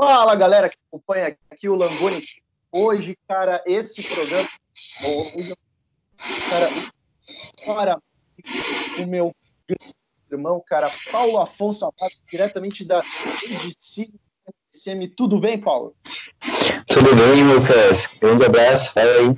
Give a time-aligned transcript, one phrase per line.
[0.00, 2.24] Fala, galera que acompanha aqui o Langoni.
[2.72, 4.48] Hoje, cara, esse programa.
[6.48, 6.70] Cara,
[7.66, 8.00] para
[8.98, 9.36] o meu
[10.32, 13.02] irmão, cara, Paulo Afonso Amado, diretamente da
[13.44, 14.10] EDC.
[15.18, 15.94] Tudo bem, Paulo?
[16.86, 18.06] Tudo bem, Lucas.
[18.06, 19.34] Grande abraço, fala aí.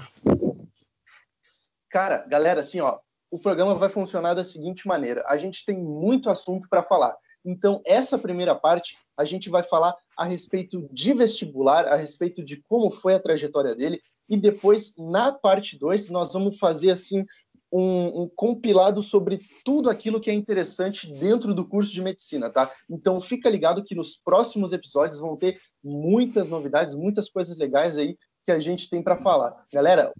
[1.91, 3.01] Cara, galera, assim, ó,
[3.33, 7.17] o programa vai funcionar da seguinte maneira: a gente tem muito assunto para falar.
[7.45, 12.63] Então, essa primeira parte, a gente vai falar a respeito de vestibular, a respeito de
[12.69, 17.25] como foi a trajetória dele, e depois, na parte 2, nós vamos fazer assim
[17.73, 22.71] um, um, compilado sobre tudo aquilo que é interessante dentro do curso de medicina, tá?
[22.89, 28.17] Então fica ligado que nos próximos episódios vão ter muitas novidades, muitas coisas legais aí
[28.45, 29.55] que a gente tem para falar.
[29.73, 30.13] Galera,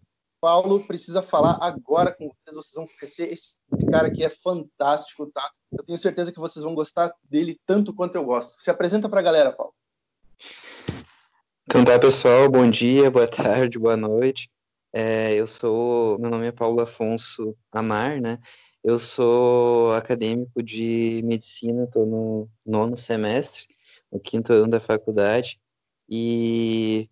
[0.43, 3.55] Paulo precisa falar agora com vocês, vocês vão conhecer esse
[3.89, 5.49] cara que é fantástico, tá?
[5.71, 8.61] Eu tenho certeza que vocês vão gostar dele tanto quanto eu gosto.
[8.61, 9.73] Se apresenta para a galera, Paulo.
[11.65, 14.51] Então tá, pessoal, bom dia, boa tarde, boa noite.
[14.93, 18.41] É, eu sou, meu nome é Paulo Afonso Amar, né?
[18.83, 23.69] Eu sou acadêmico de medicina, estou no nono semestre,
[24.11, 25.61] no quinto ano da faculdade,
[26.09, 27.09] e,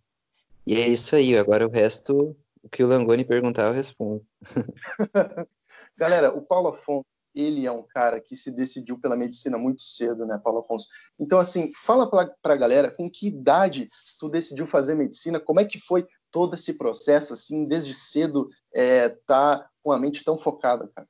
[0.66, 1.38] e é isso aí.
[1.38, 4.24] Agora o resto, o que o Langoni perguntar, eu respondo.
[5.96, 10.26] Galera, o Paulo Afonso, ele é um cara que se decidiu pela medicina muito cedo,
[10.26, 10.88] né, Paulo Afonso?
[11.18, 13.88] Então, assim, fala para a galera com que idade
[14.18, 19.08] tu decidiu fazer medicina, como é que foi todo esse processo, assim, desde cedo, é,
[19.08, 21.08] tá com a mente tão focada, cara?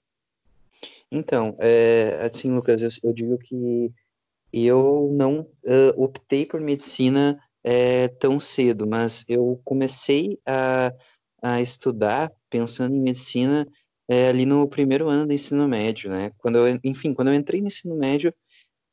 [1.10, 3.92] Então, é, assim, Lucas, eu, eu, digo que
[4.52, 10.92] eu não uh, optei por medicina é, tão cedo, mas eu comecei a,
[11.42, 13.66] a estudar pensando em medicina
[14.08, 16.32] é, ali no primeiro ano do ensino médio, né?
[16.38, 18.34] Quando eu, enfim, quando eu entrei no ensino médio,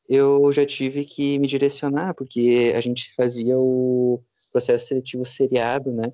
[0.08, 6.12] eu já tive que me direcionar, porque a gente fazia o processo seletivo seriado, né?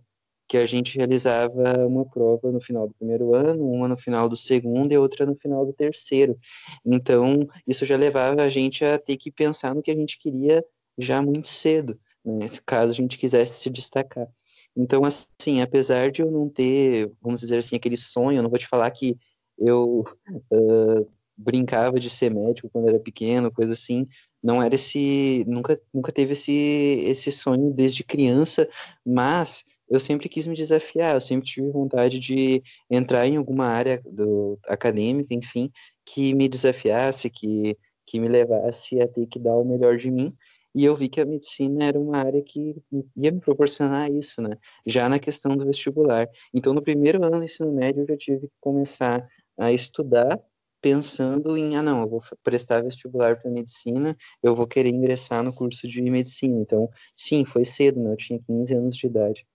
[0.49, 4.37] Que a gente realizava uma prova no final do primeiro ano, uma no final do
[4.37, 6.39] segundo e outra no final do terceiro.
[6.85, 10.65] Então, isso já levava a gente a ter que pensar no que a gente queria
[10.99, 12.47] já muito cedo, né?
[12.67, 14.29] caso a gente quisesse se destacar.
[14.77, 18.67] Então, assim, apesar de eu não ter, vamos dizer assim, aquele sonho, não vou te
[18.67, 19.17] falar que
[19.57, 20.05] eu
[20.51, 24.07] uh, brincava de ser médico quando era pequeno, coisa assim,
[24.43, 28.69] não era esse, nunca, nunca teve esse, esse sonho desde criança,
[29.05, 34.03] mas eu sempre quis me desafiar, eu sempre tive vontade de entrar em alguma área
[34.05, 35.71] do, acadêmica, enfim,
[36.05, 40.33] que me desafiasse, que, que me levasse a ter que dar o melhor de mim,
[40.75, 42.77] e eu vi que a medicina era uma área que
[43.17, 44.59] ia me proporcionar isso, né?
[44.85, 46.29] Já na questão do vestibular.
[46.53, 49.27] Então, no primeiro ano do ensino médio, eu já tive que começar
[49.57, 50.41] a estudar
[50.81, 55.51] pensando em, ah, não, eu vou prestar vestibular para medicina, eu vou querer ingressar no
[55.51, 56.61] curso de medicina.
[56.61, 58.13] Então, sim, foi cedo, né?
[58.13, 59.47] Eu tinha 15 anos de idade.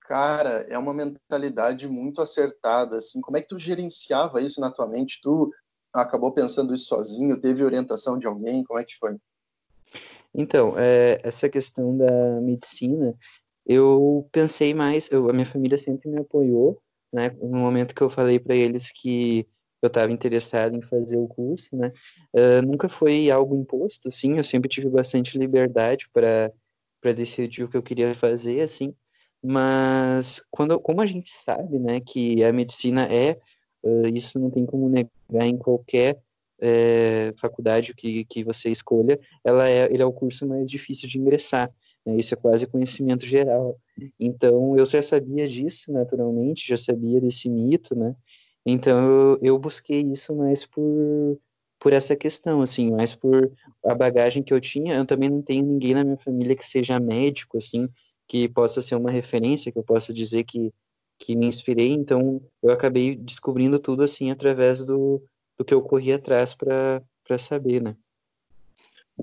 [0.00, 4.86] Cara, é uma mentalidade muito acertada, assim, como é que tu gerenciava isso na tua
[4.86, 5.18] mente?
[5.22, 5.50] Tu
[5.90, 7.40] acabou pensando isso sozinho?
[7.40, 8.64] Teve orientação de alguém?
[8.64, 9.16] Como é que foi?
[10.34, 13.14] Então, é, essa questão da medicina,
[13.64, 18.10] eu pensei mais, eu, a minha família sempre me apoiou, né, no momento que eu
[18.10, 19.46] falei para eles que
[19.80, 21.92] eu estava interessado em fazer o curso, né,
[22.34, 26.52] uh, nunca foi algo imposto, sim, eu sempre tive bastante liberdade para
[27.14, 28.94] decidir o que eu queria fazer, assim,
[29.42, 33.38] mas quando, como a gente sabe, né, que a medicina é,
[33.84, 36.18] uh, isso não tem como negar em qualquer
[36.64, 41.18] é, faculdade que, que você escolha, ela é, ele é o curso mais difícil de
[41.18, 41.70] ingressar.
[42.06, 42.16] Né?
[42.16, 43.78] Isso é quase conhecimento geral.
[44.18, 48.16] Então, eu já sabia disso, naturalmente, já sabia desse mito, né?
[48.64, 51.38] Então, eu, eu busquei isso mais por,
[51.78, 53.52] por essa questão, assim, mais por
[53.84, 54.94] a bagagem que eu tinha.
[54.94, 57.86] Eu também não tenho ninguém na minha família que seja médico, assim,
[58.26, 60.72] que possa ser uma referência, que eu possa dizer que,
[61.18, 61.92] que me inspirei.
[61.92, 65.22] Então, eu acabei descobrindo tudo, assim, através do,
[65.56, 67.94] do que eu corri atrás para saber, né?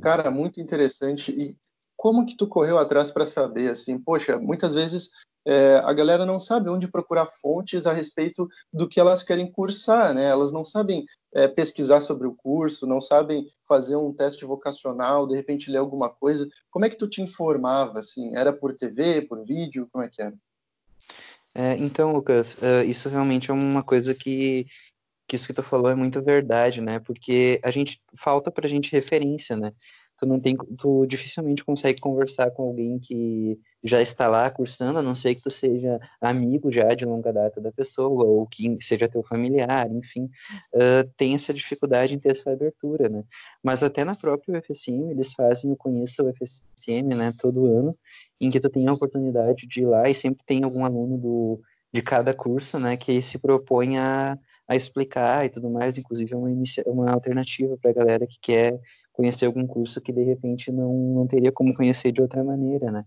[0.01, 1.31] Cara, muito interessante.
[1.31, 1.56] E
[1.98, 4.00] como que tu correu atrás para saber, assim?
[4.00, 5.12] Poxa, muitas vezes
[5.45, 10.13] é, a galera não sabe onde procurar fontes a respeito do que elas querem cursar,
[10.13, 10.25] né?
[10.25, 15.36] Elas não sabem é, pesquisar sobre o curso, não sabem fazer um teste vocacional, de
[15.36, 16.48] repente ler alguma coisa.
[16.69, 18.36] Como é que tu te informava, assim?
[18.36, 19.88] Era por TV, por vídeo?
[19.92, 20.34] Como é que era?
[21.54, 24.66] É, então, Lucas, uh, isso realmente é uma coisa que
[25.31, 27.00] que isso que tu falou é muito verdade, né?
[27.00, 29.72] Porque a gente falta pra gente referência, né?
[30.22, 35.01] tu não tem, tu dificilmente consegue conversar com alguém que já está lá cursando, a
[35.01, 39.10] não ser que tu seja amigo já de longa data da pessoa, ou que seja
[39.10, 40.25] teu familiar, enfim,
[40.75, 43.24] uh, tem essa dificuldade em ter essa abertura, né?
[43.63, 47.92] Mas até na própria UFSM, eles fazem o Conheça UFSM, né, todo ano,
[48.39, 51.62] em que tu tem a oportunidade de ir lá e sempre tem algum aluno do,
[51.92, 54.38] de cada curso, né, que se propõe a,
[54.71, 56.50] a explicar e tudo mais, inclusive é uma,
[56.88, 58.79] uma alternativa para a galera que quer
[59.12, 63.03] conhecer algum curso que de repente não, não teria como conhecer de outra maneira, né?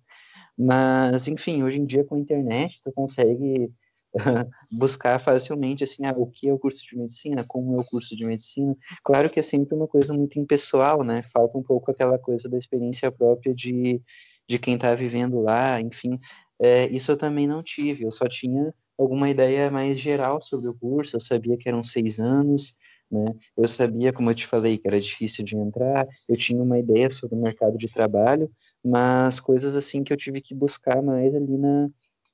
[0.57, 3.73] Mas, enfim, hoje em dia com a internet tu consegue
[4.79, 8.15] buscar facilmente assim, ah, o que é o curso de medicina, como é o curso
[8.15, 8.77] de medicina.
[9.03, 11.23] Claro que é sempre uma coisa muito impessoal, né?
[11.33, 14.03] Falta um pouco aquela coisa da experiência própria de,
[14.47, 16.21] de quem está vivendo lá, enfim.
[16.61, 20.79] É, isso eu também não tive, eu só tinha alguma ideia mais geral sobre o
[20.79, 22.77] curso, eu sabia que eram seis anos,
[23.11, 23.35] né?
[23.57, 27.11] Eu sabia, como eu te falei, que era difícil de entrar, eu tinha uma ideia
[27.11, 28.51] sobre o mercado de trabalho,
[28.85, 31.89] mas coisas assim que eu tive que buscar mais ali na,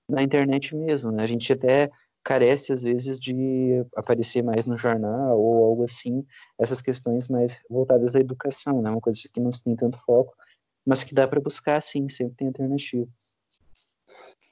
[0.08, 1.22] na internet mesmo, né?
[1.24, 1.90] A gente até
[2.24, 6.24] carece, às vezes, de aparecer mais no jornal ou algo assim,
[6.58, 8.90] essas questões mais voltadas à educação, né?
[8.90, 10.34] Uma coisa que não se tem tanto foco,
[10.86, 13.08] mas que dá para buscar, sim, sempre tem alternativa.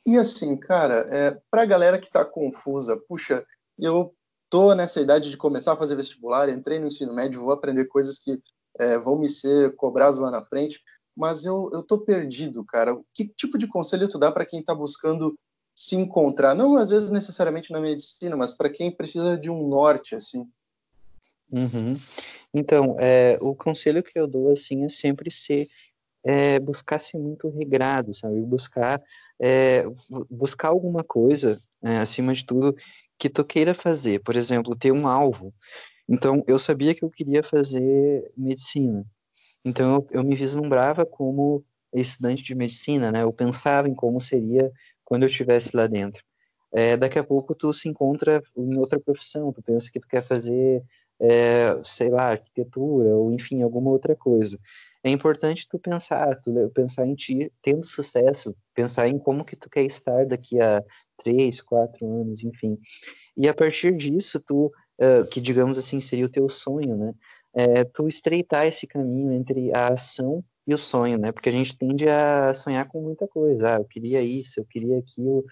[0.06, 3.44] E assim, cara, é, para a galera que está confusa, puxa,
[3.78, 4.14] eu
[4.50, 8.18] tô nessa idade de começar a fazer vestibular, entrei no ensino médio, vou aprender coisas
[8.18, 8.42] que
[8.78, 10.80] é, vão me ser cobradas lá na frente,
[11.16, 12.98] mas eu, eu tô perdido, cara.
[13.12, 15.36] Que tipo de conselho tu dá para quem está buscando
[15.74, 16.54] se encontrar?
[16.54, 20.48] Não às vezes necessariamente na medicina, mas para quem precisa de um norte, assim.
[21.50, 21.96] Uhum.
[22.52, 25.68] Então, é, o conselho que eu dou, assim, é sempre ser,
[26.28, 28.38] é, buscar ser muito regrado, sabe?
[28.42, 29.02] Buscar,
[29.40, 29.84] é,
[30.30, 32.76] buscar alguma coisa, é, acima de tudo,
[33.18, 35.54] que tu queira fazer, por exemplo, ter um alvo.
[36.06, 39.06] Então, eu sabia que eu queria fazer medicina.
[39.64, 41.64] Então, eu, eu me vislumbrava como
[41.94, 43.22] estudante de medicina, né?
[43.22, 44.70] Eu pensava em como seria
[45.06, 46.22] quando eu estivesse lá dentro.
[46.70, 50.22] É, daqui a pouco tu se encontra em outra profissão, tu pensa que tu quer
[50.22, 50.82] fazer,
[51.20, 54.58] é, sei lá, arquitetura ou enfim, alguma outra coisa.
[55.02, 59.70] É importante tu pensar, tu pensar em ti tendo sucesso, pensar em como que tu
[59.70, 60.82] quer estar daqui a
[61.22, 62.78] três, quatro anos, enfim.
[63.36, 64.66] E a partir disso, tu,
[65.00, 67.14] uh, que digamos assim seria o teu sonho, né?
[67.54, 71.32] É, tu estreitar esse caminho entre a ação e o sonho, né?
[71.32, 73.76] Porque a gente tende a sonhar com muita coisa.
[73.76, 75.42] Ah, eu queria isso, eu queria aquilo,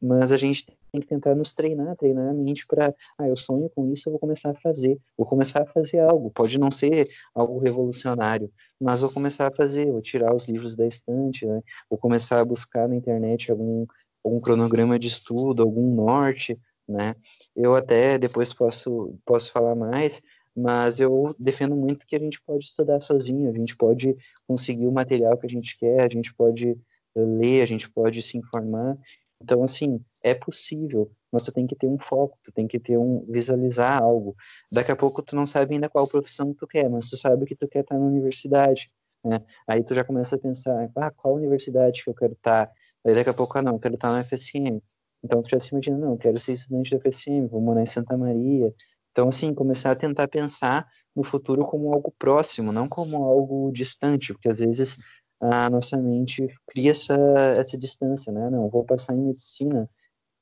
[0.00, 3.70] mas a gente tem que tentar nos treinar, treinar a mente para, ah, eu sonho
[3.70, 6.30] com isso, eu vou começar a fazer, vou começar a fazer algo.
[6.30, 10.86] Pode não ser algo revolucionário, mas vou começar a fazer, vou tirar os livros da
[10.86, 11.62] estante, né?
[11.88, 13.86] Vou começar a buscar na internet algum
[14.22, 17.14] algum cronograma de estudo, algum norte, né?
[17.54, 20.20] Eu até depois posso, posso falar mais,
[20.56, 24.16] mas eu defendo muito que a gente pode estudar sozinho, a gente pode
[24.48, 26.78] conseguir o material que a gente quer, a gente pode
[27.14, 28.96] ler, a gente pode se informar.
[29.42, 32.96] Então, assim, é possível, mas tu tem que ter um foco, tu tem que ter
[32.96, 34.34] um visualizar algo.
[34.72, 37.54] Daqui a pouco tu não sabe ainda qual profissão tu quer, mas tu sabe que
[37.54, 38.90] tu quer estar na universidade,
[39.24, 39.42] né?
[39.68, 42.70] Aí tu já começa a pensar, ah, qual universidade que eu quero estar?
[43.04, 44.80] Aí daqui a pouco, ah, não, quero estar no FSM.
[45.22, 48.16] Então tu já se imagina, não, quero ser estudante do FSM, vou morar em Santa
[48.16, 48.72] Maria.
[49.16, 50.86] Então, assim, começar a tentar pensar
[51.16, 54.98] no futuro como algo próximo, não como algo distante, porque às vezes
[55.40, 57.16] a nossa mente cria essa,
[57.56, 58.50] essa distância, né?
[58.50, 59.88] Não, vou passar em medicina,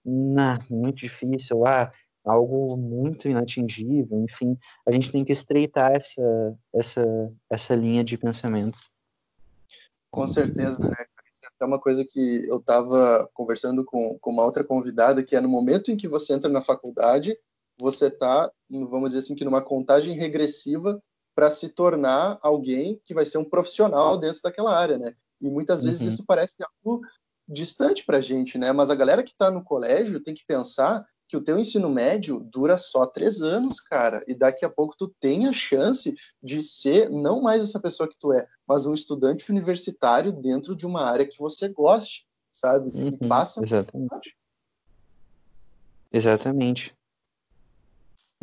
[0.05, 1.93] não, muito difícil, ah,
[2.25, 8.77] algo muito inatingível, enfim, a gente tem que estreitar essa, essa, essa linha de pensamento.
[10.11, 10.97] Com certeza, né?
[11.61, 15.49] é uma coisa que eu estava conversando com, com uma outra convidada, que é no
[15.49, 17.39] momento em que você entra na faculdade,
[17.79, 21.03] você está, vamos dizer assim, que numa contagem regressiva
[21.35, 25.15] para se tornar alguém que vai ser um profissional dentro daquela área, né?
[25.41, 26.09] E muitas vezes uhum.
[26.09, 27.03] isso parece algo
[27.47, 28.73] distante para a gente, né?
[28.73, 32.41] Mas a galera que está no colégio tem que pensar que o teu ensino médio
[32.41, 37.11] dura só três anos, cara, e daqui a pouco tu tem a chance de ser
[37.11, 41.27] não mais essa pessoa que tu é, mas um estudante universitário dentro de uma área
[41.27, 42.91] que você goste, sabe?
[42.91, 43.63] Uhum, e passa.
[43.65, 44.37] Exatamente.
[46.13, 46.95] Exatamente.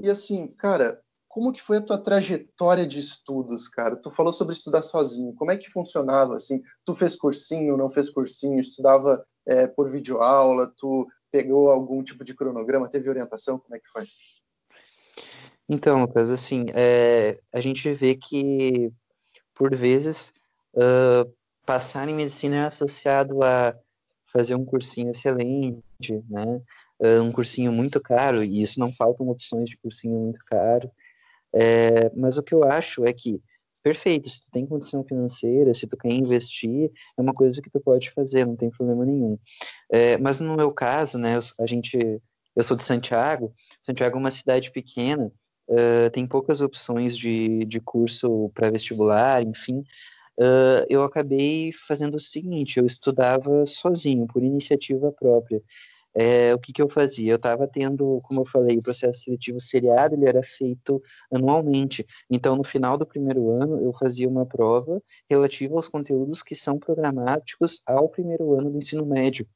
[0.01, 3.95] E assim, cara, como que foi a tua trajetória de estudos, cara?
[3.95, 5.33] Tu falou sobre estudar sozinho.
[5.35, 6.61] Como é que funcionava assim?
[6.83, 8.59] Tu fez cursinho, não fez cursinho?
[8.59, 10.73] Estudava é, por videoaula?
[10.75, 12.89] Tu pegou algum tipo de cronograma?
[12.89, 13.59] Teve orientação?
[13.59, 14.03] Como é que foi?
[15.69, 18.91] Então, Lucas, assim, é, a gente vê que,
[19.55, 20.33] por vezes,
[20.73, 21.31] uh,
[21.65, 23.73] passar em medicina é associado a
[24.33, 25.83] fazer um cursinho excelente,
[26.29, 26.61] né?
[27.01, 30.91] Uh, um cursinho muito caro, e isso não faltam opções de cursinho muito caro.
[31.53, 33.41] É, mas o que eu acho é que
[33.83, 37.79] perfeito, se tu tem condição financeira, se tu quer investir, é uma coisa que tu
[37.79, 39.37] pode fazer, não tem problema nenhum.
[39.91, 41.97] É, mas no meu caso, né, a gente,
[42.55, 43.53] eu sou de Santiago,
[43.83, 45.31] Santiago é uma cidade pequena,
[45.67, 49.79] uh, tem poucas opções de, de curso para vestibular, enfim,
[50.37, 55.61] uh, eu acabei fazendo o seguinte, eu estudava sozinho, por iniciativa própria
[56.13, 57.31] é, o que, que eu fazia?
[57.31, 61.01] Eu estava tendo, como eu falei, o processo seletivo seriado, ele era feito
[61.31, 62.05] anualmente.
[62.29, 66.77] Então, no final do primeiro ano, eu fazia uma prova relativa aos conteúdos que são
[66.77, 69.47] programáticos ao primeiro ano do ensino médio.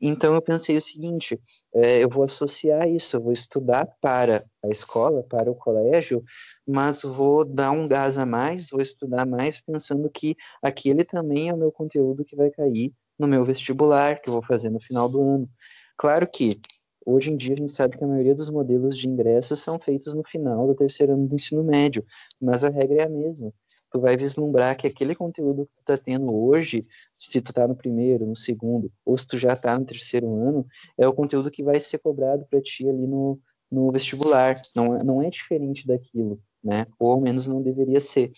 [0.00, 1.38] Então, eu pensei o seguinte:
[1.74, 6.22] é, eu vou associar isso, eu vou estudar para a escola, para o colégio,
[6.66, 11.54] mas vou dar um gás a mais, vou estudar mais, pensando que aquele também é
[11.54, 15.08] o meu conteúdo que vai cair no meu vestibular, que eu vou fazer no final
[15.08, 15.50] do ano.
[15.98, 16.60] Claro que
[17.04, 20.14] hoje em dia a gente sabe que a maioria dos modelos de ingresso são feitos
[20.14, 22.04] no final do terceiro ano do ensino médio,
[22.40, 23.52] mas a regra é a mesma.
[23.90, 26.86] Tu vai vislumbrar que aquele conteúdo que tu tá tendo hoje,
[27.18, 30.64] se tu tá no primeiro, no segundo, ou se tu já tá no terceiro ano,
[30.96, 34.60] é o conteúdo que vai ser cobrado para ti ali no, no vestibular.
[34.76, 36.86] Não, é, não é diferente daquilo, né?
[36.98, 38.30] Ou ao menos não deveria ser.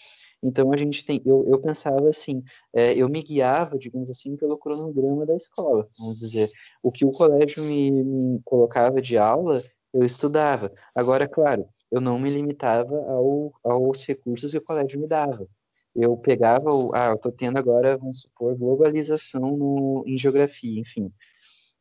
[0.42, 2.42] Então a gente tem, eu, eu pensava assim,
[2.73, 6.50] é, eu me guiava, digamos assim, pelo cronograma da escola, vamos dizer.
[6.82, 10.73] O que o colégio me, me colocava de aula, eu estudava.
[10.94, 15.47] Agora, claro, eu não me limitava ao, aos recursos que o colégio me dava.
[15.94, 21.12] Eu pegava o, ah, eu estou tendo agora, vamos supor, globalização no, em geografia, enfim.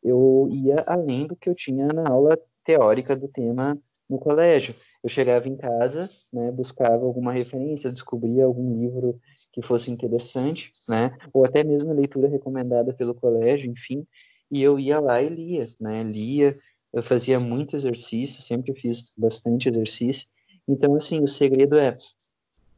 [0.04, 4.76] Eu ia além do que eu tinha na aula teórica do tema no colégio.
[5.04, 9.20] Eu chegava em casa, né, buscava alguma referência, descobria algum livro
[9.54, 14.06] que fosse interessante, né, ou até mesmo leitura recomendada pelo colégio, enfim,
[14.52, 16.58] e eu ia lá e lia, né, lia,
[16.92, 20.28] eu fazia muito exercício, sempre fiz bastante exercício,
[20.70, 21.98] então, assim, o segredo é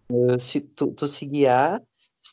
[0.10, 1.82] uh, se tu, tu se guiar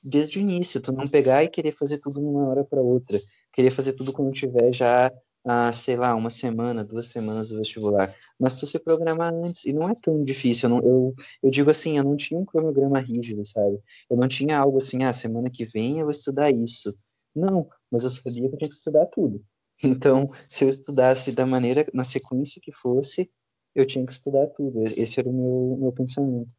[0.05, 3.19] desde o início, tu não pegar e querer fazer tudo de uma hora para outra,
[3.53, 5.13] querer fazer tudo quando tiver já
[5.45, 8.15] a, sei lá, uma semana, duas semanas do vestibular.
[8.39, 10.69] Mas tu se programar antes, e não é tão difícil.
[10.69, 13.79] Eu, não, eu, eu digo assim, eu não tinha um cronograma rígido, sabe?
[14.11, 16.97] Eu não tinha algo assim, ah, semana que vem eu vou estudar isso.
[17.35, 19.43] Não, mas eu sabia que eu tinha que estudar tudo.
[19.81, 23.31] Então, se eu estudasse da maneira, na sequência que fosse,
[23.77, 24.83] eu tinha que estudar tudo.
[24.97, 26.53] Esse era o meu, meu pensamento.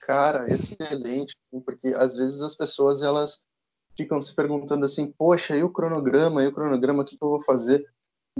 [0.00, 3.42] Cara, excelente, porque às vezes as pessoas elas
[3.96, 7.28] ficam se perguntando assim, poxa, e o cronograma, e o cronograma, o que, que eu
[7.28, 7.86] vou fazer?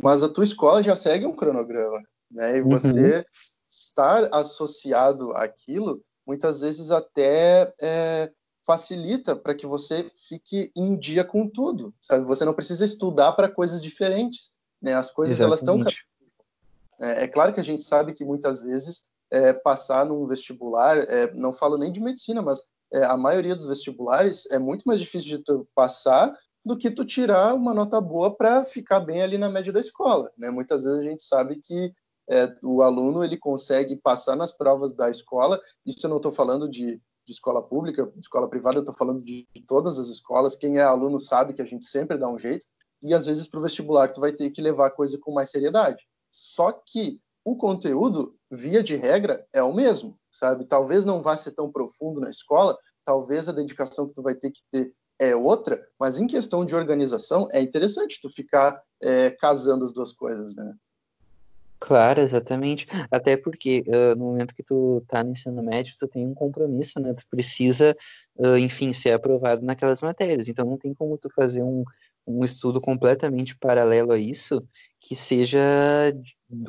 [0.01, 2.59] Mas a tua escola já segue um cronograma, né?
[2.59, 3.25] E você uhum.
[3.69, 8.31] estar associado àquilo, muitas vezes até é,
[8.65, 12.25] facilita para que você fique em dia com tudo, sabe?
[12.27, 14.95] Você não precisa estudar para coisas diferentes, né?
[14.95, 15.69] As coisas Exatamente.
[15.69, 16.11] elas estão
[17.01, 21.33] é, é, claro que a gente sabe que muitas vezes é, passar num vestibular, é,
[21.33, 25.39] não falo nem de medicina, mas é, a maioria dos vestibulares é muito mais difícil
[25.39, 26.33] de tu passar
[26.65, 30.31] do que tu tirar uma nota boa para ficar bem ali na média da escola.
[30.37, 30.51] Né?
[30.51, 31.93] Muitas vezes a gente sabe que
[32.29, 35.61] é, o aluno ele consegue passar nas provas da escola.
[35.87, 39.25] Isso eu não estou falando de, de, escola pública, de escola privada, eu estou falando
[39.25, 40.55] de, de, todas as escolas.
[40.55, 42.67] Quem é aluno sabe que a gente sempre dá um jeito.
[43.03, 45.51] E às vezes para o vestibular tu vai ter que levar a coisa com mais
[45.51, 46.07] seriedade.
[46.31, 50.65] Só que o conteúdo, via de regra, é o mesmo, sabe?
[50.65, 54.51] Talvez não vá ser tão profundo na escola, talvez a dedicação que tu vai ter
[54.51, 59.85] que ter é outra, mas em questão de organização, é interessante tu ficar é, casando
[59.85, 60.75] as duas coisas, né?
[61.79, 62.87] Claro, exatamente.
[63.11, 67.01] Até porque uh, no momento que tu tá no ensino médio, tu tem um compromisso,
[67.01, 67.15] né?
[67.15, 67.97] Tu precisa,
[68.37, 70.47] uh, enfim, ser aprovado naquelas matérias.
[70.47, 71.83] Então não tem como tu fazer um,
[72.27, 74.63] um estudo completamente paralelo a isso
[75.01, 75.59] que seja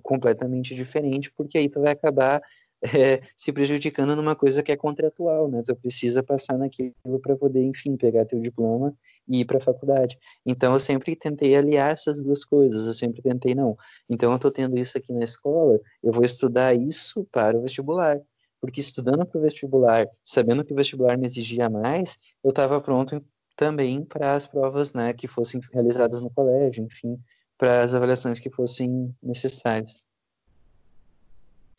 [0.01, 2.41] completamente diferente, porque aí tu vai acabar
[2.83, 5.63] é, se prejudicando numa coisa que é contratual, né?
[5.65, 8.93] Tu precisa passar naquilo para poder, enfim, pegar teu diploma
[9.27, 10.17] e ir para a faculdade.
[10.45, 12.87] Então eu sempre tentei aliar essas duas coisas.
[12.87, 13.77] Eu sempre tentei não.
[14.09, 18.19] Então eu estou tendo isso aqui na escola, eu vou estudar isso para o vestibular.
[18.59, 23.23] Porque estudando para o vestibular, sabendo que o vestibular me exigia mais, eu estava pronto
[23.55, 27.17] também para as provas, né, que fossem realizadas no colégio, enfim,
[27.57, 30.05] para as avaliações que fossem necessárias.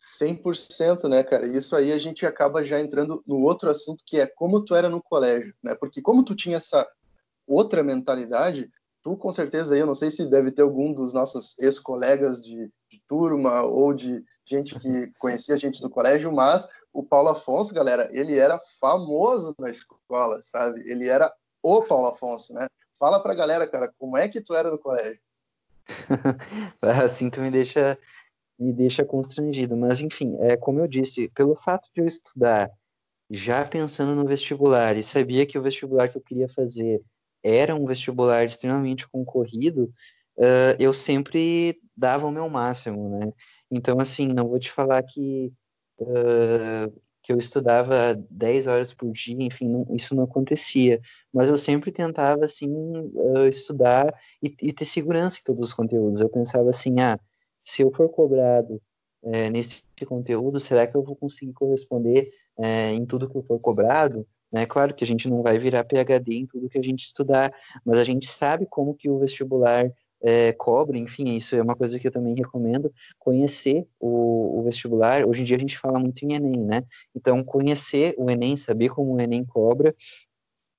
[0.03, 1.47] 100%, né, cara?
[1.47, 4.89] Isso aí a gente acaba já entrando no outro assunto que é como tu era
[4.89, 5.73] no colégio, né?
[5.75, 6.85] Porque como tu tinha essa
[7.47, 8.69] outra mentalidade,
[9.01, 12.69] tu com certeza aí, eu não sei se deve ter algum dos nossos ex-colegas de,
[12.89, 17.73] de, turma ou de gente que conhecia a gente do colégio, mas o Paulo Afonso,
[17.73, 20.81] galera, ele era famoso na escola, sabe?
[20.89, 21.31] Ele era
[21.61, 22.67] o Paulo Afonso, né?
[22.99, 25.19] Fala pra galera, cara, como é que tu era no colégio?
[26.81, 27.97] assim tu me deixa
[28.59, 32.71] me deixa constrangido, mas enfim, é como eu disse, pelo fato de eu estudar
[33.29, 37.01] já pensando no vestibular e sabia que o vestibular que eu queria fazer
[37.43, 39.91] era um vestibular extremamente concorrido,
[40.37, 43.31] uh, eu sempre dava o meu máximo, né?
[43.69, 45.51] Então, assim, não vou te falar que,
[45.99, 51.01] uh, que eu estudava 10 horas por dia, enfim, não, isso não acontecia.
[51.33, 56.21] Mas eu sempre tentava, assim, uh, estudar e, e, ter segurança em todos os conteúdos.
[56.21, 57.19] Eu pensava assim, ah,
[57.63, 58.81] se eu for cobrado
[59.23, 62.27] é, nesse conteúdo, será que eu vou conseguir corresponder
[62.59, 64.27] é, em tudo que eu for cobrado?
[64.51, 64.65] Né?
[64.65, 67.53] Claro que a gente não vai virar PhD em tudo que a gente estudar,
[67.85, 69.89] mas a gente sabe como que o vestibular
[70.23, 75.25] é, cobre, enfim, isso é uma coisa que eu também recomendo, conhecer o, o, vestibular.
[75.25, 76.83] Hoje em dia a gente fala muito em Enem, né?
[77.13, 79.93] Então, conhecer o Enem, saber como o Enem cobra.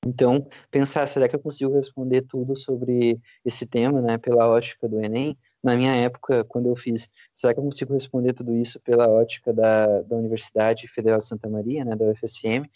[0.07, 5.03] Então, pensar, será que eu consigo responder tudo sobre esse tema, né, pela ótica do
[5.03, 5.37] Enem?
[5.65, 9.51] Na minha época, quando eu fiz, será que eu consigo responder tudo isso pela ótica
[9.51, 12.69] da, da Universidade Federal de Santa Maria, né, da UFSM?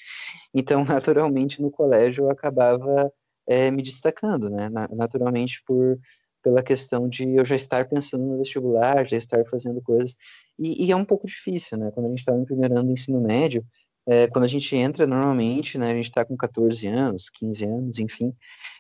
[0.54, 3.12] Então, naturalmente, no colégio eu acabava
[3.46, 5.98] é, me destacando, né, naturalmente por
[6.42, 10.16] pela questão de eu já estar pensando no vestibular, já estar fazendo coisas.
[10.58, 11.90] E, e é um pouco difícil, né?
[11.90, 13.66] Quando a gente está no primeiro ano do ensino médio,
[14.08, 15.90] é, quando a gente entra normalmente, né?
[15.92, 18.34] A gente está com 14 anos, 15 anos, enfim.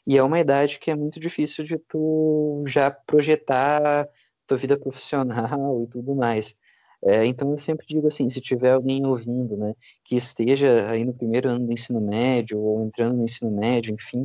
[0.06, 4.08] E é uma idade que é muito difícil de tu já projetar
[4.46, 6.56] tua vida profissional e tudo mais.
[7.04, 11.14] É, então eu sempre digo assim, se tiver alguém ouvindo, né, que esteja aí no
[11.14, 14.22] primeiro ano do ensino médio ou entrando no ensino médio, enfim,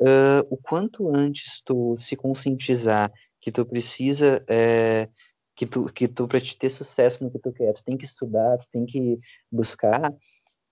[0.00, 3.10] uh, o quanto antes tu se conscientizar
[3.40, 5.08] que tu precisa, é,
[5.54, 8.04] que tu, que tu para te ter sucesso no que tu quer, tu tem que
[8.04, 9.18] estudar, tu tem que
[9.50, 10.12] buscar,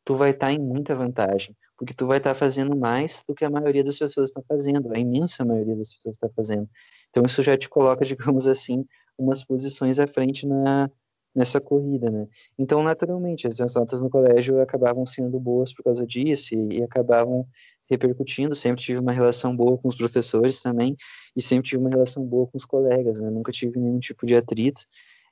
[0.04, 3.34] tu vai estar tá em muita vantagem, porque tu vai estar tá fazendo mais do
[3.34, 6.68] que a maioria das pessoas está fazendo, a imensa maioria das pessoas está fazendo.
[7.10, 8.84] Então isso já te coloca, digamos assim,
[9.16, 10.90] umas posições à frente na,
[11.34, 12.26] nessa corrida, né?
[12.58, 17.46] Então, naturalmente, as notas no colégio acabavam sendo boas por causa disso e, e acabavam
[17.90, 20.96] repercutindo, sempre tive uma relação boa com os professores também,
[21.36, 23.30] e sempre tive uma relação boa com os colegas, né?
[23.30, 24.86] Nunca tive nenhum tipo de atrito,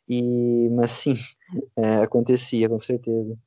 [0.08, 1.16] e, mas sim,
[1.76, 3.38] é, acontecia, com certeza.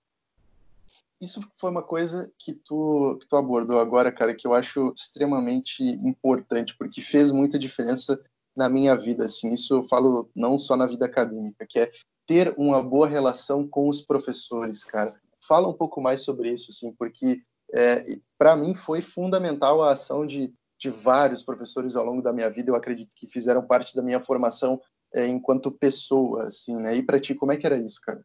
[1.22, 5.81] Isso foi uma coisa que tu, que tu abordou agora, cara, que eu acho extremamente
[5.81, 8.20] importante, porque fez muita diferença
[8.55, 11.92] na minha vida, assim, isso eu falo não só na vida acadêmica, que é
[12.27, 15.16] ter uma boa relação com os professores, cara.
[15.48, 17.42] Fala um pouco mais sobre isso, assim, porque
[17.74, 18.03] é,
[18.38, 22.70] para mim foi fundamental a ação de, de vários professores ao longo da minha vida.
[22.70, 24.79] Eu acredito que fizeram parte da minha formação
[25.14, 26.96] é, enquanto pessoa, assim, né?
[26.96, 28.24] E para ti, como é que era isso, cara?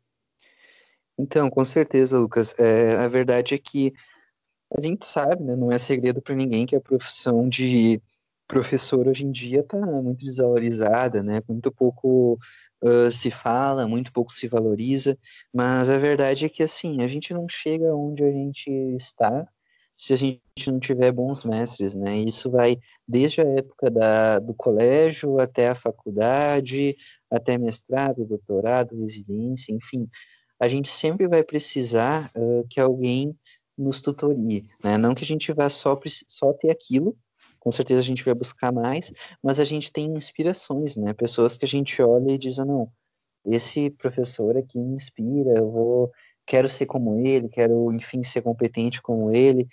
[1.18, 2.54] Então, com certeza, Lucas.
[2.58, 3.92] É, a verdade é que
[4.76, 5.56] a gente sabe, né?
[5.56, 8.00] Não é segredo para ninguém que a profissão de
[8.48, 11.40] professor hoje em dia está muito desvalorizada, né?
[11.46, 12.38] Muito pouco
[12.82, 15.16] uh, se fala, muito pouco se valoriza,
[15.52, 19.46] mas a verdade é que assim, a gente não chega onde a gente está
[19.94, 22.16] se a gente não tiver bons mestres, né?
[22.18, 26.96] Isso vai desde a época da, do colégio até a faculdade,
[27.28, 30.08] até mestrado, doutorado, residência, enfim.
[30.60, 33.36] A gente sempre vai precisar uh, que alguém
[33.76, 34.96] nos tutorie, né?
[34.96, 37.16] Não que a gente vá só, só ter aquilo,
[37.58, 41.12] com certeza a gente vai buscar mais, mas a gente tem inspirações, né?
[41.12, 42.90] Pessoas que a gente olha e diz, ah, não,
[43.44, 46.12] esse professor aqui me inspira, eu vou,
[46.46, 49.66] quero ser como ele, quero, enfim, ser competente como ele,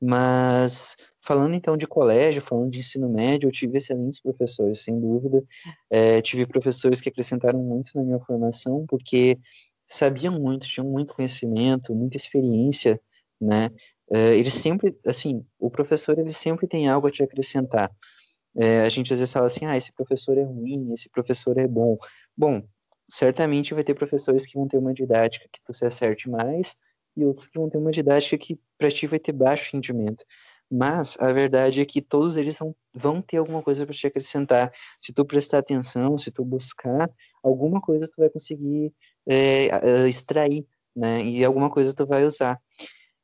[0.00, 5.44] mas falando então de colégio, falando de ensino médio, eu tive excelentes professores, sem dúvida,
[5.90, 9.38] é, tive professores que acrescentaram muito na minha formação, porque
[9.86, 13.00] sabiam muito, tinham muito conhecimento, muita experiência,
[13.40, 13.70] né?
[14.10, 17.90] Uh, ele sempre, assim, o professor ele sempre tem algo a te acrescentar.
[18.56, 21.68] É, a gente às vezes fala assim, ah, esse professor é ruim, esse professor é
[21.68, 21.96] bom.
[22.36, 22.62] Bom,
[23.08, 26.76] certamente vai ter professores que vão ter uma didática que tu se acerte mais
[27.16, 30.24] e outros que vão ter uma didática que para ti vai ter baixo rendimento.
[30.70, 34.72] Mas a verdade é que todos eles vão, vão ter alguma coisa para te acrescentar.
[35.00, 37.10] Se tu prestar atenção, se tu buscar,
[37.42, 38.92] alguma coisa tu vai conseguir
[39.26, 41.24] é, extrair, né?
[41.24, 42.60] E alguma coisa tu vai usar.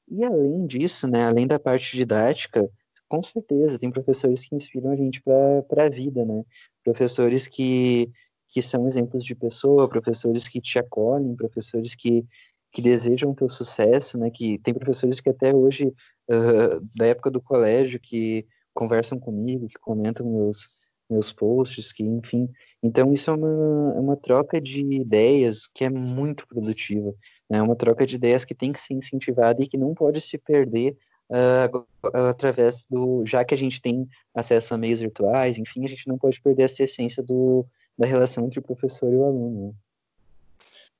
[0.08, 2.68] E além disso, né, além da parte didática,
[3.08, 6.42] com certeza tem professores que inspiram a gente para a vida, né?
[6.84, 8.10] Professores que,
[8.48, 12.24] que são exemplos de pessoa, professores que te acolhem, professores que,
[12.72, 14.30] que desejam teu sucesso, né?
[14.30, 19.78] Que tem professores que até hoje, uh, da época do colégio, que conversam comigo, que
[19.80, 20.68] comentam meus,
[21.08, 22.48] meus posts, que enfim.
[22.82, 27.14] Então isso é uma, é uma troca de ideias que é muito produtiva.
[27.48, 30.36] É uma troca de ideias que tem que ser incentivada e que não pode se
[30.36, 30.96] perder
[31.30, 31.86] uh,
[32.28, 33.24] através do.
[33.24, 36.64] Já que a gente tem acesso a meios virtuais, enfim, a gente não pode perder
[36.64, 37.64] essa essência do,
[37.96, 39.68] da relação entre o professor e o aluno.
[39.68, 39.74] Né?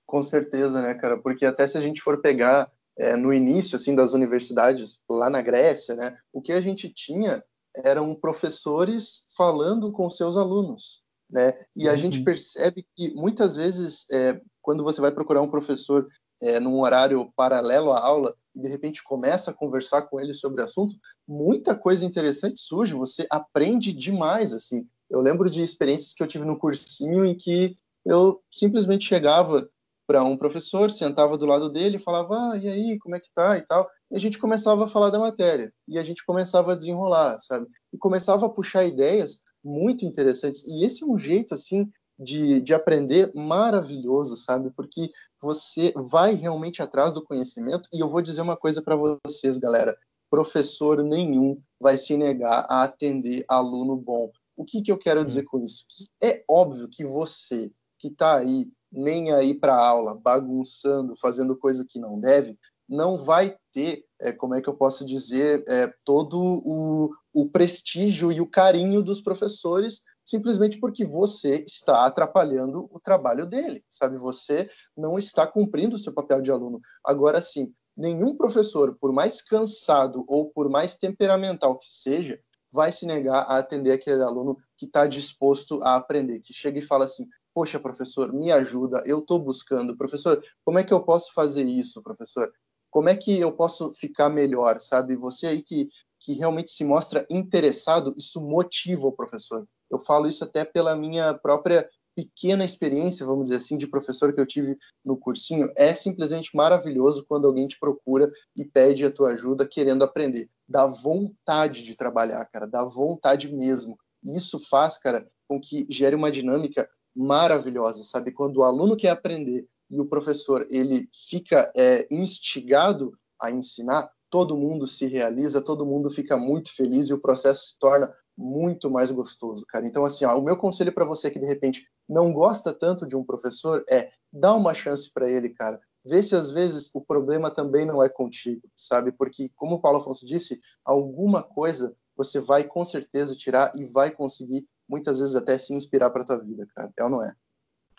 [0.06, 1.16] Com certeza, né, cara?
[1.18, 5.42] Porque até se a gente for pegar é, no início assim das universidades lá na
[5.42, 7.44] Grécia, né, o que a gente tinha
[7.84, 11.54] eram professores falando com seus alunos, né?
[11.74, 11.96] E a uhum.
[11.96, 16.08] gente percebe que muitas vezes é, quando você vai procurar um professor
[16.40, 20.60] é, num horário paralelo à aula e de repente começa a conversar com ele sobre
[20.60, 20.94] o assunto,
[21.26, 24.86] muita coisa interessante surge, você aprende demais, assim.
[25.08, 29.68] Eu lembro de experiências que eu tive no cursinho em que eu simplesmente chegava
[30.06, 33.58] para um professor, sentava do lado dele falava, ah, e aí, como é que tá
[33.58, 33.88] e tal.
[34.10, 37.66] E a gente começava a falar da matéria e a gente começava a desenrolar, sabe?
[37.92, 40.64] E começava a puxar ideias muito interessantes.
[40.64, 44.70] E esse é um jeito, assim, de, de aprender maravilhoso, sabe?
[44.70, 47.88] Porque você vai realmente atrás do conhecimento.
[47.92, 49.96] E eu vou dizer uma coisa para vocês, galera:
[50.30, 54.30] professor nenhum vai se negar a atender aluno bom.
[54.56, 55.84] O que, que eu quero dizer com isso?
[55.88, 61.84] Que é óbvio que você que está aí nem aí para aula, bagunçando, fazendo coisa
[61.86, 66.38] que não deve, não vai ter, é, como é que eu posso dizer, é, todo
[66.40, 73.46] o, o prestígio e o carinho dos professores, simplesmente porque você está atrapalhando o trabalho
[73.46, 74.16] dele, sabe?
[74.18, 76.80] Você não está cumprindo o seu papel de aluno.
[77.04, 82.38] Agora, sim, nenhum professor, por mais cansado ou por mais temperamental que seja,
[82.72, 86.82] vai se negar a atender aquele aluno que está disposto a aprender, que chega e
[86.82, 89.96] fala assim: Poxa, professor, me ajuda, eu estou buscando.
[89.96, 92.52] Professor, como é que eu posso fazer isso, professor?
[92.90, 95.16] Como é que eu posso ficar melhor, sabe?
[95.16, 95.88] Você aí que,
[96.20, 99.66] que realmente se mostra interessado, isso motiva o professor.
[99.90, 104.40] Eu falo isso até pela minha própria pequena experiência, vamos dizer assim, de professor que
[104.40, 109.32] eu tive no cursinho, é simplesmente maravilhoso quando alguém te procura e pede a tua
[109.32, 110.48] ajuda querendo aprender.
[110.66, 113.98] Dá vontade de trabalhar, cara, dá vontade mesmo.
[114.24, 118.32] Isso faz, cara, com que gere uma dinâmica maravilhosa, sabe?
[118.32, 124.56] Quando o aluno quer aprender e o professor ele fica é, instigado a ensinar, todo
[124.56, 129.10] mundo se realiza, todo mundo fica muito feliz e o processo se torna muito mais
[129.10, 129.86] gostoso, cara.
[129.86, 133.16] Então, assim, ó, o meu conselho para você que de repente não gosta tanto de
[133.16, 135.80] um professor é dá uma chance para ele, cara.
[136.04, 139.10] Vê se às vezes o problema também não é contigo, sabe?
[139.10, 144.10] Porque, como o Paulo Afonso disse, alguma coisa você vai com certeza tirar e vai
[144.10, 146.92] conseguir muitas vezes até se inspirar para tua vida, cara.
[146.96, 147.34] É ou não é?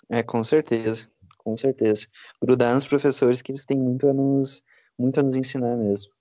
[0.09, 1.05] É, com certeza,
[1.47, 2.05] com certeza.
[2.41, 4.61] Grudar nos professores que eles têm muito a nos,
[4.99, 6.11] muito a nos ensinar mesmo.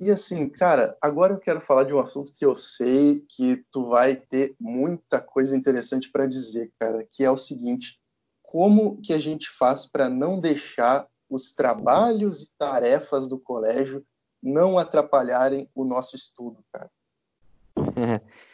[0.00, 3.88] E assim, cara, agora eu quero falar de um assunto que eu sei que tu
[3.88, 8.00] vai ter muita coisa interessante para dizer, cara, que é o seguinte:
[8.42, 14.04] como que a gente faz para não deixar os trabalhos e tarefas do colégio
[14.42, 16.90] não atrapalharem o nosso estudo, cara?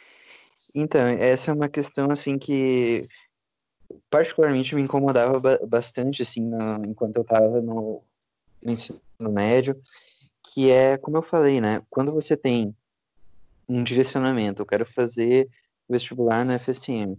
[0.77, 3.07] Então, essa é uma questão assim que
[4.09, 8.03] particularmente me incomodava bastante assim no, enquanto eu estava no,
[8.61, 9.79] no ensino médio,
[10.43, 12.75] que é, como eu falei, né, quando você tem
[13.67, 15.49] um direcionamento, eu quero fazer
[15.89, 17.13] vestibular na FSM,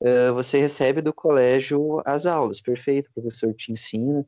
[0.00, 4.26] uh, você recebe do colégio as aulas, perfeito, o professor te ensina,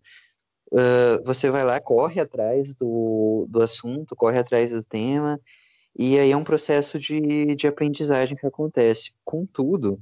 [0.73, 5.41] uh, você vai lá, corre atrás do, do assunto, corre atrás do tema,
[5.99, 9.13] e aí é um processo de, de aprendizagem que acontece.
[9.25, 9.99] Contudo,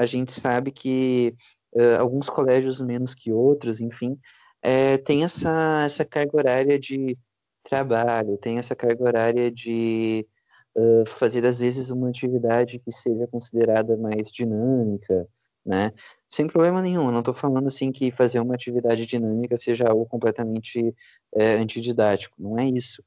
[0.00, 1.34] a gente sabe que
[1.74, 4.18] uh, alguns colégios menos que outros, enfim,
[4.62, 7.18] é, tem essa, essa carga horária de
[7.64, 10.26] trabalho, tem essa carga horária de
[10.76, 15.26] uh, fazer, às vezes, uma atividade que seja considerada mais dinâmica,
[15.64, 15.92] né?
[16.28, 20.94] Sem problema nenhum, não estou falando assim que fazer uma atividade dinâmica seja algo completamente
[21.34, 23.02] é, antididático, não é isso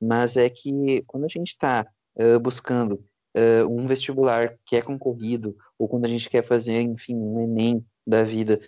[0.00, 3.04] mas é que quando a gente está uh, buscando
[3.38, 7.84] uh, um vestibular que é concorrido, ou quando a gente quer fazer, enfim, um Enem
[8.06, 8.60] da vida,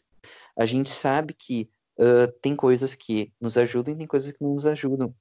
[0.56, 4.52] a gente sabe que uh, tem coisas que nos ajudam e tem coisas que não
[4.52, 5.14] nos ajudam.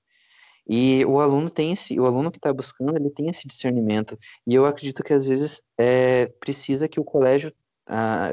[0.68, 4.18] E o aluno tem esse, o aluno que está buscando, ele tem esse discernimento.
[4.46, 7.52] E eu acredito que às vezes é, precisa que o colégio,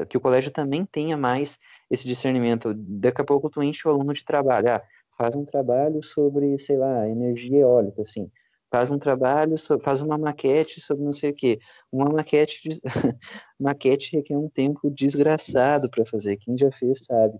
[0.07, 1.57] que o colégio também tenha mais
[1.89, 2.75] esse discernimento.
[2.75, 4.69] Daqui a pouco tu enche o aluno de trabalho.
[4.69, 4.83] Ah,
[5.17, 8.29] faz um trabalho sobre, sei lá, energia eólica, assim.
[8.69, 11.59] Faz um trabalho, sobre, faz uma maquete sobre não sei o quê.
[11.91, 12.61] Uma maquete,
[13.59, 16.37] maquete requer um tempo desgraçado para fazer.
[16.37, 17.37] Quem já fez sabe.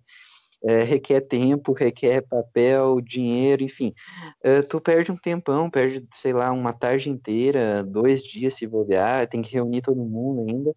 [0.63, 3.94] É, requer tempo, requer papel, dinheiro, enfim.
[4.44, 9.28] É, tu perde um tempão, perde, sei lá, uma tarde inteira, dois dias se bobear,
[9.28, 10.76] tem que reunir todo mundo ainda.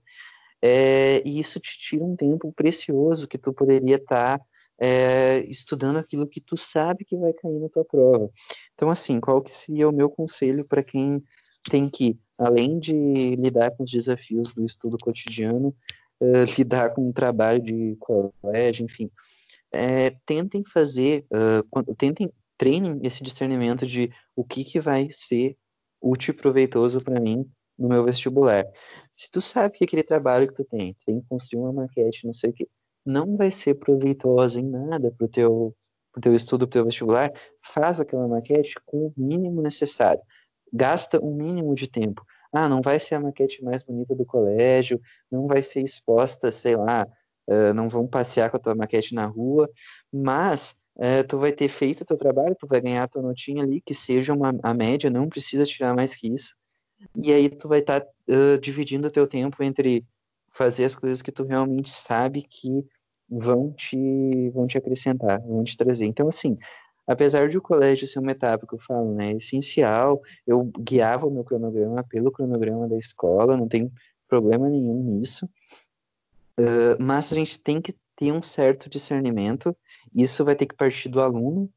[0.63, 4.45] É, e isso te tira um tempo precioso que tu poderia estar tá
[4.81, 8.31] é, estudando aquilo que tu sabe que vai cair na tua prova.
[8.75, 11.23] Então, assim, qual que seria o meu conselho para quem
[11.71, 15.77] tem que, além de lidar com os desafios do estudo cotidiano,
[16.21, 19.11] uh, lidar com o trabalho de colégio, enfim,
[19.71, 25.59] é, tentem fazer, uh, tentem, treinem esse discernimento de o que, que vai ser
[26.01, 27.45] útil e proveitoso para mim
[27.79, 28.65] no meu vestibular.
[29.15, 32.33] Se tu sabe que aquele trabalho que tu tem, tem que construir uma maquete, não
[32.33, 32.67] sei o que,
[33.05, 35.77] não vai ser proveitoso em nada para o teu,
[36.13, 37.33] pro teu estudo, para o teu vestibular,
[37.73, 40.23] faz aquela maquete com o mínimo necessário.
[40.73, 42.25] Gasta o mínimo de tempo.
[42.53, 46.77] Ah, não vai ser a maquete mais bonita do colégio, não vai ser exposta, sei
[46.77, 47.07] lá,
[47.49, 49.71] uh, não vão passear com a tua maquete na rua,
[50.13, 53.63] mas uh, tu vai ter feito o teu trabalho, tu vai ganhar a tua notinha
[53.63, 56.55] ali, que seja uma, a média, não precisa tirar mais que isso.
[57.17, 60.05] E aí tu vai estar tá, uh, dividindo o teu tempo entre
[60.61, 62.85] fazer as coisas que tu realmente sabe que
[63.27, 66.05] vão te, vão te acrescentar, vão te trazer.
[66.05, 66.59] Então, assim,
[67.07, 71.31] apesar de o colégio ser uma etapa que eu falo, né, essencial, eu guiava o
[71.31, 73.91] meu cronograma pelo cronograma da escola, não tem
[74.29, 75.49] problema nenhum nisso,
[76.59, 79.75] uh, mas a gente tem que ter um certo discernimento,
[80.15, 81.73] isso vai ter que partir do aluno,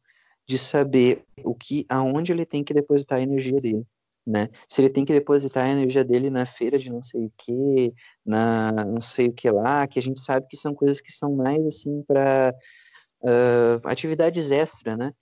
[0.45, 3.87] de saber o que, aonde ele tem que depositar a energia dele
[4.25, 4.49] né?
[4.69, 7.93] Se ele tem que depositar a energia dele na feira de não sei o que,
[8.25, 11.35] na não sei o que lá, que a gente sabe que são coisas que são
[11.35, 12.53] mais assim para
[13.21, 15.13] uh, atividades extra, né?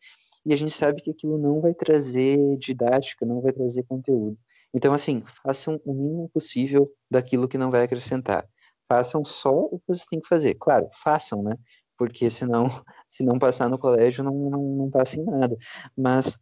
[0.45, 4.37] E a gente sabe que aquilo não vai trazer didática, não vai trazer conteúdo.
[4.73, 8.47] Então, assim, façam o mínimo possível daquilo que não vai acrescentar.
[8.89, 10.55] Façam só o que vocês têm que fazer.
[10.55, 11.55] Claro, façam, né?
[11.97, 12.65] Porque senão,
[13.11, 15.55] se não passar no colégio, não, não, não passa em nada.
[15.95, 16.37] Mas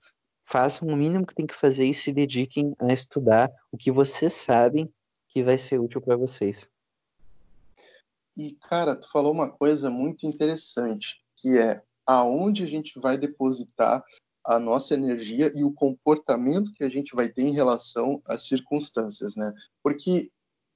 [0.49, 4.33] façam o mínimo que tem que fazer e se dediquem a estudar o que vocês
[4.33, 4.91] sabem
[5.27, 6.67] que vai ser útil para vocês.
[8.35, 14.03] E, cara, tu falou uma coisa muito interessante, que é aonde a gente vai depositar
[14.43, 19.35] a nossa energia e o comportamento que a gente vai ter em relação às circunstâncias,
[19.35, 19.53] né?
[19.83, 20.31] Porque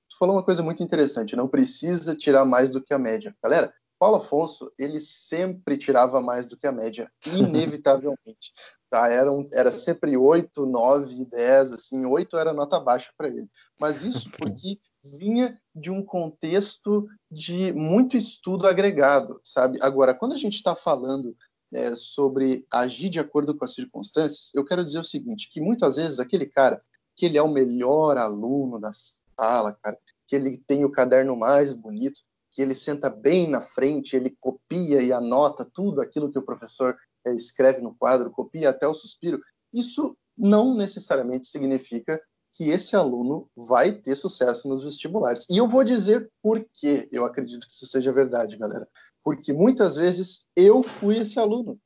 [0.08, 3.36] tu falou uma coisa muito interessante, não precisa tirar mais do que a média.
[3.42, 8.52] Galera, Paulo Afonso, ele sempre tirava mais do que a média, inevitavelmente
[8.94, 9.10] tá?
[9.52, 13.50] Era, sempre 8, 9, 10, assim, 8 era nota baixa para ele.
[13.80, 19.80] Mas isso porque vinha de um contexto de muito estudo agregado, sabe?
[19.82, 21.36] Agora, quando a gente está falando
[21.74, 25.96] é, sobre agir de acordo com as circunstâncias, eu quero dizer o seguinte, que muitas
[25.96, 26.80] vezes aquele cara
[27.16, 31.74] que ele é o melhor aluno da sala, cara, que ele tem o caderno mais
[31.74, 36.46] bonito, que ele senta bem na frente, ele copia e anota tudo aquilo que o
[36.46, 36.96] professor
[37.32, 42.22] escreve no quadro, copia até o suspiro, isso não necessariamente significa
[42.56, 45.46] que esse aluno vai ter sucesso nos vestibulares.
[45.50, 48.88] E eu vou dizer por que eu acredito que isso seja verdade, galera.
[49.24, 51.80] Porque muitas vezes eu fui esse aluno.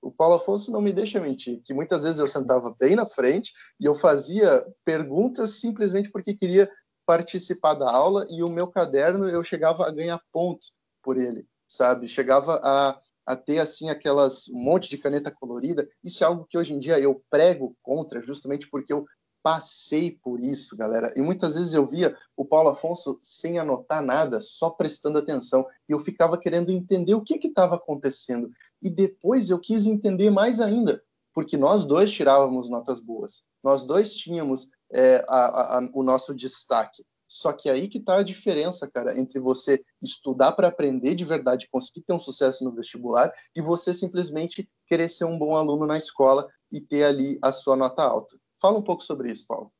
[0.00, 3.52] O Paulo Afonso não me deixa mentir, que muitas vezes eu sentava bem na frente
[3.80, 6.70] e eu fazia perguntas simplesmente porque queria
[7.06, 12.06] participar da aula e o meu caderno eu chegava a ganhar pontos por ele, sabe?
[12.08, 15.88] Chegava a a ter assim aquelas um monte de caneta colorida.
[16.02, 19.06] Isso é algo que hoje em dia eu prego contra, justamente porque eu
[19.42, 21.12] passei por isso, galera.
[21.16, 25.92] E muitas vezes eu via o Paulo Afonso sem anotar nada, só prestando atenção, e
[25.92, 28.50] eu ficava querendo entender o que estava acontecendo.
[28.80, 31.02] E depois eu quis entender mais ainda,
[31.34, 37.04] porque nós dois tirávamos notas boas, nós dois tínhamos é, a, a, o nosso destaque.
[37.32, 41.68] Só que aí que está a diferença, cara, entre você estudar para aprender de verdade,
[41.70, 45.96] conseguir ter um sucesso no vestibular, e você simplesmente querer ser um bom aluno na
[45.96, 48.36] escola e ter ali a sua nota alta.
[48.60, 49.72] Fala um pouco sobre isso, Paulo.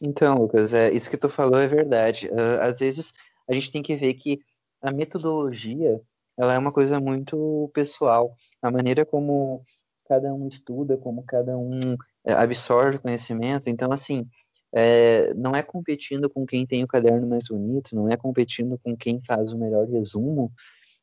[0.00, 2.28] Então, Lucas, é, isso que tu falou é verdade.
[2.28, 3.12] Uh, às vezes
[3.48, 4.40] a gente tem que ver que
[4.82, 6.00] a metodologia
[6.36, 8.36] ela é uma coisa muito pessoal.
[8.60, 9.64] A maneira como
[10.06, 13.68] cada um estuda, como cada um é, absorve conhecimento.
[13.68, 14.26] Então, assim,
[14.74, 18.96] é, não é competindo com quem tem o caderno mais bonito, não é competindo com
[18.96, 20.52] quem faz o melhor resumo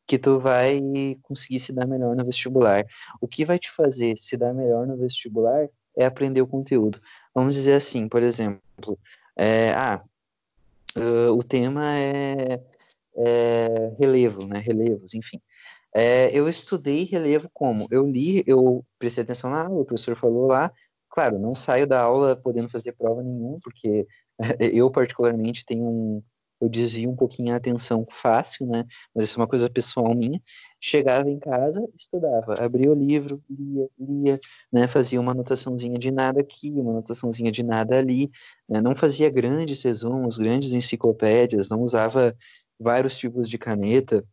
[0.06, 0.82] que tu vai
[1.22, 2.86] conseguir se dar melhor no vestibular.
[3.22, 7.00] O que vai te fazer se dar melhor no vestibular é aprender o conteúdo.
[7.34, 9.00] Vamos dizer assim, por exemplo,
[9.38, 10.04] é, ah,
[10.98, 12.62] uh, o tema é,
[13.16, 14.60] é, relevo, né?
[14.60, 15.40] Relevos, enfim.
[15.94, 17.88] É, eu estudei relevo como?
[17.90, 20.72] Eu li, eu prestei atenção aula, o professor falou lá,
[21.12, 24.08] Claro, não saio da aula podendo fazer prova nenhuma, porque
[24.74, 26.24] eu particularmente tenho um,
[26.62, 28.86] eu desvio um pouquinho a atenção fácil, né?
[29.14, 30.40] Mas isso é uma coisa pessoal minha.
[30.80, 34.40] Chegava em casa, estudava, abria o livro, lia, lia,
[34.72, 34.88] né?
[34.88, 38.30] Fazia uma anotaçãozinha de nada aqui, uma anotaçãozinha de nada ali,
[38.70, 38.80] né?
[38.80, 42.36] Não fazia grandes resumos, grandes enciclopédias, não usava
[42.80, 44.24] vários tipos de caneta.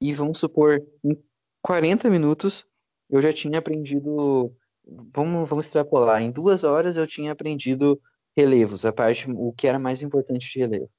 [0.00, 1.20] E vamos supor, em
[1.62, 2.64] 40 minutos
[3.10, 4.54] eu já tinha aprendido
[4.86, 6.22] vamos, vamos extrapolar.
[6.22, 8.00] Em duas horas eu tinha aprendido
[8.36, 10.90] relevos, a parte, o que era mais importante de relevo.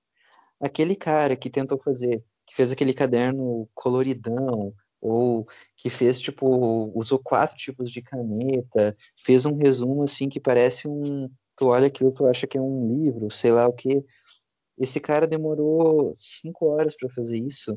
[0.60, 7.20] Aquele cara que tentou fazer, que fez aquele caderno coloridão, ou que fez, tipo, usou
[7.20, 11.30] quatro tipos de caneta, fez um resumo, assim, que parece um...
[11.56, 14.04] Tu olha aquilo, tu acha que é um livro, sei lá o quê.
[14.78, 17.76] Esse cara demorou cinco horas para fazer isso.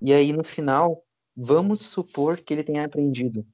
[0.00, 1.02] E aí, no final,
[1.36, 3.46] vamos supor que ele tenha aprendido.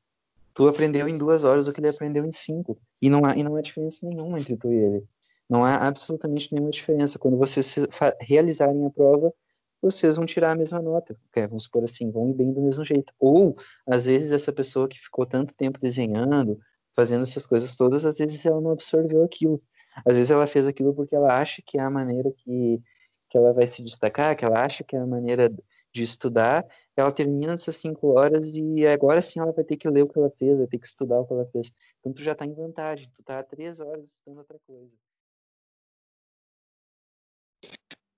[0.57, 2.79] Tu aprendeu em duas horas o que ele aprendeu em cinco.
[3.01, 5.05] E não há, e não há diferença nenhuma entre tu e ele.
[5.49, 7.19] Não há absolutamente nenhuma diferença.
[7.19, 7.75] Quando vocês
[8.19, 9.35] realizarem a prova,
[9.83, 11.14] vocês vão tirar a mesma nota.
[11.29, 11.47] Okay?
[11.47, 13.12] Vamos supor assim, vão ir bem do mesmo jeito.
[13.21, 13.55] Ou,
[13.87, 16.59] às vezes, essa pessoa que ficou tanto tempo desenhando,
[16.95, 19.62] fazendo essas coisas todas, às vezes ela não absorveu aquilo.
[20.07, 22.81] Às vezes ela fez aquilo porque ela acha que é a maneira que,
[23.29, 25.53] que ela vai se destacar, que ela acha que é a maneira
[25.92, 26.64] de estudar,
[26.97, 30.19] ela termina essas cinco horas e agora sim ela vai ter que ler o que
[30.19, 31.71] ela fez, vai ter que estudar o que ela fez.
[32.01, 34.93] Então tu já está em vantagem, tu está três horas estudando outra coisa.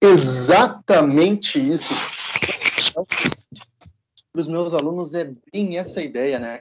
[0.00, 1.92] Exatamente isso.
[4.32, 6.60] Para os meus alunos é bem essa ideia, né?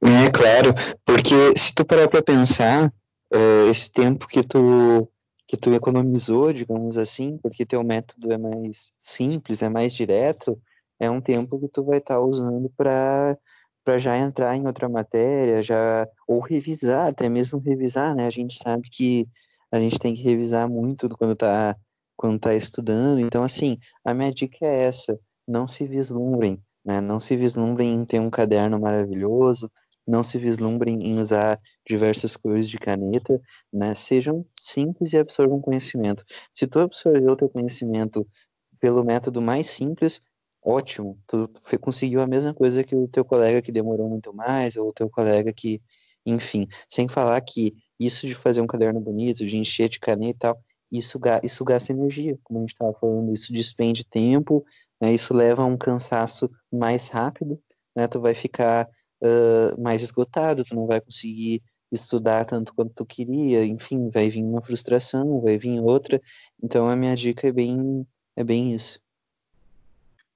[0.00, 2.92] É claro, porque se tu parar para pensar,
[3.32, 5.08] uh, esse tempo que tu
[5.52, 10.58] que tu economizou, digamos assim, porque teu método é mais simples, é mais direto,
[10.98, 13.36] é um tempo que tu vai estar tá usando para
[13.84, 18.26] para já entrar em outra matéria, já ou revisar, até mesmo revisar, né?
[18.26, 19.28] A gente sabe que
[19.72, 21.76] a gente tem que revisar muito quando tá
[22.16, 23.20] quando tá estudando.
[23.20, 27.00] Então, assim, a minha dica é essa: não se vislumbrem, né?
[27.02, 29.70] Não se vislumbrem em ter um caderno maravilhoso,
[30.06, 33.40] não se vislumbrem em usar diversas cores de caneta,
[33.72, 33.94] né?
[33.94, 36.24] Sejam simples e absorvam conhecimento.
[36.54, 38.26] Se tu absorveu o teu conhecimento
[38.80, 40.20] pelo método mais simples,
[40.64, 41.18] ótimo.
[41.26, 41.48] Tu
[41.80, 45.08] conseguiu a mesma coisa que o teu colega que demorou muito mais, ou o teu
[45.10, 45.80] colega que,
[46.26, 50.38] enfim, sem falar que isso de fazer um caderno bonito, de encher de caneta e
[50.38, 50.58] tal,
[50.90, 54.64] isso, isso gasta energia, como a gente estava falando, isso despende tempo,
[55.00, 55.12] né?
[55.14, 57.58] Isso leva a um cansaço mais rápido,
[57.96, 58.06] né?
[58.08, 58.88] Tu vai ficar
[59.22, 64.42] uh, mais esgotado, tu não vai conseguir estudar tanto quanto tu queria, enfim, vai vir
[64.42, 66.20] uma frustração, vai vir outra.
[66.62, 68.98] Então a minha dica é bem, é bem isso.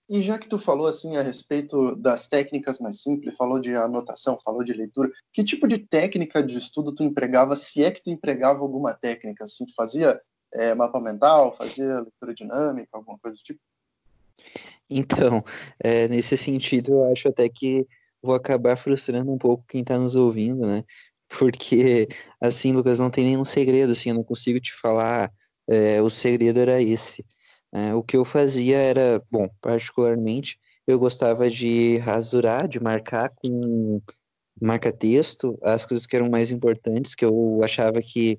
[0.09, 4.39] E já que tu falou assim a respeito das técnicas mais simples, falou de anotação,
[4.39, 8.11] falou de leitura, que tipo de técnica de estudo tu empregava, se é que tu
[8.11, 10.21] empregava alguma técnica, assim, tu fazia
[10.55, 13.59] é, mapa mental, fazia leitura dinâmica, alguma coisa do tipo?
[14.89, 15.45] Então,
[15.81, 17.85] é, nesse sentido, eu acho até que
[18.27, 20.85] vou acabar frustrando um pouco quem está nos ouvindo, né?
[21.29, 22.09] Porque,
[22.41, 25.33] assim, Lucas, não tem nenhum segredo, assim, eu não consigo te falar,
[25.69, 27.25] é, o segredo era esse.
[27.73, 34.01] É, o que eu fazia era, bom, particularmente, eu gostava de rasurar, de marcar com
[34.61, 38.39] marca-texto as coisas que eram mais importantes, que eu achava que,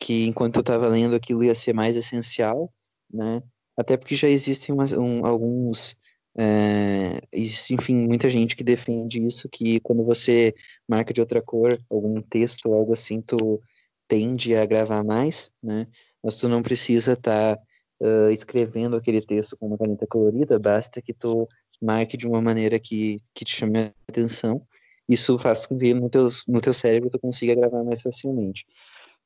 [0.00, 2.72] que enquanto eu estava lendo aquilo ia ser mais essencial,
[3.12, 3.42] né?
[3.76, 5.96] Até porque já existem umas, um, alguns
[6.38, 7.22] é,
[7.70, 10.54] enfim, muita gente que defende isso, que quando você
[10.86, 13.60] marca de outra cor, algum texto, algo assim, tu
[14.06, 15.86] tende a gravar mais, né?
[16.22, 17.62] Mas tu não precisa estar tá,
[18.02, 21.48] uh, escrevendo aquele texto com uma caneta colorida, basta que tu
[21.80, 24.66] marque de uma maneira que, que te chame a atenção.
[25.08, 28.66] Isso faz com que no teu, no teu cérebro tu consiga gravar mais facilmente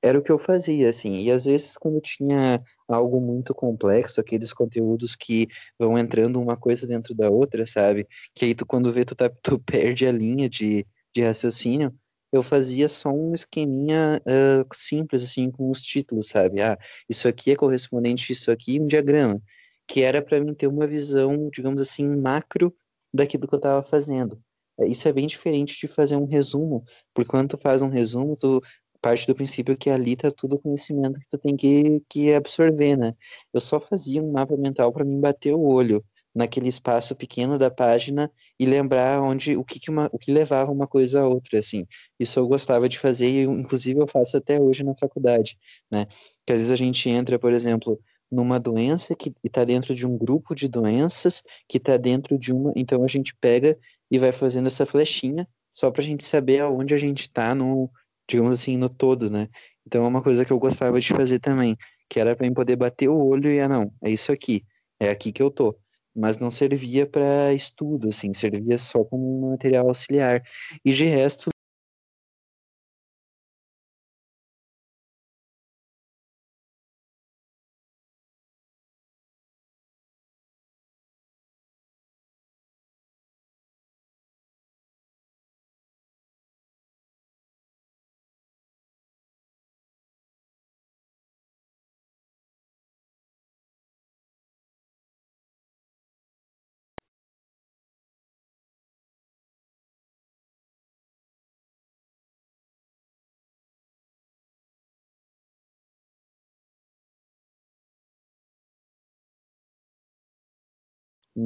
[0.03, 1.21] era o que eu fazia, assim.
[1.23, 6.87] E às vezes, quando tinha algo muito complexo, aqueles conteúdos que vão entrando uma coisa
[6.87, 8.07] dentro da outra, sabe?
[8.35, 11.95] Que aí tu, quando vê, tu, tá, tu perde a linha de, de raciocínio.
[12.33, 16.61] Eu fazia só um esqueminha uh, simples, assim, com os títulos, sabe?
[16.63, 19.41] Ah, isso aqui é correspondente a isso aqui, um diagrama.
[19.87, 22.75] Que era para mim ter uma visão, digamos assim, macro
[23.13, 24.41] daquilo que eu estava fazendo.
[24.81, 28.37] É, isso é bem diferente de fazer um resumo, porque quando tu faz um resumo,
[28.37, 28.63] tu
[29.01, 33.15] parte do princípio que ali tá tudo conhecimento que tu tem que, que absorver, né?
[33.53, 37.71] Eu só fazia um mapa mental para mim bater o olho naquele espaço pequeno da
[37.71, 41.59] página e lembrar onde o que, que uma, o que levava uma coisa a outra,
[41.59, 41.87] assim.
[42.19, 45.59] Isso eu gostava de fazer e inclusive eu faço até hoje na faculdade,
[45.91, 46.07] né?
[46.47, 50.17] Que às vezes a gente entra, por exemplo, numa doença que está dentro de um
[50.17, 53.77] grupo de doenças que está dentro de uma, então a gente pega
[54.11, 57.91] e vai fazendo essa flechinha só para a gente saber aonde a gente está no
[58.31, 59.49] digamos assim, no todo, né?
[59.87, 61.77] Então é uma coisa que eu gostava de fazer também,
[62.09, 64.65] que era para mim poder bater o olho e, ah, não, é isso aqui,
[65.01, 65.77] é aqui que eu tô.
[66.15, 70.43] Mas não servia para estudo, assim, servia só como material auxiliar.
[70.85, 71.51] E de resto,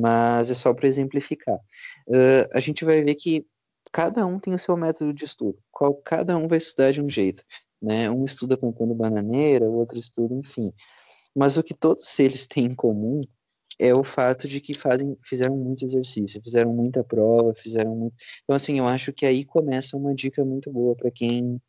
[0.01, 1.57] mas é só para exemplificar.
[2.09, 3.47] Uh, a gente vai ver que
[3.93, 7.09] cada um tem o seu método de estudo, qual cada um vai estudar de um
[7.09, 7.45] jeito,
[7.81, 8.11] né?
[8.11, 10.73] Um estuda contando bananeira, o outro estuda, enfim.
[11.35, 13.21] Mas o que todos eles têm em comum
[13.79, 18.15] é o fato de que fazem, fizeram muito exercício, fizeram muita prova, fizeram muito...
[18.45, 21.61] Então, assim, eu acho que aí começa uma dica muito boa para quem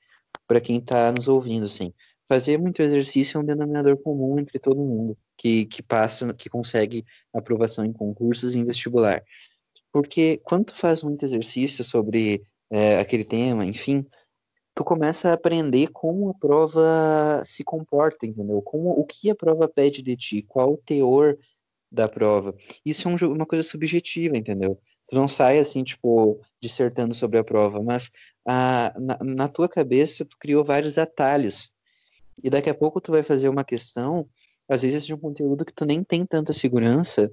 [0.47, 1.93] para quem está nos ouvindo, assim.
[2.27, 7.05] Fazer muito exercício é um denominador comum entre todo mundo que, que passa, que consegue
[7.33, 9.23] aprovação em concursos e em vestibular.
[9.91, 14.05] Porque quando tu faz muito exercício sobre é, aquele tema, enfim,
[14.73, 18.61] tu começa a aprender como a prova se comporta, entendeu?
[18.61, 21.37] Como o que a prova pede de ti, qual o teor
[21.91, 22.53] da prova.
[22.85, 24.79] Isso é um, uma coisa subjetiva, entendeu?
[25.07, 28.11] Tu não sai assim, tipo, dissertando sobre a prova, mas
[28.45, 31.71] a, na, na tua cabeça tu criou vários atalhos.
[32.43, 34.27] E daqui a pouco tu vai fazer uma questão,
[34.69, 37.31] às vezes de um conteúdo que tu nem tem tanta segurança,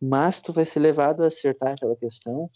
[0.00, 2.50] mas tu vai ser levado a acertar aquela questão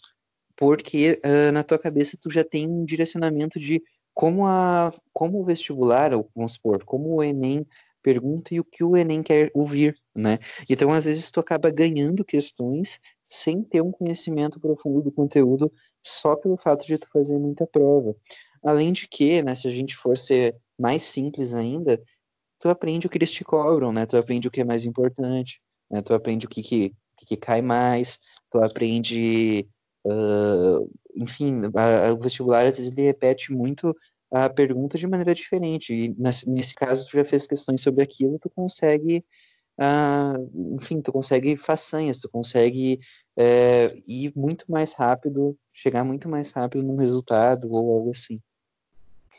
[0.57, 3.81] porque uh, na tua cabeça tu já tem um direcionamento de
[4.13, 7.65] como a como o vestibular, ou vamos supor, como o Enem
[8.01, 10.37] pergunta e o que o Enem quer ouvir, né?
[10.69, 15.71] Então, às vezes, tu acaba ganhando questões sem ter um conhecimento profundo do conteúdo
[16.05, 18.15] só pelo fato de tu fazer muita prova.
[18.63, 22.01] Além de que, né, se a gente for ser mais simples ainda,
[22.59, 24.05] tu aprende o que eles te cobram, né?
[24.05, 26.01] Tu aprende o que é mais importante, né?
[26.01, 28.19] Tu aprende o que, que, que cai mais,
[28.51, 29.67] tu aprende...
[30.05, 33.95] Uh, enfim, a, a, o vestibular às vezes ele repete muito
[34.31, 35.93] a pergunta de maneira diferente.
[35.93, 39.25] E nesse, nesse caso, tu já fez questões sobre aquilo, tu consegue,
[39.79, 42.99] uh, enfim, tu consegue façanhas, tu consegue
[43.37, 48.41] é, ir muito mais rápido, chegar muito mais rápido num resultado ou algo assim.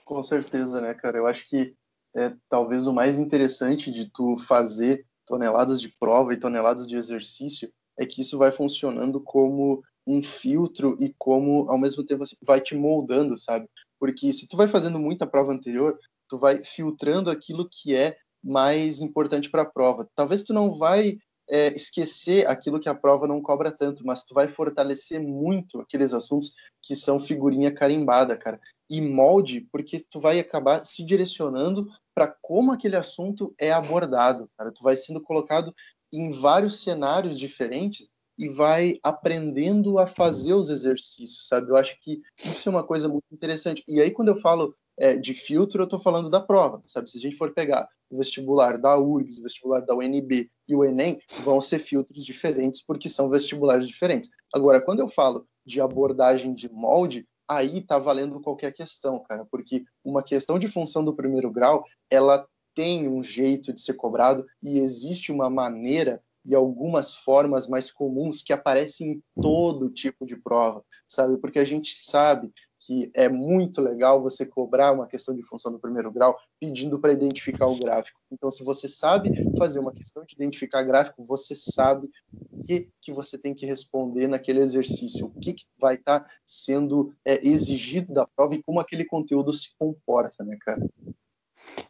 [0.07, 1.19] Com certeza, né, cara?
[1.19, 1.75] Eu acho que
[2.17, 7.69] é talvez o mais interessante de tu fazer toneladas de prova e toneladas de exercício
[7.99, 12.61] é que isso vai funcionando como um filtro e como ao mesmo tempo assim, vai
[12.61, 13.69] te moldando, sabe?
[13.99, 15.99] Porque se tu vai fazendo muita prova anterior,
[16.29, 20.09] tu vai filtrando aquilo que é mais importante para a prova.
[20.15, 21.19] Talvez tu não vai
[21.49, 26.13] é, esquecer aquilo que a prova não cobra tanto, mas tu vai fortalecer muito aqueles
[26.13, 28.61] assuntos que são figurinha carimbada, cara.
[28.89, 34.73] E molde, porque tu vai acabar se direcionando para como aquele assunto é abordado, cara.
[34.73, 35.75] Tu vai sendo colocado
[36.13, 41.71] em vários cenários diferentes e vai aprendendo a fazer os exercícios, sabe?
[41.71, 43.83] Eu acho que isso é uma coisa muito interessante.
[43.89, 47.11] E aí, quando eu falo é, de filtro, eu estou falando da prova, sabe?
[47.11, 50.85] Se a gente for pegar o vestibular da URGS, o vestibular da UNB e o
[50.85, 54.31] Enem, vão ser filtros diferentes porque são vestibulares diferentes.
[54.53, 59.85] Agora, quando eu falo de abordagem de molde, aí tá valendo qualquer questão, cara, porque
[60.05, 64.79] uma questão de função do primeiro grau, ela tem um jeito de ser cobrado e
[64.79, 70.85] existe uma maneira e algumas formas mais comuns que aparecem em todo tipo de prova,
[71.09, 71.39] sabe?
[71.39, 72.53] Porque a gente sabe
[72.87, 77.13] que é muito legal você cobrar uma questão de função do primeiro grau pedindo para
[77.13, 78.21] identificar o gráfico.
[78.31, 83.13] Então, se você sabe fazer uma questão de identificar gráfico, você sabe o que, que
[83.13, 88.15] você tem que responder naquele exercício, o que, que vai estar tá sendo é, exigido
[88.15, 90.81] da prova e como aquele conteúdo se comporta, né, cara?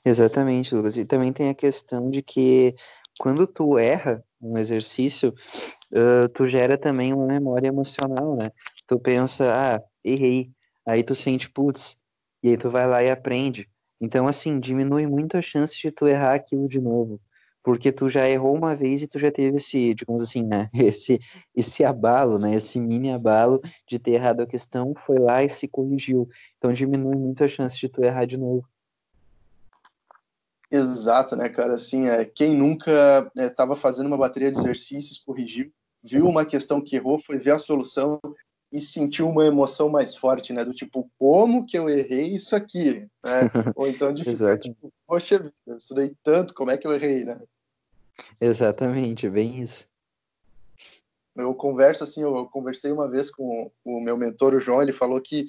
[0.04, 0.96] Exatamente, Lucas.
[0.96, 2.74] E também tem a questão de que
[3.18, 5.34] quando tu erra um exercício,
[5.92, 8.50] uh, tu gera também uma memória emocional, né?
[8.86, 10.50] Tu pensa, ah, errei.
[10.86, 11.98] Aí tu sente, putz,
[12.42, 13.68] e aí tu vai lá e aprende.
[14.00, 17.20] Então, assim, diminui muito a chance de tu errar aquilo de novo.
[17.62, 20.70] Porque tu já errou uma vez e tu já teve esse, digamos assim, né?
[20.72, 21.18] Esse,
[21.52, 22.54] esse abalo, né?
[22.54, 26.28] Esse mini abalo de ter errado a questão, foi lá e se corrigiu.
[26.58, 28.64] Então diminui muito a chance de tu errar de novo.
[30.70, 31.74] Exato, né, cara?
[31.74, 35.72] Assim, é, quem nunca estava é, fazendo uma bateria de exercícios, corrigiu,
[36.02, 38.20] viu uma questão que errou, foi ver a solução
[38.70, 40.64] e sentiu uma emoção mais forte, né?
[40.64, 43.08] Do tipo, como que eu errei isso aqui?
[43.24, 43.40] Né?
[43.76, 47.24] Ou então de ficar, tipo, poxa vida, eu estudei tanto, como é que eu errei,
[47.24, 47.40] né?
[48.40, 49.86] Exatamente, bem isso.
[51.34, 55.20] Eu converso assim, eu conversei uma vez com o meu mentor, o João, ele falou
[55.20, 55.46] que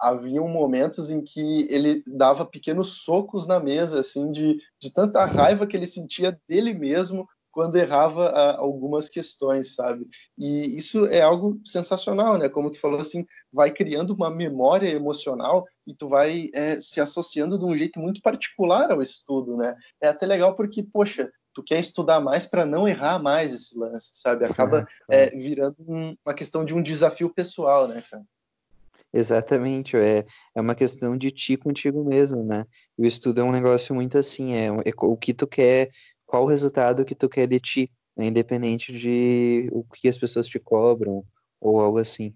[0.00, 5.66] haviam momentos em que ele dava pequenos socos na mesa, assim, de, de tanta raiva
[5.66, 10.06] que ele sentia dele mesmo quando errava a, algumas questões, sabe?
[10.36, 12.50] E isso é algo sensacional, né?
[12.50, 17.58] Como tu falou, assim, vai criando uma memória emocional e tu vai é, se associando
[17.58, 19.74] de um jeito muito particular ao estudo, né?
[20.02, 24.10] É até legal porque, poxa, tu quer estudar mais para não errar mais esse lance,
[24.12, 24.44] sabe?
[24.44, 28.22] Acaba é, virando um, uma questão de um desafio pessoal, né, cara?
[29.14, 32.66] Exatamente, é, é uma questão de ti contigo mesmo, né?
[32.98, 35.90] o estudo é um negócio muito assim, é, é o que tu quer,
[36.26, 40.46] qual o resultado que tu quer de ti, né, independente de o que as pessoas
[40.46, 41.24] te cobram
[41.60, 42.34] ou algo assim.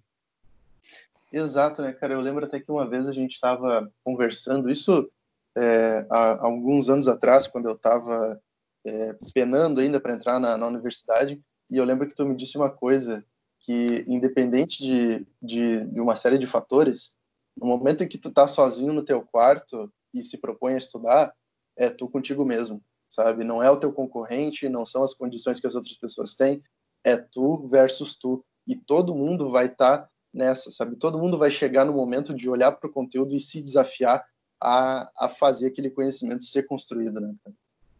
[1.32, 2.14] Exato, né, cara?
[2.14, 5.10] Eu lembro até que uma vez a gente estava conversando, isso
[5.56, 8.40] é, há, alguns anos atrás, quando eu estava
[8.84, 12.56] é, penando ainda para entrar na, na, universidade, e eu lembro que tu me disse
[12.56, 13.24] uma coisa,
[13.60, 17.14] que independente de, de, de uma série de fatores,
[17.56, 21.32] no momento em que tu tá sozinho no teu quarto e se propõe a estudar,
[21.76, 23.44] é tu contigo mesmo, sabe?
[23.44, 26.62] Não é o teu concorrente, não são as condições que as outras pessoas têm,
[27.04, 28.44] é tu versus tu.
[28.66, 30.96] E todo mundo vai estar tá nessa, sabe?
[30.96, 34.24] Todo mundo vai chegar no momento de olhar para o conteúdo e se desafiar
[34.62, 37.34] a, a fazer aquele conhecimento ser construído, né?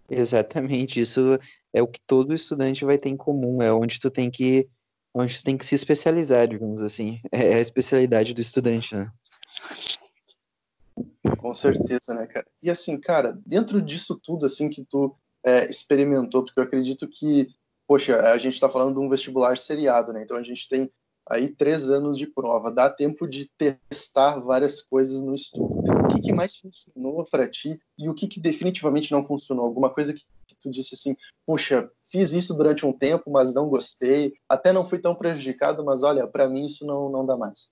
[0.08, 1.38] Exatamente, isso
[1.72, 4.68] é o que todo estudante vai ter em comum, é onde tu tem que
[5.14, 7.20] onde tu tem que se especializar, digamos assim.
[7.32, 9.10] É a especialidade do estudante, né?
[11.40, 12.46] Com certeza, né, cara?
[12.62, 17.48] E assim, cara, dentro disso tudo, assim, que tu é, experimentou, porque eu acredito que,
[17.88, 20.22] poxa, a gente está falando de um vestibular seriado, né?
[20.22, 20.92] Então a gente tem
[21.28, 25.80] aí três anos de prova, dá tempo de testar várias coisas no estudo.
[26.04, 29.64] O que, que mais funcionou para ti e o que, que definitivamente não funcionou?
[29.64, 30.22] Alguma coisa que,
[30.60, 31.16] tu disse assim,
[31.46, 36.02] puxa, fiz isso durante um tempo, mas não gostei, até não fui tão prejudicado, mas
[36.02, 37.70] olha, para mim isso não, não dá mais.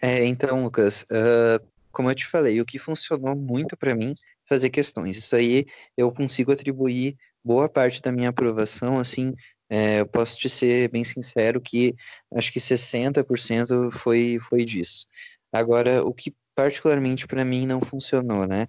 [0.00, 1.64] É, então, Lucas, uh,
[1.98, 4.14] como eu te falei, o que funcionou muito para mim
[4.48, 5.16] fazer questões.
[5.16, 9.34] Isso aí eu consigo atribuir boa parte da minha aprovação, assim,
[9.68, 11.96] é, eu posso te ser bem sincero que
[12.32, 15.06] acho que 60% foi, foi disso.
[15.52, 18.68] Agora, o que particularmente para mim não funcionou, né?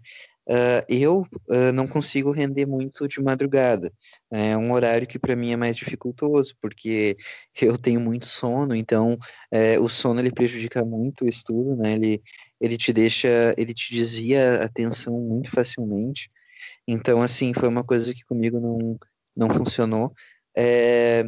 [0.50, 3.94] Uh, eu uh, não consigo render muito de madrugada.
[4.32, 7.16] É um horário que para mim é mais dificultoso, porque
[7.62, 9.16] eu tenho muito sono, então
[9.52, 11.94] é, o sono ele prejudica muito o estudo, né?
[11.94, 12.22] Ele,
[12.60, 16.32] ele te deixa, ele te desvia a atenção muito facilmente.
[16.88, 18.98] Então, assim, foi uma coisa que comigo não,
[19.36, 20.12] não funcionou
[20.58, 21.26] é,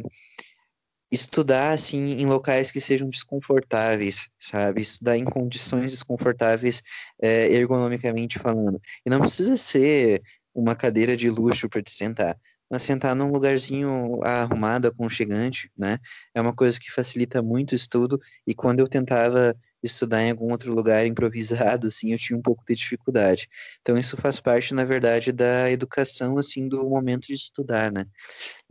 [1.12, 4.80] estudar assim em locais que sejam desconfortáveis, sabe?
[4.80, 6.82] Estudar em condições desconfortáveis,
[7.20, 8.80] é, ergonomicamente falando.
[9.04, 10.22] E não precisa ser
[10.54, 12.36] uma cadeira de luxo para te sentar,
[12.70, 15.98] mas sentar num lugarzinho arrumado, aconchegante, né?
[16.34, 18.18] É uma coisa que facilita muito o estudo.
[18.46, 22.64] E quando eu tentava estudar em algum outro lugar improvisado, assim, eu tinha um pouco
[22.66, 23.48] de dificuldade.
[23.80, 28.06] Então, isso faz parte, na verdade, da educação, assim, do momento de estudar, né?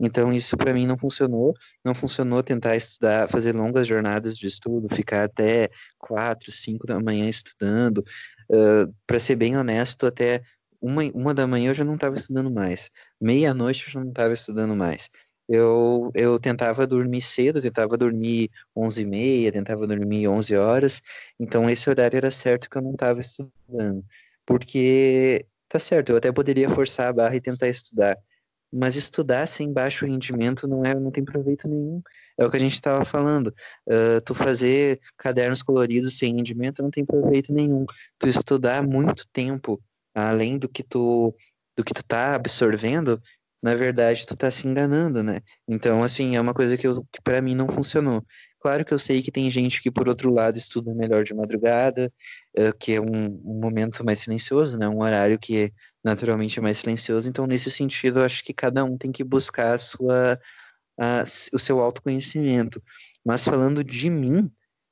[0.00, 1.54] Então, isso para mim não funcionou.
[1.84, 7.28] Não funcionou tentar estudar, fazer longas jornadas de estudo, ficar até quatro, cinco da manhã
[7.28, 8.04] estudando.
[8.50, 10.42] Uh, para ser bem honesto, até
[10.80, 12.90] uma, uma da manhã eu já não estava estudando mais.
[13.20, 15.08] Meia-noite eu já não estava estudando mais
[15.52, 21.02] eu, eu tentava dormir cedo, tentava dormir 11 e meia, tentava dormir 11 horas,
[21.38, 24.02] então esse horário era certo que eu não estava estudando,
[24.46, 28.16] porque tá certo, eu até poderia forçar a barra e tentar estudar,
[28.72, 32.00] mas estudar sem baixo rendimento não é, não tem proveito nenhum.
[32.38, 33.48] É o que a gente estava falando.
[33.86, 37.84] Uh, tu fazer cadernos coloridos sem rendimento não tem proveito nenhum.
[38.18, 39.78] Tu estudar muito tempo,
[40.14, 41.34] além do que tu
[41.76, 43.20] do que tu tá absorvendo,
[43.62, 45.40] na verdade tu tá se enganando, né?
[45.68, 48.24] Então, assim, é uma coisa que, que para mim não funcionou.
[48.60, 52.12] Claro que eu sei que tem gente que, por outro lado, estuda melhor de madrugada,
[52.58, 54.88] uh, que é um, um, momento mais silencioso, né?
[54.88, 57.28] Um horário que naturalmente é mais silencioso.
[57.28, 60.40] Então, nesse sentido, eu acho que cada um tem que buscar a sua,
[60.98, 62.82] a, o seu autoconhecimento.
[63.24, 64.50] Mas falando de mim,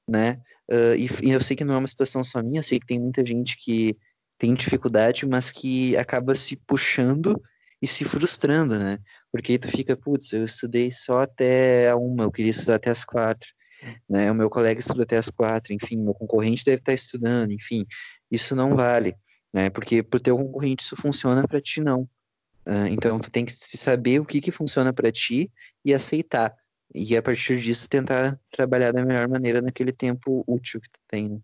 [0.09, 0.41] né?
[0.71, 2.87] Uh, e, e eu sei que não é uma situação só minha, eu sei que
[2.87, 3.97] tem muita gente que
[4.39, 7.41] tem dificuldade, mas que acaba se puxando
[7.81, 8.99] e se frustrando, né?
[9.33, 13.05] Porque tu fica, putz, eu estudei só até a uma, eu queria estudar até as
[13.05, 13.49] quatro,
[14.09, 14.31] né?
[14.31, 17.87] O meu colega estuda até as quatro, enfim, meu concorrente deve estar estudando, enfim,
[18.31, 19.15] isso não vale,
[19.53, 19.71] né?
[19.71, 22.09] Porque pro teu concorrente isso funciona, para ti não.
[22.91, 25.51] Então tu tem que saber o que que funciona para ti
[25.85, 26.55] e aceitar.
[26.95, 31.29] E a partir disso tentar trabalhar da melhor maneira naquele tempo útil que tu tem,
[31.29, 31.41] né?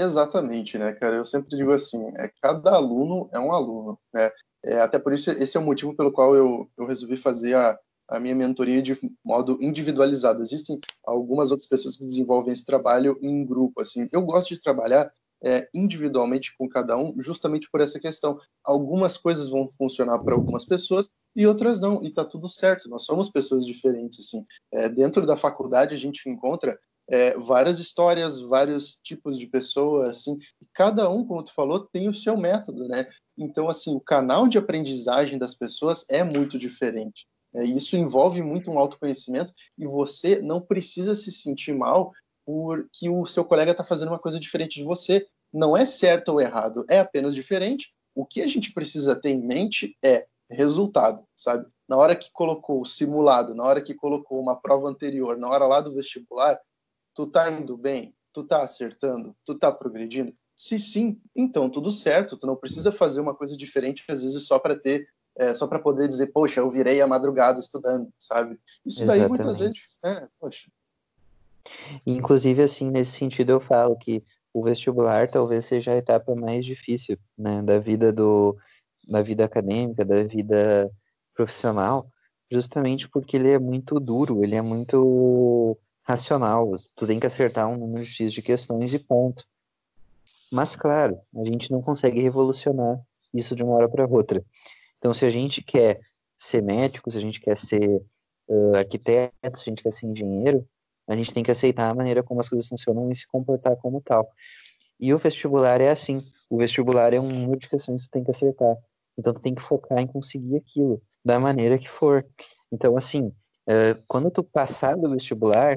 [0.00, 1.16] Exatamente, né, cara?
[1.16, 4.30] Eu sempre digo assim, é, cada aluno é um aluno, né?
[4.64, 7.78] É, até por isso, esse é o motivo pelo qual eu, eu resolvi fazer a,
[8.08, 10.42] a minha mentoria de modo individualizado.
[10.42, 14.08] Existem algumas outras pessoas que desenvolvem esse trabalho em grupo, assim.
[14.10, 15.12] Eu gosto de trabalhar
[15.44, 18.38] é, individualmente com cada um, justamente por essa questão.
[18.64, 22.88] Algumas coisas vão funcionar para algumas pessoas e outras não, e tá tudo certo.
[22.88, 24.46] Nós somos pessoas diferentes, assim.
[24.72, 26.78] É, dentro da faculdade a gente encontra
[27.10, 32.08] é, várias histórias, vários tipos de pessoas, assim, e cada um, como tu falou, tem
[32.08, 33.06] o seu método, né?
[33.36, 37.26] Então, assim, o canal de aprendizagem das pessoas é muito diferente.
[37.52, 42.12] É, isso envolve muito um autoconhecimento e você não precisa se sentir mal
[42.46, 45.26] porque o seu colega está fazendo uma coisa diferente de você.
[45.52, 47.92] Não é certo ou errado, é apenas diferente.
[48.14, 51.66] O que a gente precisa ter em mente é resultado, sabe?
[51.88, 55.66] Na hora que colocou o simulado, na hora que colocou uma prova anterior, na hora
[55.66, 56.58] lá do vestibular,
[57.14, 60.32] tu tá indo bem, tu tá acertando, tu tá progredindo.
[60.56, 64.58] Se sim, então tudo certo, tu não precisa fazer uma coisa diferente às vezes só
[64.58, 65.08] para ter
[65.38, 68.58] é, só para poder dizer, poxa, eu virei a madrugada estudando, sabe?
[68.84, 69.28] Isso daí Exatamente.
[69.28, 70.70] muitas vezes, é, poxa.
[72.06, 77.16] Inclusive, assim, nesse sentido, eu falo que o vestibular talvez seja a etapa mais difícil,
[77.38, 78.56] né, da vida do,
[79.08, 80.90] da vida acadêmica, da vida
[81.34, 82.10] profissional,
[82.50, 86.72] justamente porque ele é muito duro, ele é muito racional.
[86.96, 89.44] Tu tem que acertar um número X de questões e ponto.
[90.52, 93.00] Mas, claro, a gente não consegue revolucionar
[93.32, 94.44] isso de uma hora para outra.
[94.98, 96.00] Então, se a gente quer
[96.36, 98.02] ser médico, se a gente quer ser
[98.48, 100.66] uh, arquiteto, se a gente quer ser engenheiro,
[101.06, 104.00] a gente tem que aceitar a maneira como as coisas funcionam e se comportar como
[104.00, 104.28] tal.
[104.98, 106.22] E o vestibular é assim.
[106.48, 108.76] O vestibular é um número de questões que você tem que acertar.
[109.16, 112.26] Então, tu tem que focar em conseguir aquilo, da maneira que for.
[112.72, 113.28] Então, assim,
[113.68, 115.76] uh, quando tu passar do vestibular,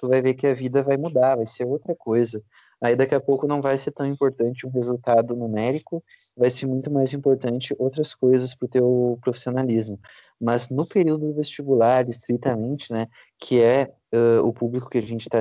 [0.00, 2.42] tu vai ver que a vida vai mudar, vai ser outra coisa.
[2.80, 6.04] Aí daqui a pouco não vai ser tão importante um resultado numérico,
[6.36, 9.98] vai ser muito mais importante outras coisas para o teu profissionalismo.
[10.40, 13.06] Mas no período do vestibular, estritamente, né,
[13.38, 15.40] que é uh, o público que a gente está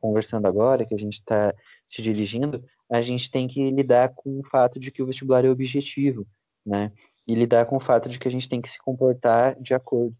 [0.00, 1.52] conversando agora, que a gente está
[1.86, 5.48] se dirigindo, a gente tem que lidar com o fato de que o vestibular é
[5.48, 6.26] objetivo,
[6.64, 6.92] né,
[7.26, 10.14] e lidar com o fato de que a gente tem que se comportar de acordo.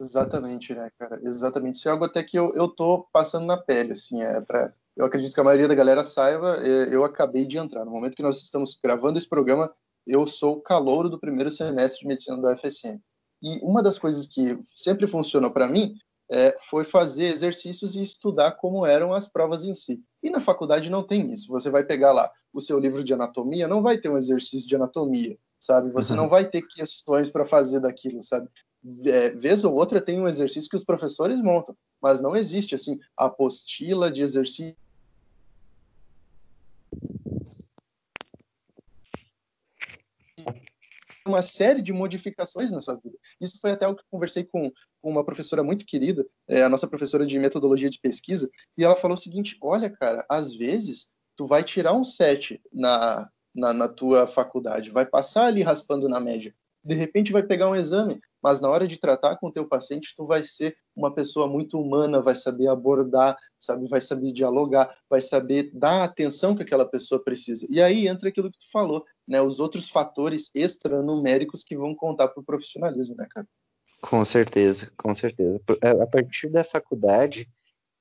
[0.00, 1.20] Exatamente, né, cara?
[1.22, 1.76] Exatamente.
[1.76, 5.04] Isso é algo até que eu, eu tô passando na pele, assim, é para eu
[5.04, 7.84] acredito que a maioria da galera saiba, eu acabei de entrar.
[7.84, 9.70] No momento que nós estamos gravando esse programa,
[10.06, 12.98] eu sou calouro do primeiro semestre de medicina do UFSM.
[13.42, 15.94] E uma das coisas que sempre funcionou para mim
[16.30, 20.02] é, foi fazer exercícios e estudar como eram as provas em si.
[20.22, 21.52] E na faculdade não tem isso.
[21.52, 24.76] Você vai pegar lá o seu livro de anatomia, não vai ter um exercício de
[24.76, 25.90] anatomia, sabe?
[25.92, 26.20] Você uhum.
[26.20, 28.48] não vai ter questões para fazer daquilo, sabe?
[29.06, 32.98] É, vez ou outra tem um exercício que os professores montam, mas não existe assim
[33.16, 34.76] apostila de exercício.
[41.26, 43.18] Uma série de modificações na sua vida.
[43.40, 44.70] Isso foi até o que conversei com,
[45.02, 48.94] com uma professora muito querida, é, a nossa professora de metodologia de pesquisa, e ela
[48.94, 53.88] falou o seguinte: olha, cara, às vezes tu vai tirar um 7 na, na, na
[53.88, 58.60] tua faculdade, vai passar ali raspando na média, de repente vai pegar um exame, mas
[58.60, 62.22] na hora de tratar com o teu paciente, tu vai ser uma pessoa muito humana,
[62.22, 67.22] vai saber abordar, sabe, vai saber dialogar, vai saber dar a atenção que aquela pessoa
[67.22, 67.66] precisa.
[67.68, 72.28] E aí entra aquilo que tu falou, né, os outros fatores extranuméricos que vão contar
[72.28, 73.46] para o profissionalismo, né, cara?
[74.00, 75.60] Com certeza, com certeza.
[76.02, 77.48] A partir da faculdade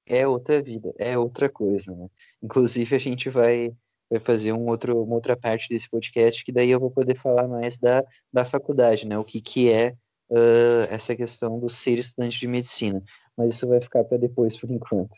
[0.06, 2.08] é outra vida, é outra coisa, né?
[2.44, 3.76] Inclusive a gente vai
[4.10, 7.48] vai fazer um outro, uma outra parte desse podcast que daí eu vou poder falar
[7.48, 9.18] mais da, da faculdade, né?
[9.18, 9.96] O que que é
[10.30, 13.04] uh, essa questão do ser estudante de medicina.
[13.38, 15.18] Mas isso vai ficar para depois, por enquanto.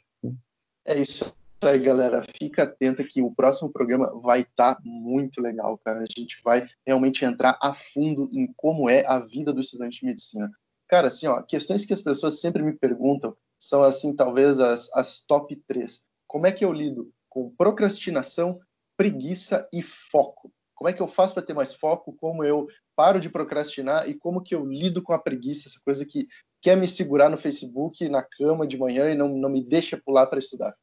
[0.86, 2.24] É isso aí, galera.
[2.40, 6.02] Fica atenta que o próximo programa vai estar tá muito legal, cara.
[6.02, 10.06] A gente vai realmente entrar a fundo em como é a vida do estudante de
[10.06, 10.52] medicina.
[10.88, 15.22] Cara, assim, ó, questões que as pessoas sempre me perguntam são, assim, talvez as, as
[15.22, 16.06] top três.
[16.28, 18.60] Como é que eu lido com procrastinação,
[18.96, 20.52] preguiça e foco?
[20.78, 22.16] Como é que eu faço para ter mais foco?
[22.22, 26.06] Como eu paro de procrastinar e como que eu lido com a preguiça, essa coisa
[26.06, 26.28] que
[26.62, 30.28] quer me segurar no Facebook, na cama de manhã e não, não me deixa pular
[30.28, 30.76] para estudar?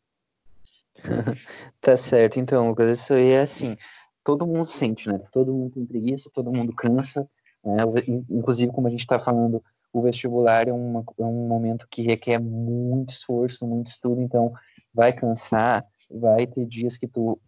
[1.80, 2.40] tá certo.
[2.40, 3.76] Então, Lucas, isso aí é assim,
[4.24, 5.20] todo mundo sente, né?
[5.30, 7.28] Todo mundo tem preguiça, todo mundo cansa.
[7.64, 7.84] Né?
[8.28, 12.40] Inclusive, como a gente está falando, o vestibular é, uma, é um momento que requer
[12.40, 14.52] muito esforço, muito estudo, então
[14.92, 17.38] vai cansar, vai ter dias que tu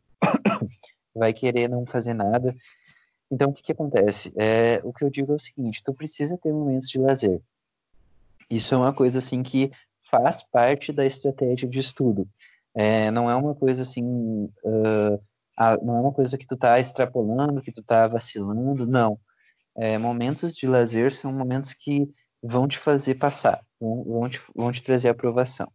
[1.16, 2.54] vai querer não fazer nada.
[3.30, 4.32] Então, o que, que acontece?
[4.36, 7.40] É, o que eu digo é o seguinte: tu precisa ter momentos de lazer.
[8.48, 9.70] Isso é uma coisa assim que
[10.10, 12.28] faz parte da estratégia de estudo.
[12.74, 14.04] É, não é uma coisa assim,
[14.64, 15.20] uh,
[15.56, 19.18] a, não é uma coisa que tu tá extrapolando, que tu tá vacilando, não.
[19.76, 22.08] É, momentos de lazer são momentos que
[22.42, 25.70] vão te fazer passar, vão, vão, te, vão te trazer aprovação.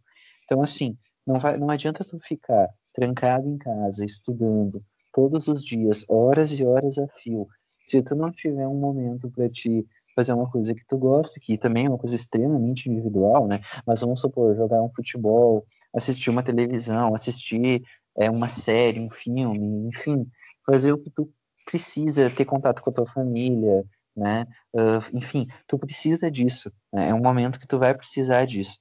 [0.46, 4.84] Então, assim, não, vai, não adianta tu ficar trancado em casa, estudando,
[5.14, 7.47] todos os dias, horas e horas a fio,
[7.84, 9.86] se tu não tiver um momento para te
[10.16, 13.59] fazer uma coisa que tu gosta, que também é uma coisa extremamente individual, né?
[13.86, 17.82] Mas vamos supor, jogar um futebol, assistir uma televisão, assistir
[18.18, 20.26] é, uma série, um filme, enfim,
[20.66, 21.30] fazer o que tu
[21.66, 23.84] precisa, ter contato com a tua família,
[24.16, 24.45] né?
[24.74, 26.72] Uh, enfim, tu precisa disso.
[26.93, 27.09] Né?
[27.09, 28.78] É um momento que tu vai precisar disso.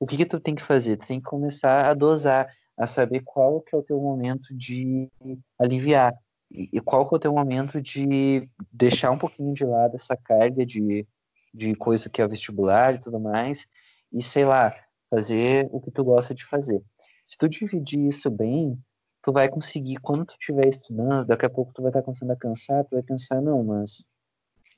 [0.00, 0.96] O que que tu tem que fazer?
[0.96, 2.48] Tu tem que começar a dosar
[2.78, 5.10] a saber qual que é o teu momento de
[5.58, 6.14] aliviar.
[6.50, 10.64] e, qual que é o teu momento de deixar um pouquinho de lado essa carga
[10.64, 11.06] de,
[11.52, 13.66] de coisa que é o vestibular e tudo mais,
[14.12, 14.72] e sei lá,
[15.10, 16.80] fazer o que tu gosta de fazer.
[17.26, 18.78] Se tu dividir isso bem,
[19.22, 22.36] tu vai conseguir, quando tu estiver estudando, daqui a pouco tu vai estar começando a
[22.36, 24.06] cansar, tu vai pensar, não, mas,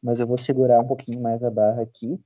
[0.03, 2.19] mas eu vou segurar um pouquinho mais a barra aqui,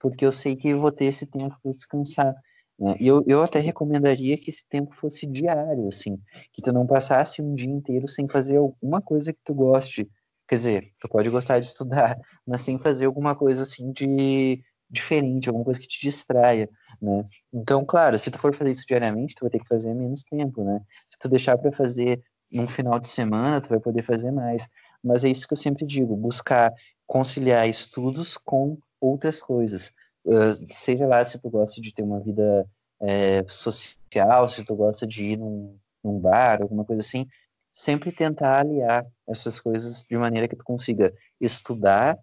[0.00, 2.34] porque eu sei que eu vou ter esse tempo para descansar.
[2.78, 2.94] Né?
[3.00, 6.18] E eu, eu até recomendaria que esse tempo fosse diário, assim,
[6.52, 10.08] que tu não passasse um dia inteiro sem fazer alguma coisa que tu goste.
[10.48, 12.16] Quer dizer, tu pode gostar de estudar,
[12.46, 16.68] mas sem fazer alguma coisa assim de diferente, alguma coisa que te distraia,
[17.00, 17.22] né?
[17.52, 20.64] Então, claro, se tu for fazer isso diariamente, tu vai ter que fazer menos tempo,
[20.64, 20.80] né?
[21.10, 24.66] Se tu deixar para fazer num final de semana, tu vai poder fazer mais.
[25.04, 26.72] Mas é isso que eu sempre digo, buscar
[27.06, 29.92] conciliar estudos com outras coisas.
[30.24, 32.68] Uh, seja lá se tu gosta de ter uma vida
[33.00, 37.26] é, social, se tu gosta de ir num, num bar, alguma coisa assim,
[37.72, 42.18] sempre tentar aliar essas coisas de maneira que tu consiga estudar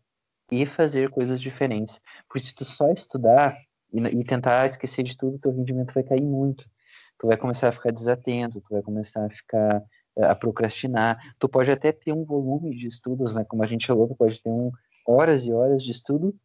[0.51, 1.99] e fazer coisas diferentes.
[2.27, 3.53] Porque se tu só estudar
[3.91, 6.65] e, e tentar esquecer de tudo, teu rendimento vai cair muito.
[7.17, 9.81] Tu vai começar a ficar desatento, tu vai começar a ficar
[10.17, 11.17] a procrastinar.
[11.39, 13.43] Tu pode até ter um volume de estudos, né?
[13.45, 14.71] Como a gente falou, tu pode ter um,
[15.05, 16.35] horas e horas de estudo,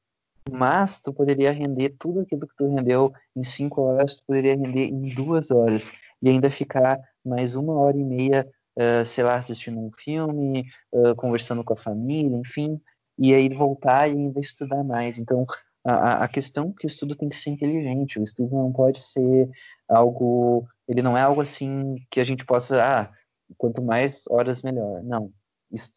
[0.48, 4.86] mas tu poderia render tudo aquilo que tu rendeu em cinco horas, tu poderia render
[4.86, 9.78] em duas horas e ainda ficar mais uma hora e meia, uh, sei lá, assistindo
[9.78, 12.80] um filme, uh, conversando com a família, enfim,
[13.18, 15.18] e aí voltar e ainda estudar mais.
[15.18, 15.46] Então,
[15.84, 19.48] a, a questão que o estudo tem que ser inteligente, o estudo não pode ser
[19.88, 23.10] algo, ele não é algo assim que a gente possa, ah,
[23.56, 25.02] quanto mais horas melhor.
[25.02, 25.32] Não,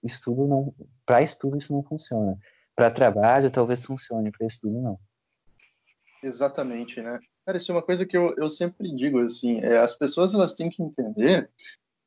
[0.03, 0.73] estudo não,
[1.05, 2.37] para estudo isso não funciona.
[2.75, 4.99] Para trabalho talvez funcione, para estudo não.
[6.23, 7.19] Exatamente, né?
[7.45, 10.53] Cara, isso é uma coisa que eu, eu sempre digo, assim, é, as pessoas elas
[10.53, 11.49] têm que entender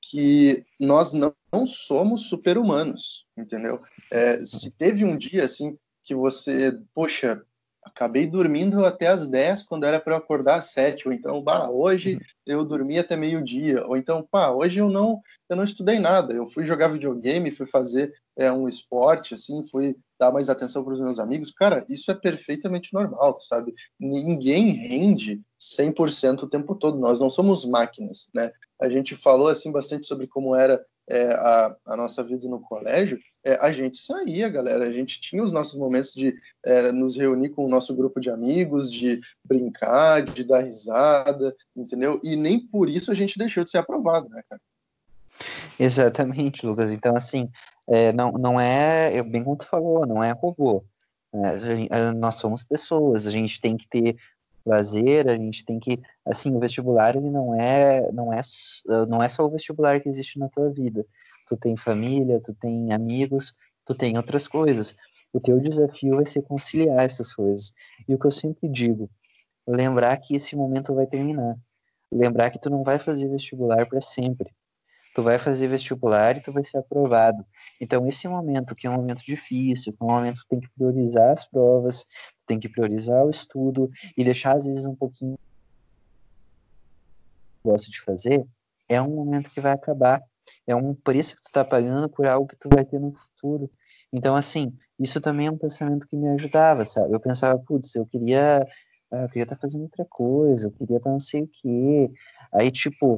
[0.01, 1.35] que nós não,
[1.67, 3.81] somos super-humanos, entendeu?
[4.11, 7.43] É, se teve um dia, assim, que você, poxa,
[7.83, 11.69] acabei dormindo até as 10 quando era para eu acordar às 7, ou então, bah,
[11.71, 16.33] hoje eu dormi até meio-dia, ou então, pá, hoje eu não, eu não estudei nada,
[16.33, 20.95] eu fui jogar videogame, fui fazer é, um esporte, assim, fui dar mais atenção para
[20.95, 21.51] os meus amigos.
[21.51, 23.75] Cara, isso é perfeitamente normal, sabe?
[23.99, 28.51] Ninguém rende 100% o tempo todo, nós não somos máquinas, né?
[28.81, 33.19] A gente falou, assim, bastante sobre como era é, a, a, nossa vida no colégio,
[33.45, 34.87] é, a gente saía, galera.
[34.87, 38.31] A gente tinha os nossos momentos de é, nos reunir com o nosso grupo de
[38.31, 42.21] amigos, de brincar, de dar risada, entendeu?
[42.23, 44.61] E nem por isso a gente deixou de ser aprovado, né, cara?
[45.81, 46.91] Exatamente, Lucas.
[46.91, 47.49] Então, assim,
[47.89, 50.85] é, não, não é, bem como tu falou, não é robô.
[51.33, 54.17] É, nós somos pessoas, a gente tem que ter
[54.65, 58.41] lazer, a gente tem que, assim, o vestibular ele não é, não é,
[59.09, 61.05] não é só o vestibular que existe na tua vida.
[61.47, 63.55] Tu tem família, tu tem amigos,
[63.85, 64.95] tu tem outras coisas.
[65.33, 67.73] O teu desafio vai ser conciliar essas coisas.
[68.09, 69.09] E o que eu sempre digo,
[69.67, 71.57] lembrar que esse momento vai terminar.
[72.11, 74.51] Lembrar que tu não vai fazer vestibular para sempre.
[75.17, 77.43] Tu vai fazer vestibular e tu vai ser aprovado.
[77.81, 80.69] Então, esse momento, que é um momento difícil, que é um momento que tem que
[80.77, 82.05] priorizar as provas,
[82.47, 85.35] tem que priorizar o estudo e deixar, às vezes, um pouquinho
[87.65, 88.45] gosta de fazer,
[88.91, 90.21] é um momento que vai acabar.
[90.67, 93.71] É um preço que tu tá pagando por algo que tu vai ter no futuro.
[94.13, 97.15] Então, assim, isso também é um pensamento que me ajudava, sabe?
[97.15, 98.61] Eu pensava, putz, eu queria
[99.11, 101.49] ah, eu queria estar tá fazendo outra coisa, eu queria estar tá não sei o
[101.49, 102.11] quê.
[102.53, 103.17] Aí, tipo,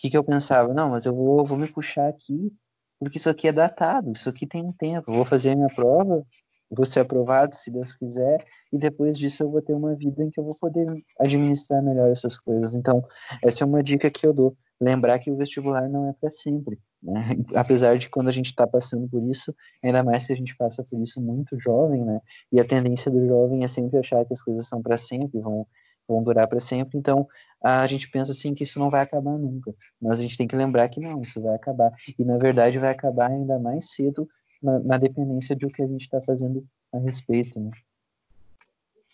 [0.00, 0.72] que que eu pensava?
[0.72, 2.52] Não, mas eu vou, vou me puxar aqui,
[2.98, 5.10] porque isso aqui é datado, isso aqui tem um tempo.
[5.10, 6.24] Eu vou fazer a minha prova,
[6.70, 8.38] vou ser aprovado, se Deus quiser,
[8.72, 10.86] e depois disso eu vou ter uma vida em que eu vou poder
[11.20, 12.74] administrar melhor essas coisas.
[12.74, 13.04] Então,
[13.44, 14.56] essa é uma dica que eu dou.
[14.80, 16.78] Lembrar que o vestibular não é para sempre.
[17.02, 17.36] Né?
[17.54, 20.84] Apesar de quando a gente está passando por isso, ainda mais se a gente passa
[20.88, 22.20] por isso muito jovem, né?
[22.52, 25.66] E a tendência do jovem é sempre achar que as coisas são para sempre, vão,
[26.08, 26.98] vão durar para sempre.
[26.98, 27.28] Então,
[27.62, 29.74] a gente pensa assim que isso não vai acabar nunca.
[30.00, 31.92] Mas a gente tem que lembrar que não, isso vai acabar.
[32.18, 34.28] E na verdade vai acabar ainda mais cedo
[34.62, 37.70] na, na dependência de o que a gente está fazendo a respeito, né?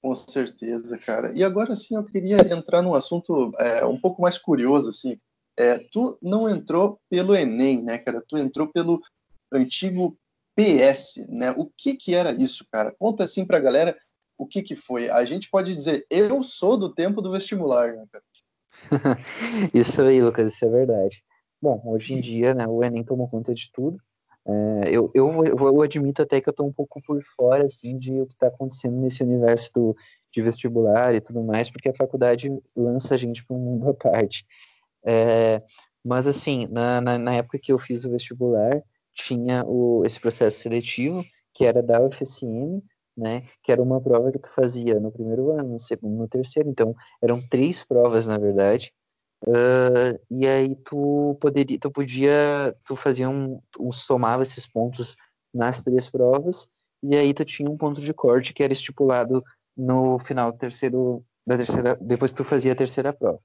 [0.00, 1.32] Com certeza, cara.
[1.34, 5.18] E agora sim eu queria entrar num assunto é, um pouco mais curioso, assim.
[5.56, 8.22] É, tu não entrou pelo Enem, né, cara?
[8.28, 9.00] Tu entrou pelo
[9.50, 10.16] antigo
[10.54, 11.50] PS, né?
[11.52, 12.94] O que que era isso, cara?
[12.98, 13.96] Conta assim pra galera
[14.36, 15.10] o que que foi.
[15.10, 18.24] A gente pode dizer, eu sou do tempo do vestibular, né, cara?
[19.72, 21.22] isso aí, Lucas, isso é verdade.
[21.60, 23.98] Bom, hoje em dia, né, o Enem tomou conta de tudo.
[24.46, 28.12] É, eu, eu, eu, admito até que eu estou um pouco por fora, assim, de
[28.20, 29.96] o que está acontecendo nesse universo do,
[30.30, 33.94] de vestibular e tudo mais, porque a faculdade lança a gente para um mundo à
[33.94, 34.44] parte.
[35.06, 35.62] É,
[36.04, 38.82] mas, assim, na, na, na, época que eu fiz o vestibular,
[39.14, 41.22] tinha o, esse processo seletivo,
[41.54, 42.82] que era da UFSM,
[43.16, 46.68] né, que era uma prova que tu fazia no primeiro ano, no segundo, no terceiro,
[46.68, 48.92] então eram três provas, na verdade,
[49.46, 55.16] uh, e aí tu poderia, tu podia, tu fazia um, tu somava esses pontos
[55.52, 56.68] nas três provas,
[57.02, 59.42] e aí tu tinha um ponto de corte que era estipulado
[59.76, 63.38] no final do terceiro, da terceira, depois que tu fazia a terceira prova.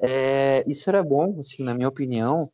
[0.00, 2.48] É, isso era bom, assim, na minha opinião,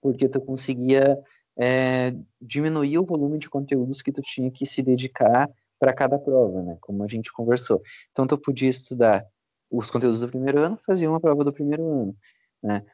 [0.00, 1.18] porque tu conseguia
[1.58, 6.62] é, diminuir o volume de conteúdos que tu tinha que se dedicar para cada prova,
[6.62, 6.76] né?
[6.80, 7.82] Como a gente conversou.
[8.12, 9.24] Então tu podia estudar
[9.70, 12.16] os conteúdos do primeiro ano, fazia uma prova do primeiro ano,
[12.62, 12.84] né?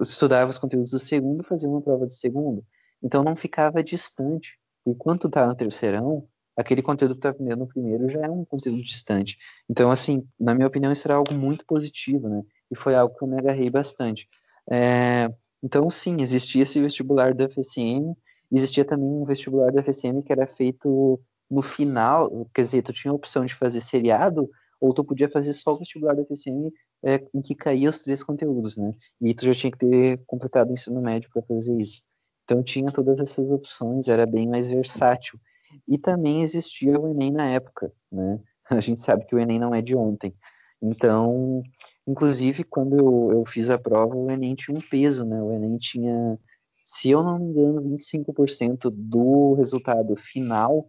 [0.00, 2.64] Estudava os conteúdos do segundo, fazia uma prova do segundo.
[3.02, 4.58] Então não ficava distante.
[4.86, 8.30] Enquanto tu tá no terceirão, aquele conteúdo que tu tá aprendendo no primeiro já é
[8.30, 9.36] um conteúdo distante.
[9.68, 12.42] Então, assim, na minha opinião, isso era algo muito positivo, né?
[12.70, 14.28] E foi algo que eu me agarrei bastante.
[14.70, 15.28] É,
[15.64, 18.14] então, sim, existia esse vestibular da FSM,
[18.52, 21.18] existia também um vestibular da FSM que era feito
[21.50, 25.54] no final, quer dizer, tu tinha a opção de fazer seriado, ou tu podia fazer
[25.54, 26.70] só o vestibular da FSM
[27.02, 28.92] é, em que caía os três conteúdos, né?
[29.22, 32.02] E tu já tinha que ter completado o ensino médio para fazer isso.
[32.44, 35.40] Então tinha todas essas opções, era bem mais versátil.
[35.88, 38.38] E também existia o Enem na época, né?
[38.68, 40.34] A gente sabe que o Enem não é de ontem.
[40.82, 41.62] Então,
[42.06, 45.40] inclusive, quando eu, eu fiz a prova, o Enem tinha um peso, né?
[45.42, 46.38] O Enem tinha,
[46.84, 50.88] se eu não me engano, 25% do resultado final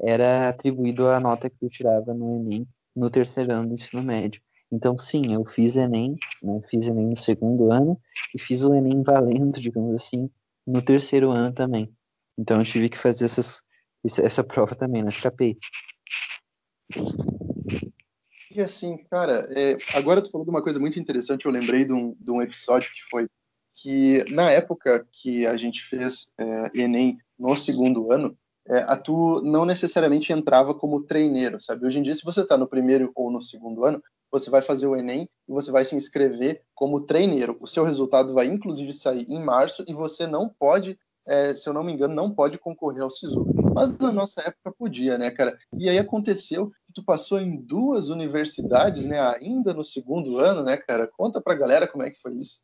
[0.00, 4.40] era atribuído à nota que eu tirava no Enem no terceiro ano do ensino médio.
[4.70, 6.60] Então, sim, eu fiz Enem, né?
[6.68, 8.00] Fiz Enem no segundo ano
[8.34, 10.30] e fiz o Enem valendo, digamos assim,
[10.66, 11.92] no terceiro ano também.
[12.38, 13.62] Então, eu tive que fazer essas,
[14.04, 15.08] essa prova também, né?
[15.10, 15.56] Escapei.
[18.54, 21.92] E assim, cara, é, agora tu falou de uma coisa muito interessante, eu lembrei de
[21.92, 23.26] um, de um episódio que foi
[23.74, 28.38] que na época que a gente fez é, Enem no segundo ano,
[28.68, 31.84] é, a tu não necessariamente entrava como treineiro, sabe?
[31.84, 34.00] Hoje em dia, se você está no primeiro ou no segundo ano,
[34.30, 37.56] você vai fazer o Enem e você vai se inscrever como treineiro.
[37.60, 40.96] O seu resultado vai inclusive sair em março e você não pode,
[41.26, 43.44] é, se eu não me engano, não pode concorrer ao SISU.
[43.74, 45.58] Mas na nossa época podia, né, cara?
[45.76, 49.18] E aí aconteceu tu passou em duas universidades, né?
[49.20, 51.10] Ainda no segundo ano, né, cara?
[51.16, 52.62] Conta pra galera como é que foi isso.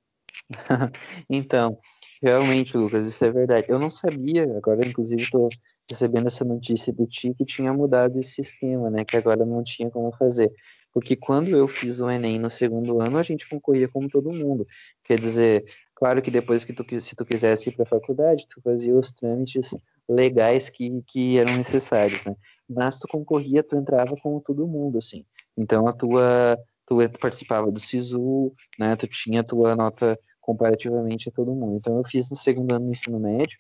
[1.29, 1.79] então,
[2.23, 3.67] realmente, Lucas, isso é verdade.
[3.69, 5.49] Eu não sabia, agora inclusive estou
[5.89, 9.05] recebendo essa notícia do Ti que tinha mudado esse sistema, né?
[9.05, 10.53] Que agora não tinha como fazer.
[10.93, 14.67] Porque quando eu fiz o Enem no segundo ano, a gente concorria como todo mundo.
[15.05, 15.65] Quer dizer,
[15.95, 19.13] claro que depois que tu, se tu quisesse ir para a faculdade, tu fazia os
[19.13, 19.71] trâmites
[20.11, 22.35] legais que, que eram necessários, né?
[22.69, 25.25] Mas tu concorria, tu entrava como todo mundo, assim.
[25.57, 28.97] Então a tua, tu participava do SISU, né?
[28.97, 31.77] Tu tinha a tua nota comparativamente a todo mundo.
[31.77, 33.59] Então eu fiz no segundo ano do ensino médio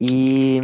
[0.00, 0.60] e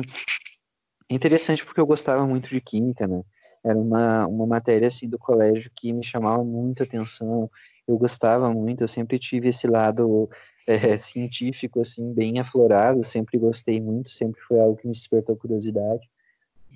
[1.08, 3.22] é interessante porque eu gostava muito de química, né?
[3.64, 7.50] Era uma, uma matéria assim do colégio que me chamava muito atenção.
[7.90, 10.28] Eu gostava muito, eu sempre tive esse lado
[10.66, 16.08] é, científico assim bem aflorado, sempre gostei muito, sempre foi algo que me despertou curiosidade.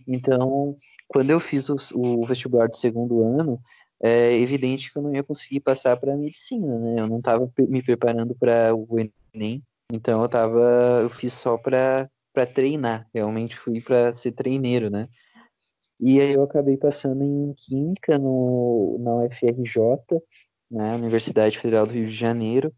[0.07, 0.77] Então,
[1.09, 3.61] quando eu fiz o, o vestibular do segundo ano,
[4.03, 6.97] é evidente que eu não ia conseguir passar para medicina, né?
[7.01, 8.87] Eu não estava me preparando para o
[9.33, 12.11] Enem, então eu tava, eu fiz só para
[12.55, 15.09] treinar, realmente fui para ser treineiro, né?
[16.01, 19.79] E aí eu acabei passando em Química no, na UFRJ,
[20.75, 22.73] né, Universidade Federal do Rio de Janeiro,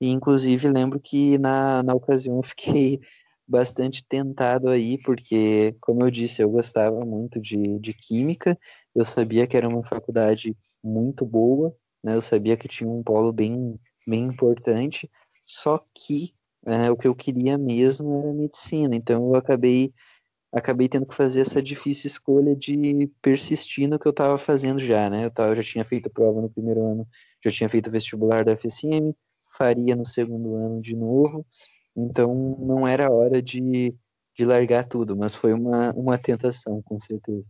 [0.00, 3.00] e inclusive lembro que na, na ocasião fiquei
[3.46, 8.56] bastante tentado aí, porque, como eu disse, eu gostava muito de, de Química,
[8.94, 13.32] eu sabia que era uma faculdade muito boa, né, eu sabia que tinha um polo
[13.32, 15.10] bem, bem importante,
[15.44, 16.32] só que
[16.66, 19.92] é, o que eu queria mesmo era medicina, então eu acabei
[20.52, 25.08] acabei tendo que fazer essa difícil escolha de persistir no que eu estava fazendo já,
[25.08, 25.24] né?
[25.24, 27.06] Eu, tava, eu já tinha feito prova no primeiro ano,
[27.42, 29.14] já tinha feito vestibular da FSM,
[29.56, 31.44] faria no segundo ano de novo,
[31.96, 33.94] então não era hora de,
[34.36, 37.44] de largar tudo, mas foi uma, uma tentação, com certeza.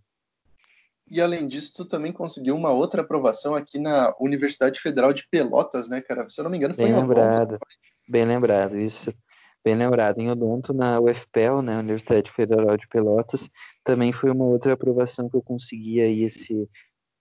[1.08, 5.88] E além disso, tu também conseguiu uma outra aprovação aqui na Universidade Federal de Pelotas,
[5.88, 6.28] né, cara?
[6.28, 7.58] Se eu não me engano, foi bem lembrado,
[8.08, 9.12] bem lembrado, isso.
[9.62, 13.50] Bem lembrado, em odonto na UFPEL, né, Universidade Federal de Pelotas,
[13.84, 16.66] também foi uma outra aprovação que eu consegui aí esse,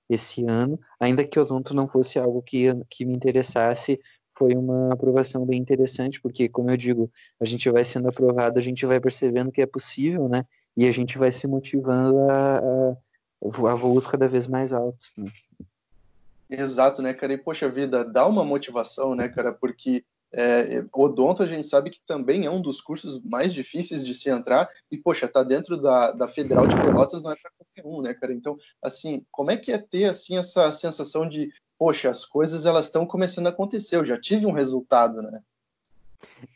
[0.09, 3.99] esse ano, ainda que odonto não fosse algo que, que me interessasse,
[4.37, 8.61] foi uma aprovação bem interessante, porque, como eu digo, a gente vai sendo aprovado, a
[8.61, 10.45] gente vai percebendo que é possível, né,
[10.75, 15.25] e a gente vai se motivando a, a, a voos cada vez mais altos, né.
[16.49, 17.33] Exato, né, cara?
[17.33, 19.53] E, poxa vida, dá uma motivação, né, cara?
[19.53, 24.13] Porque É, odonto a gente sabe que também é um dos cursos mais difíceis de
[24.13, 27.83] se entrar e, poxa, tá dentro da, da Federal de Pelotas não é para qualquer
[27.85, 28.31] um, né, cara?
[28.31, 32.85] Então, assim, como é que é ter, assim, essa sensação de, poxa, as coisas elas
[32.85, 35.41] estão começando a acontecer, eu já tive um resultado, né?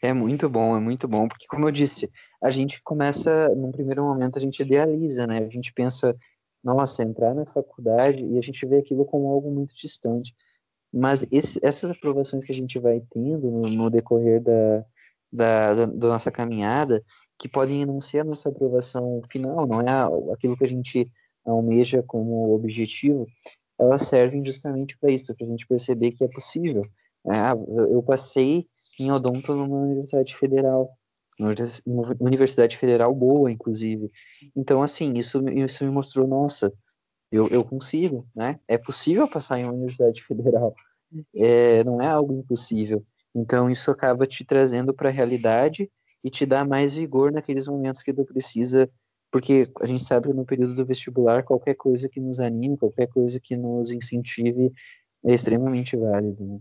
[0.02, 2.12] É muito bom, é muito bom, porque como eu disse,
[2.42, 5.40] a gente começa, num primeiro momento, a gente idealiza, né?
[5.40, 6.16] A gente pensa,
[6.64, 10.36] nossa, entrar na faculdade e a gente vê aquilo como algo muito distante.
[10.94, 14.86] Mas esse, essas aprovações que a gente vai tendo no, no decorrer da,
[15.32, 17.04] da, da, da, nossa caminhada,
[17.40, 21.12] que podem não ser a nossa aprovação final, não é aquilo que a gente
[21.44, 23.26] almeja como objetivo,
[23.80, 26.84] elas servem justamente para isso, para a gente perceber que é possível.
[27.28, 27.56] Ah,
[27.90, 28.66] eu passei
[29.00, 30.92] em odonto numa universidade federal,
[31.86, 34.12] uma universidade federal boa, inclusive.
[34.56, 36.72] Então, assim, isso, isso me mostrou, nossa,
[37.34, 38.60] eu, eu consigo, né?
[38.68, 40.76] É possível passar em uma universidade federal,
[41.36, 43.04] é, não é algo impossível.
[43.36, 45.90] Então, isso acaba te trazendo para a realidade
[46.24, 48.88] e te dá mais vigor naqueles momentos que tu precisa,
[49.32, 53.08] porque a gente sabe que no período do vestibular, qualquer coisa que nos anime, qualquer
[53.08, 54.72] coisa que nos incentive
[55.26, 56.46] é extremamente válido.
[56.46, 56.60] Né?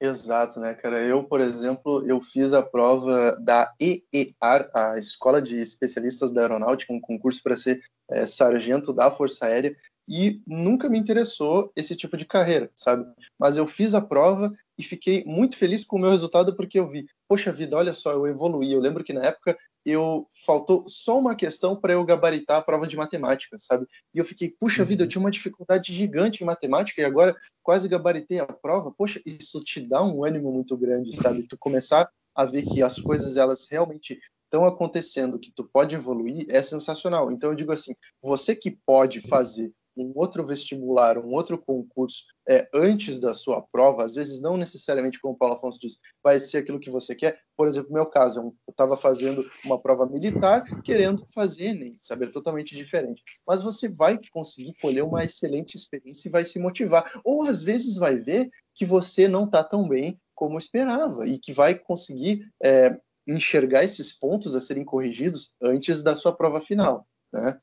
[0.00, 1.02] Exato, né, cara?
[1.02, 6.92] Eu, por exemplo, eu fiz a prova da EEAR, a Escola de Especialistas da Aeronáutica,
[6.92, 9.76] um concurso para ser é, sargento da Força Aérea,
[10.08, 13.04] e nunca me interessou esse tipo de carreira, sabe?
[13.38, 16.88] Mas eu fiz a prova e fiquei muito feliz com o meu resultado porque eu
[16.88, 18.72] vi, poxa vida, olha só, eu evoluí.
[18.72, 22.86] Eu lembro que na época eu faltou só uma questão para eu gabaritar a prova
[22.86, 23.86] de matemática, sabe?
[24.14, 25.08] E eu fiquei, puxa vida, eu uhum.
[25.08, 28.90] tinha uma dificuldade gigante em matemática e agora quase gabaritei a prova.
[28.90, 31.42] Poxa, isso te dá um ânimo muito grande, sabe?
[31.42, 36.46] Tu começar a ver que as coisas elas realmente estão acontecendo, que tu pode evoluir,
[36.48, 37.30] é sensacional.
[37.30, 42.68] Então eu digo assim, você que pode fazer um outro vestibular, um outro concurso é,
[42.74, 46.58] antes da sua prova, às vezes não necessariamente, como o Paulo Afonso disse, vai ser
[46.58, 47.38] aquilo que você quer.
[47.56, 52.24] Por exemplo, no meu caso, eu estava fazendo uma prova militar, querendo fazer Enem, sabe?
[52.24, 53.22] É totalmente diferente.
[53.46, 57.20] Mas você vai conseguir colher uma excelente experiência e vai se motivar.
[57.24, 61.52] Ou às vezes vai ver que você não está tão bem como esperava e que
[61.52, 62.96] vai conseguir é,
[63.26, 67.58] enxergar esses pontos a serem corrigidos antes da sua prova final, né?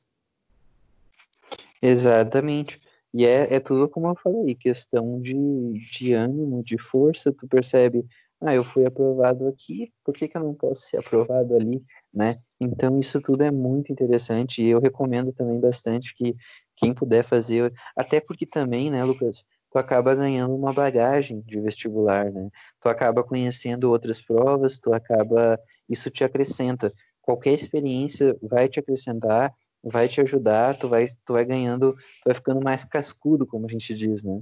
[1.86, 2.80] Exatamente.
[3.14, 5.32] E é, é tudo como eu falei, questão de,
[5.72, 8.04] de ânimo, de força, tu percebe,
[8.40, 11.82] ah, eu fui aprovado aqui, por que, que eu não posso ser aprovado ali,
[12.12, 12.36] né?
[12.60, 16.34] Então isso tudo é muito interessante e eu recomendo também bastante que
[16.76, 22.30] quem puder fazer, até porque também, né, Lucas, tu acaba ganhando uma bagagem de vestibular,
[22.32, 22.50] né?
[22.80, 25.58] Tu acaba conhecendo outras provas, tu acaba,
[25.88, 26.92] isso te acrescenta.
[27.22, 29.54] Qualquer experiência vai te acrescentar
[29.86, 33.70] vai te ajudar, tu vai, tu vai ganhando, tu vai ficando mais cascudo, como a
[33.70, 34.40] gente diz, né?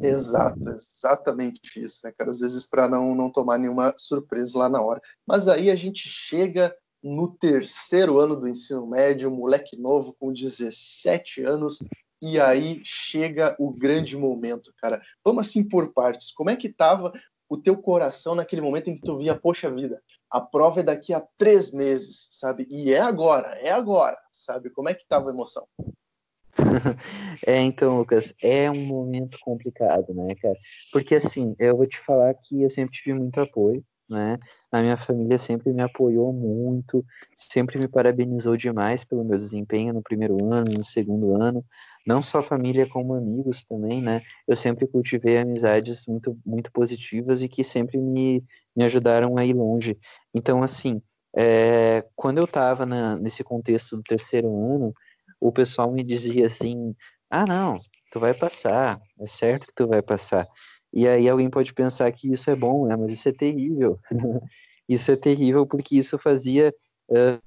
[0.00, 2.30] Exato, exatamente isso, né, cara?
[2.30, 5.00] Às vezes para não, não tomar nenhuma surpresa lá na hora.
[5.26, 11.42] Mas aí a gente chega no terceiro ano do ensino médio, moleque novo com 17
[11.42, 11.80] anos,
[12.22, 15.02] e aí chega o grande momento, cara.
[15.24, 16.30] Vamos assim por partes.
[16.30, 17.12] Como é que tava
[17.52, 21.12] o teu coração naquele momento em que tu via, poxa vida, a prova é daqui
[21.12, 22.66] a três meses, sabe?
[22.70, 24.70] E é agora, é agora, sabe?
[24.70, 25.66] Como é que tava a emoção?
[27.46, 30.56] é, então, Lucas, é um momento complicado, né, cara?
[30.90, 34.38] Porque assim, eu vou te falar que eu sempre tive muito apoio, né?
[34.70, 37.04] A minha família sempre me apoiou muito,
[37.34, 41.64] sempre me parabenizou demais pelo meu desempenho no primeiro ano, no segundo ano,
[42.06, 44.20] não só família como amigos também, né?
[44.46, 48.44] Eu sempre cultivei amizades muito muito positivas e que sempre me,
[48.76, 49.98] me ajudaram a ir longe.
[50.34, 51.02] Então, assim,
[51.36, 52.86] é, quando eu estava
[53.16, 54.92] nesse contexto do terceiro ano,
[55.40, 56.94] o pessoal me dizia assim:
[57.30, 57.78] ah, não,
[58.12, 60.46] tu vai passar, é certo que tu vai passar.
[60.92, 62.96] E aí alguém pode pensar que isso é bom, né?
[62.96, 63.98] Mas isso é terrível.
[64.88, 66.74] isso é terrível porque isso fazia
[67.08, 67.40] uh,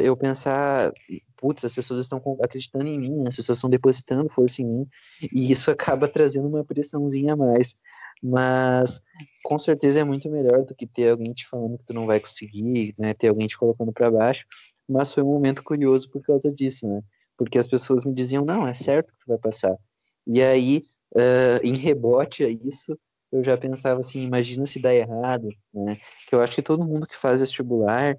[0.00, 0.92] eu pensar,
[1.36, 4.86] putz, as pessoas estão acreditando em mim, as pessoas estão depositando força em mim,
[5.34, 7.74] e isso acaba trazendo uma pressãozinha a mais.
[8.22, 9.00] Mas
[9.42, 12.20] com certeza é muito melhor do que ter alguém te falando que tu não vai
[12.20, 13.12] conseguir, né?
[13.14, 14.46] Ter alguém te colocando para baixo.
[14.88, 17.02] Mas foi um momento curioso por causa disso, né?
[17.36, 19.76] Porque as pessoas me diziam, não, é certo que tu vai passar.
[20.24, 20.84] E aí
[21.16, 22.98] uh, em rebote a isso,
[23.30, 25.96] eu já pensava assim, imagina se dá errado, né?
[26.28, 28.16] Que eu acho que todo mundo que faz vestibular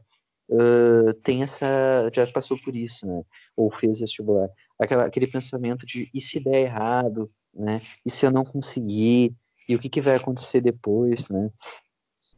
[0.50, 3.22] uh, tem essa, já passou por isso, né?
[3.56, 4.50] Ou fez vestibular.
[4.80, 7.80] Aquela, aquele pensamento de e se der errado, né?
[8.06, 9.36] E se eu não conseguir?
[9.70, 11.50] E o que, que vai acontecer depois, né?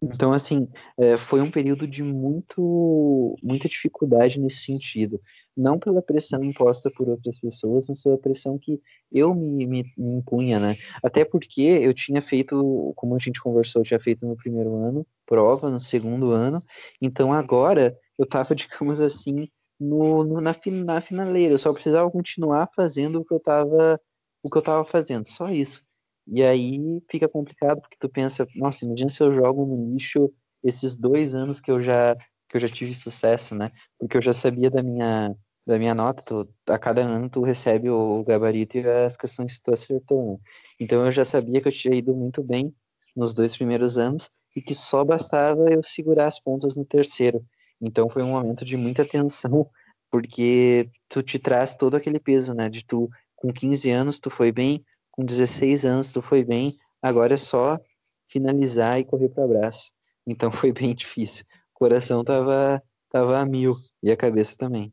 [0.01, 0.67] Então, assim,
[0.97, 5.19] é, foi um período de muito, muita dificuldade nesse sentido.
[5.55, 8.79] Não pela pressão imposta por outras pessoas, mas pela pressão que
[9.11, 10.75] eu me, me, me impunha, né?
[11.01, 15.07] Até porque eu tinha feito, como a gente conversou, eu tinha feito no primeiro ano,
[15.25, 16.61] prova no segundo ano,
[17.01, 19.47] então agora eu estava, digamos assim,
[19.79, 20.53] no, no, na,
[20.85, 23.99] na finaleira, eu só precisava continuar fazendo o que eu estava
[24.43, 25.83] o que eu estava fazendo, só isso.
[26.28, 30.32] E aí fica complicado porque tu pensa, nossa, imagina se eu jogo no lixo
[30.63, 32.15] esses dois anos que eu já
[32.49, 33.71] que eu já tive sucesso, né?
[33.99, 37.89] Porque eu já sabia da minha da minha nota, tu, a cada ano tu recebe
[37.89, 40.38] o gabarito e as questões que tu acertou, né?
[40.80, 42.73] Então eu já sabia que eu tinha ido muito bem
[43.15, 47.43] nos dois primeiros anos e que só bastava eu segurar as pontas no terceiro.
[47.82, 49.69] Então foi um momento de muita tensão,
[50.11, 52.69] porque tu te traz todo aquele peso, né?
[52.69, 54.84] De tu, com 15 anos, tu foi bem,
[55.16, 57.80] com 16 anos tu foi bem, agora é só
[58.28, 59.91] finalizar e correr para o abraço.
[60.28, 61.45] Então foi bem difícil.
[61.74, 64.91] O coração tava, tava a mil e a cabeça também.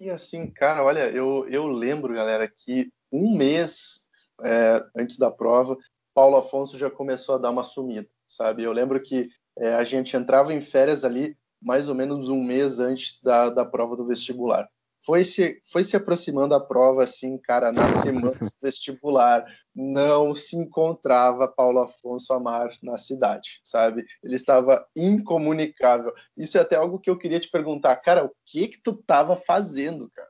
[0.00, 4.08] E assim, cara, olha, eu, eu lembro, galera, que um mês
[4.42, 5.76] é, antes da prova,
[6.14, 8.62] Paulo Afonso já começou a dar uma sumida, sabe?
[8.62, 12.78] Eu lembro que é, a gente entrava em férias ali mais ou menos um mês
[12.78, 14.68] antes da, da prova do vestibular
[15.04, 19.44] foi se, foi se aproximando a prova, assim, cara, na semana do vestibular,
[19.74, 24.04] não se encontrava Paulo Afonso Amar na cidade, sabe?
[24.22, 26.12] Ele estava incomunicável.
[26.36, 29.34] Isso é até algo que eu queria te perguntar, cara, o que que tu estava
[29.34, 30.28] fazendo, cara?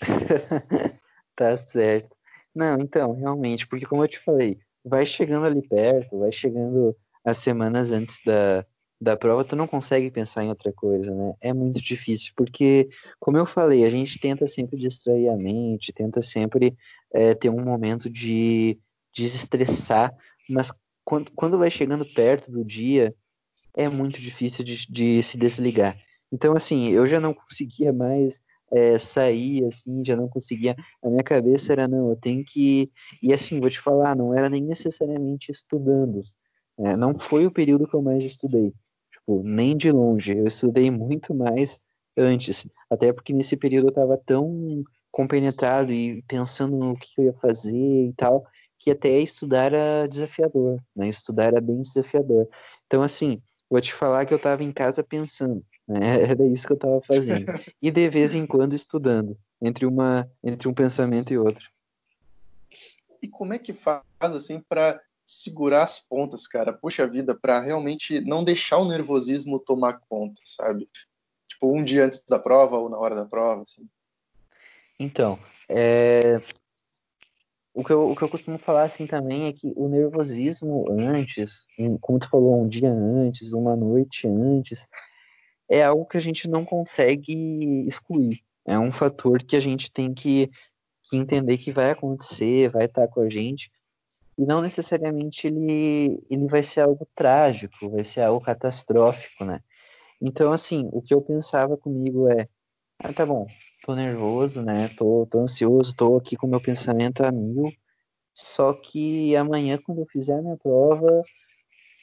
[1.36, 2.16] tá certo.
[2.54, 7.36] Não, então, realmente, porque como eu te falei, vai chegando ali perto, vai chegando as
[7.38, 8.64] semanas antes da,
[9.00, 11.34] da prova, tu não consegue pensar em outra coisa, né?
[11.40, 12.88] É muito difícil, porque,
[13.20, 16.76] como eu falei, a gente tenta sempre distrair a mente, tenta sempre
[17.12, 18.78] é, ter um momento de
[19.14, 20.14] desestressar,
[20.50, 20.72] mas
[21.04, 23.14] quando, quando vai chegando perto do dia,
[23.74, 25.96] é muito difícil de, de se desligar.
[26.32, 28.40] Então, assim, eu já não conseguia mais
[28.70, 30.76] é, sair, assim, já não conseguia.
[31.02, 32.90] A minha cabeça era, não, eu tenho que.
[33.22, 36.20] E assim, vou te falar, não era nem necessariamente estudando.
[36.78, 38.72] É, não foi o período que eu mais estudei.
[39.28, 40.34] Tipo, nem de longe.
[40.34, 41.78] Eu estudei muito mais
[42.16, 42.66] antes.
[42.88, 44.66] Até porque nesse período eu estava tão
[45.10, 48.46] compenetrado e pensando no que eu ia fazer e tal,
[48.78, 51.08] que até estudar era desafiador, né?
[51.08, 52.48] Estudar era bem desafiador.
[52.86, 55.98] Então, assim, vou te falar que eu estava em casa pensando, né?
[56.32, 57.46] Era isso que eu estava fazendo.
[57.82, 61.68] E de vez em quando estudando, entre, uma, entre um pensamento e outro.
[63.20, 64.98] E como é que faz, assim, para
[65.28, 66.72] segurar as pontas, cara.
[66.72, 70.88] Puxa vida, para realmente não deixar o nervosismo tomar conta, sabe?
[71.46, 73.86] Tipo, um dia antes da prova ou na hora da prova, assim.
[74.98, 76.40] Então, é...
[77.74, 81.66] o, que eu, o que eu costumo falar assim também é que o nervosismo antes,
[82.00, 84.88] como tu falou, um dia antes, uma noite antes,
[85.68, 88.40] é algo que a gente não consegue excluir.
[88.66, 90.50] É um fator que a gente tem que,
[91.04, 93.70] que entender que vai acontecer, vai estar com a gente,
[94.38, 99.60] e não necessariamente ele, ele vai ser algo trágico, vai ser algo catastrófico, né?
[100.20, 102.48] Então, assim, o que eu pensava comigo é,
[103.00, 103.46] ah, tá bom,
[103.84, 104.88] tô nervoso, né?
[104.96, 107.64] Tô, tô ansioso, tô aqui com meu pensamento a mil,
[108.32, 111.22] só que amanhã, quando eu fizer a minha prova,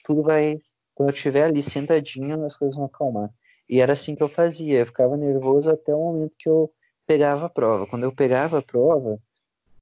[0.05, 0.59] tudo vai,
[0.93, 3.29] quando eu estiver ali sentadinho, as coisas vão acalmar.
[3.69, 6.71] E era assim que eu fazia, eu ficava nervoso até o momento que eu
[7.07, 7.87] pegava a prova.
[7.87, 9.19] Quando eu pegava a prova,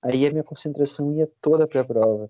[0.01, 2.30] aí a minha concentração ia toda para a prova.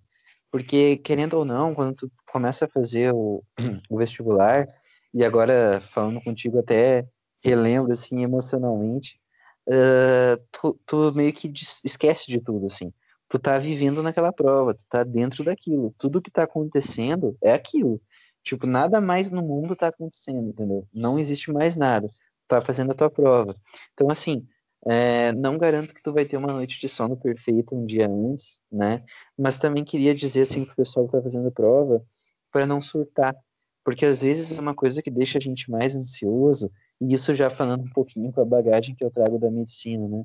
[0.53, 3.43] Porque, querendo ou não, quando tu começa a fazer o,
[3.89, 4.67] o vestibular,
[5.11, 7.07] e agora falando contigo até
[7.43, 9.19] relembro, assim, emocionalmente,
[9.67, 11.51] uh, tu, tu, meio que
[11.83, 12.93] esquece de tudo, assim.
[13.27, 15.91] Tu tá vivendo naquela prova, tu tá dentro daquilo.
[15.97, 17.99] Tudo que tá acontecendo é aquilo.
[18.43, 20.87] Tipo, nada mais no mundo tá acontecendo, entendeu?
[20.93, 22.07] Não existe mais nada.
[22.09, 23.55] Tu tá fazendo a tua prova.
[23.93, 24.47] Então, assim,
[24.85, 28.59] é, não garanto que tu vai ter uma noite de sono perfeita um dia antes,
[28.71, 29.03] né?
[29.37, 32.03] Mas também queria dizer assim pro pessoal que tá fazendo prova
[32.51, 33.35] para não surtar,
[33.83, 37.49] porque às vezes é uma coisa que deixa a gente mais ansioso, e isso já
[37.49, 40.23] falando um pouquinho com a bagagem que eu trago da medicina, né?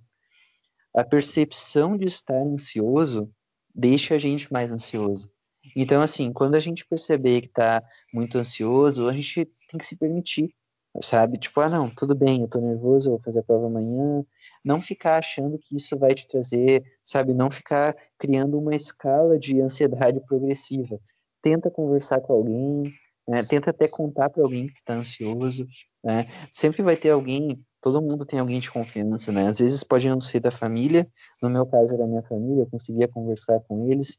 [0.94, 3.30] A percepção de estar ansioso
[3.74, 5.30] deixa a gente mais ansioso.
[5.76, 7.82] Então, assim, quando a gente perceber que tá
[8.12, 10.54] muito ansioso, a gente tem que se permitir
[11.02, 11.38] sabe?
[11.38, 14.24] Tipo, ah, não, tudo bem, eu tô nervoso, eu vou fazer a prova amanhã.
[14.64, 17.32] Não ficar achando que isso vai te trazer, sabe?
[17.34, 20.98] Não ficar criando uma escala de ansiedade progressiva.
[21.42, 22.84] Tenta conversar com alguém,
[23.28, 23.42] né?
[23.44, 25.66] tenta até contar para alguém que está ansioso,
[26.02, 26.26] né?
[26.52, 29.48] Sempre vai ter alguém, todo mundo tem alguém de confiança, né?
[29.48, 31.06] Às vezes pode não ser da família,
[31.42, 34.18] no meu caso era minha família, eu conseguia conversar com eles,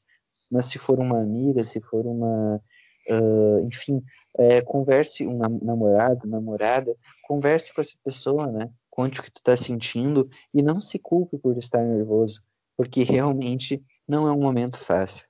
[0.49, 2.61] mas se for uma amiga, se for uma
[3.09, 4.03] uh, enfim,
[4.37, 8.69] é, converse, um namorado, namorada, converse com essa pessoa, né?
[8.89, 12.43] Conte o que tu tá sentindo e não se culpe por estar nervoso,
[12.75, 15.29] porque realmente não é um momento fácil.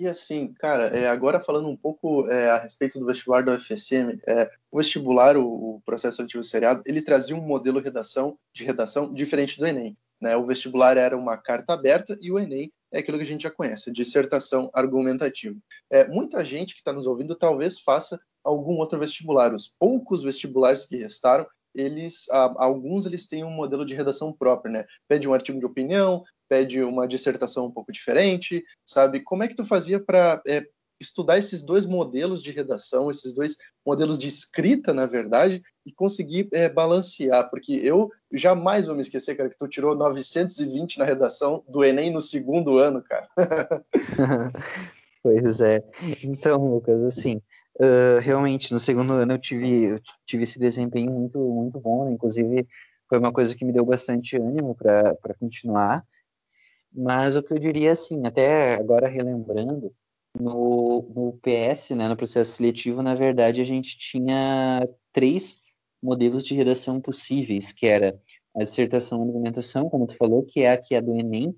[0.00, 4.18] E assim, cara, é, agora falando um pouco é, a respeito do vestibular da UFSM,
[4.26, 9.12] é, o vestibular, o, o, processo seletivo seriado, ele trazia um modelo redação, de redação
[9.12, 9.94] diferente do Enem.
[10.18, 10.34] Né?
[10.36, 13.50] O vestibular era uma carta aberta e o Enem é aquilo que a gente já
[13.50, 15.56] conhece, dissertação argumentativa.
[15.90, 19.54] É, muita gente que está nos ouvindo talvez faça algum outro vestibular.
[19.54, 24.84] Os poucos vestibulares que restaram, eles, alguns eles têm um modelo de redação próprio, né?
[25.06, 29.20] Pede um artigo de opinião, pede uma dissertação um pouco diferente, sabe?
[29.20, 30.66] Como é que tu fazia para é,
[31.00, 36.48] estudar esses dois modelos de redação, esses dois modelos de escrita, na verdade, e conseguir
[36.52, 37.48] é, balancear?
[37.48, 42.12] Porque eu jamais vou me esquecer, cara, que tu tirou 920 na redação do Enem
[42.12, 43.28] no segundo ano, cara.
[45.22, 45.82] pois é.
[46.22, 47.40] Então, Lucas, assim,
[47.76, 52.12] uh, realmente, no segundo ano eu tive, eu tive esse desempenho muito, muito bom, né?
[52.12, 52.66] inclusive
[53.08, 56.04] foi uma coisa que me deu bastante ânimo para continuar.
[56.92, 59.92] Mas o que eu diria assim, até agora relembrando,
[60.38, 65.58] no, no PS, né, no processo seletivo, na verdade, a gente tinha três
[66.02, 68.18] modelos de redação possíveis, que era
[68.56, 71.50] a dissertação e argumentação, como tu falou, que é a que é do Enem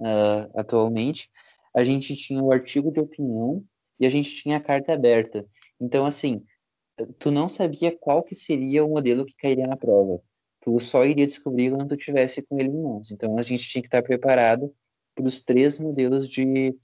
[0.00, 1.30] uh, atualmente.
[1.74, 3.64] A gente tinha o artigo de opinião
[3.98, 5.46] e a gente tinha a carta aberta.
[5.80, 6.44] Então, assim,
[7.18, 10.20] tu não sabia qual que seria o modelo que cairia na prova.
[10.60, 13.10] Tu só iria descobrir quando tu tivesse com ele em mãos.
[13.10, 14.74] Então, a gente tinha que estar preparado
[15.14, 16.74] para os três modelos de,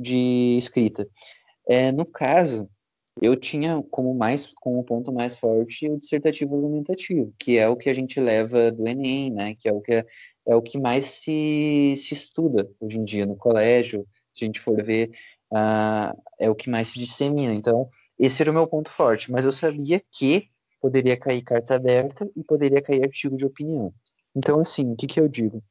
[0.00, 1.06] de escrita.
[1.68, 2.68] É, no caso,
[3.20, 7.90] eu tinha como mais como ponto mais forte o dissertativo argumentativo, que é o que
[7.90, 9.54] a gente leva do Enem, né?
[9.54, 10.06] Que é o que é,
[10.48, 14.06] é o que mais se, se estuda hoje em dia no colégio.
[14.32, 15.10] Se a gente for ver,
[15.52, 17.52] uh, é o que mais se dissemina.
[17.52, 19.30] Então, esse era o meu ponto forte.
[19.30, 20.48] Mas eu sabia que
[20.80, 23.92] poderia cair carta aberta e poderia cair artigo de opinião.
[24.34, 25.62] Então, assim, o que, que eu digo?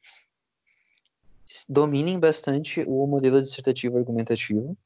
[1.67, 4.77] Dominem bastante o modelo dissertativo argumentativo,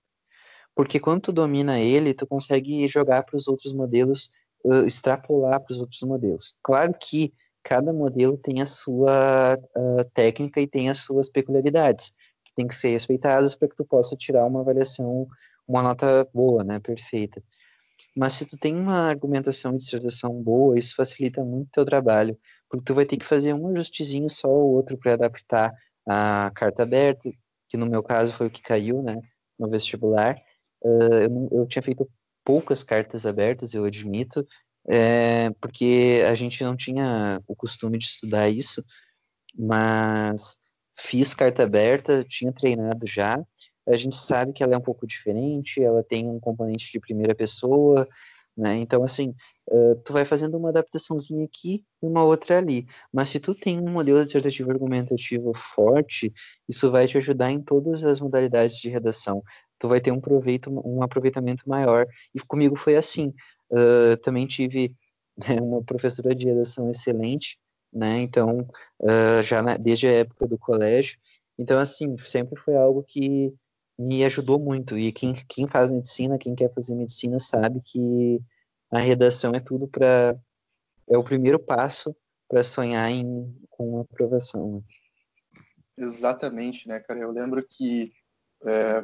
[0.76, 4.32] porque quando tu domina ele, tu consegue jogar para os outros modelos,
[4.64, 6.56] uh, extrapolar para os outros modelos.
[6.64, 7.34] Claro que
[7.64, 12.14] cada modelo tem a sua uh, técnica e tem as suas peculiaridades,
[12.44, 15.28] que tem que ser respeitadas para que tu possa tirar uma avaliação,
[15.68, 17.42] uma nota boa, né, perfeita.
[18.16, 22.38] Mas se tu tem uma argumentação e dissertação boa, isso facilita muito o teu trabalho,
[22.70, 25.74] porque tu vai ter que fazer um ajustezinho só ou outro para adaptar
[26.08, 27.30] a carta aberta,
[27.70, 29.20] que no meu caso foi o que caiu, né,
[29.58, 30.38] no vestibular.
[30.82, 32.10] Uh, eu, eu, tinha feito
[32.44, 34.46] poucas cartas abertas, eu admito,
[34.90, 38.84] é, porque a gente não tinha o costume de estudar isso,
[39.58, 40.58] mas
[41.00, 43.42] fiz carta aberta, tinha treinado já.
[43.88, 47.36] A gente sabe que ela é um pouco diferente, ela tem um componente de primeira
[47.36, 48.08] pessoa,
[48.56, 48.78] né?
[48.78, 49.34] Então, assim,
[49.70, 52.86] uh, tu vai fazendo uma adaptaçãozinha aqui e uma outra ali.
[53.12, 56.32] Mas se tu tem um modelo dissertativo argumentativo forte,
[56.70, 59.44] isso vai te ajudar em todas as modalidades de redação.
[59.80, 62.08] Tu vai ter um proveito, um aproveitamento maior.
[62.34, 63.34] E comigo foi assim.
[63.72, 64.96] Uh, também tive
[65.38, 67.58] né, uma professora de redação excelente,
[67.92, 68.20] né?
[68.22, 68.68] Então,
[69.02, 71.18] uh, já na, desde a época do colégio.
[71.58, 73.54] Então, assim, sempre foi algo que
[74.04, 74.98] me ajudou muito.
[74.98, 78.42] E quem, quem faz medicina, quem quer fazer medicina, sabe que
[78.92, 80.38] a redação é tudo para.
[81.10, 82.16] É o primeiro passo
[82.48, 84.76] para sonhar em, com uma aprovação.
[84.76, 84.82] Né?
[85.98, 87.20] Exatamente, né, cara?
[87.20, 88.14] Eu lembro que
[88.66, 89.04] é,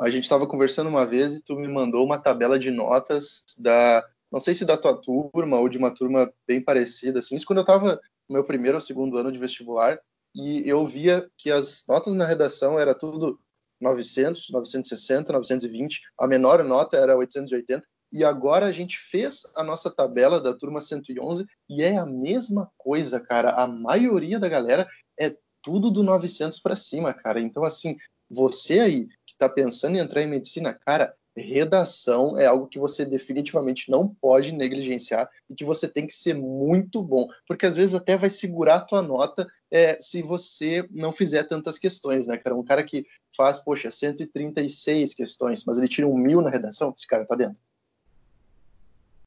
[0.00, 4.06] a gente estava conversando uma vez e tu me mandou uma tabela de notas da.
[4.30, 7.36] Não sei se da tua turma ou de uma turma bem parecida, assim.
[7.36, 9.98] Isso quando eu estava no meu primeiro ou segundo ano de vestibular
[10.34, 13.40] e eu via que as notas na redação era tudo
[13.80, 17.82] 900, 960, 920, a menor nota era 880,
[18.12, 22.70] e agora a gente fez a nossa tabela da turma 111 e é a mesma
[22.76, 23.50] coisa, cara.
[23.50, 24.88] A maioria da galera
[25.18, 27.40] é tudo do 900 para cima, cara.
[27.40, 27.96] Então, assim,
[28.30, 33.04] você aí que está pensando em entrar em medicina, cara, redação é algo que você
[33.04, 37.94] definitivamente não pode negligenciar e que você tem que ser muito bom, porque às vezes
[37.94, 42.56] até vai segurar a tua nota é, se você não fizer tantas questões, né, cara?
[42.56, 43.04] Um cara que
[43.36, 47.58] faz, poxa, 136 questões, mas ele tira um mil na redação, esse cara tá dentro.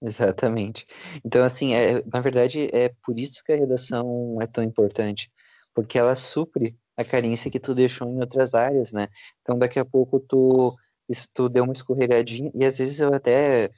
[0.02, 0.88] Exatamente.
[1.26, 5.30] Então, assim, é, na verdade, é por isso que a redação é tão importante,
[5.74, 9.10] porque ela supre a carência que tu deixou em outras áreas, né?
[9.42, 10.76] Então, daqui a pouco tu
[11.10, 13.72] isso tu deu uma escorregadinha, e às vezes eu até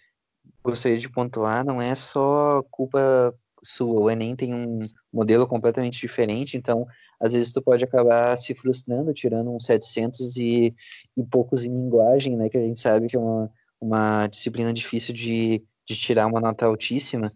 [0.63, 3.33] gostaria de pontuar, não é só culpa
[3.63, 4.01] sua.
[4.01, 4.79] O Enem tem um
[5.11, 6.85] modelo completamente diferente, então
[7.19, 10.75] às vezes tu pode acabar se frustrando, tirando uns 700 e,
[11.15, 15.13] e poucos em linguagem, né, que a gente sabe que é uma, uma disciplina difícil
[15.13, 17.31] de, de tirar uma nota altíssima.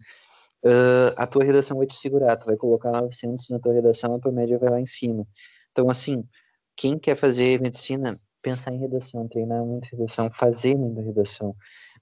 [0.64, 4.18] Uh, a tua redação vai te segurar, tu vai colocar 900 na tua redação, a
[4.18, 5.24] tua média vai lá em cima.
[5.70, 6.24] Então, assim,
[6.74, 11.56] quem quer fazer medicina, pensar em redação, treinar muito redação, fazer muita redação,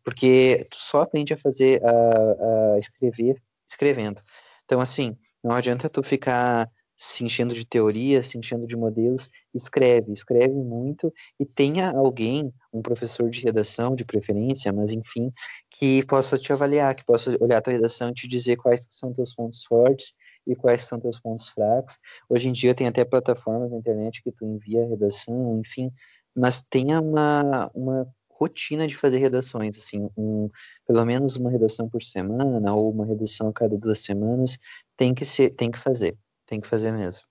[0.05, 4.21] porque tu só aprende a fazer, a, a escrever, escrevendo.
[4.67, 6.69] Então, assim, não adianta tu ficar
[6.99, 11.11] se enchendo de teorias, se enchendo de modelos, escreve, escreve muito
[11.41, 15.33] e tenha alguém, um professor de redação de preferência, mas enfim,
[15.71, 19.35] que possa te avaliar, que possa olhar tua redação e te dizer quais são teus
[19.35, 20.13] pontos fortes
[20.47, 21.99] e quais são teus pontos fracos.
[22.29, 25.91] Hoje em dia tem até plataformas na internet que tu envia a redação, enfim,
[26.35, 30.51] mas tenha uma, uma rotina de fazer redações, assim, um,
[30.87, 34.59] pelo menos uma redação por semana ou uma redação a cada duas semanas,
[34.97, 36.17] tem que ser, tem que fazer.
[36.47, 37.27] Tem que fazer mesmo.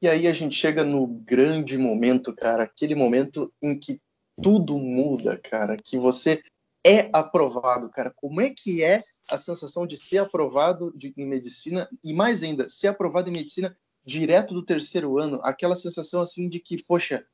[0.00, 4.00] E aí a gente chega no grande momento, cara, aquele momento em que
[4.40, 6.42] tudo muda, cara, que você
[6.84, 8.12] é aprovado, cara.
[8.14, 12.68] Como é que é a sensação de ser aprovado de, em medicina e mais ainda,
[12.68, 17.24] ser aprovado em medicina direto do terceiro ano, aquela sensação assim de que, poxa,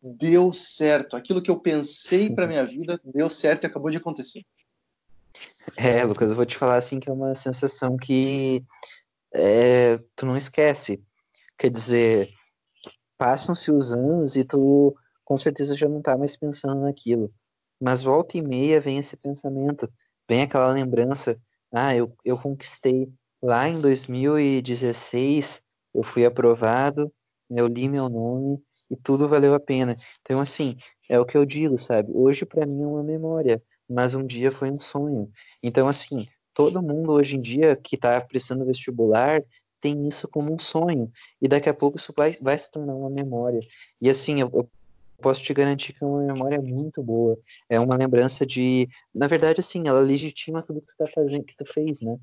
[0.00, 4.44] deu certo, aquilo que eu pensei para minha vida deu certo e acabou de acontecer.
[5.76, 8.64] É, Lucas, eu vou te falar assim que é uma sensação que
[9.34, 11.02] é, tu não esquece.
[11.58, 12.28] Quer dizer,
[13.16, 17.28] passam-se os anos e tu com certeza já não tá mais pensando naquilo.
[17.80, 19.88] Mas volta e meia vem esse pensamento,
[20.28, 21.38] vem aquela lembrança,
[21.72, 23.12] ah, eu, eu conquistei
[23.42, 25.60] lá em 2016,
[25.94, 27.12] eu fui aprovado,
[27.50, 29.94] eu li meu nome e tudo valeu a pena.
[30.22, 30.76] Então, assim,
[31.10, 32.10] é o que eu digo, sabe?
[32.14, 35.30] Hoje para mim é uma memória, mas um dia foi um sonho.
[35.62, 39.42] Então, assim, todo mundo hoje em dia que está prestando vestibular
[39.80, 41.10] tem isso como um sonho.
[41.40, 43.60] E daqui a pouco isso vai, vai se tornar uma memória.
[44.00, 44.68] E assim, eu, eu
[45.22, 47.38] posso te garantir que é uma memória muito boa.
[47.68, 48.88] É uma lembrança de.
[49.14, 52.16] Na verdade, assim, ela legitima tudo que tu tá fazendo, que tu fez, né?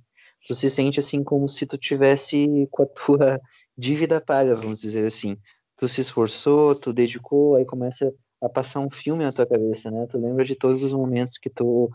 [0.47, 3.41] Tu se sente assim como se tu tivesse com a tua
[3.77, 5.37] dívida paga, vamos dizer assim.
[5.77, 10.05] Tu se esforçou, tu dedicou, aí começa a passar um filme na tua cabeça, né?
[10.07, 11.89] Tu lembra de todos os momentos que tu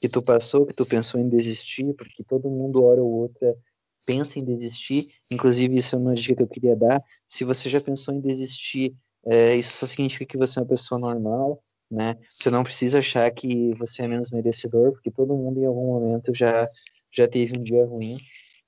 [0.00, 3.56] que tu passou, que tu pensou em desistir, porque todo mundo, hora ou outra,
[4.04, 5.08] pensa em desistir.
[5.30, 7.02] Inclusive, isso é uma dica que eu queria dar.
[7.26, 8.94] Se você já pensou em desistir,
[9.26, 12.16] é, isso só significa que você é uma pessoa normal, né?
[12.30, 16.34] Você não precisa achar que você é menos merecedor, porque todo mundo em algum momento
[16.34, 16.68] já,
[17.12, 18.16] já teve um dia ruim.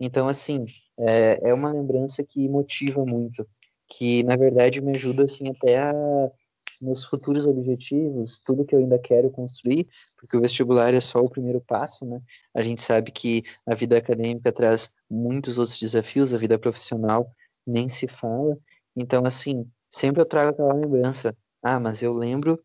[0.01, 0.65] Então, assim,
[0.99, 3.47] é, é uma lembrança que motiva muito,
[3.89, 5.93] que na verdade me ajuda assim até a
[6.81, 11.31] meus futuros objetivos, tudo que eu ainda quero construir, porque o vestibular é só o
[11.31, 12.21] primeiro passo, né?
[12.55, 17.33] A gente sabe que a vida acadêmica traz muitos outros desafios, a vida profissional
[17.67, 18.57] nem se fala.
[18.95, 21.37] Então, assim, sempre eu trago aquela lembrança.
[21.63, 22.63] Ah, mas eu lembro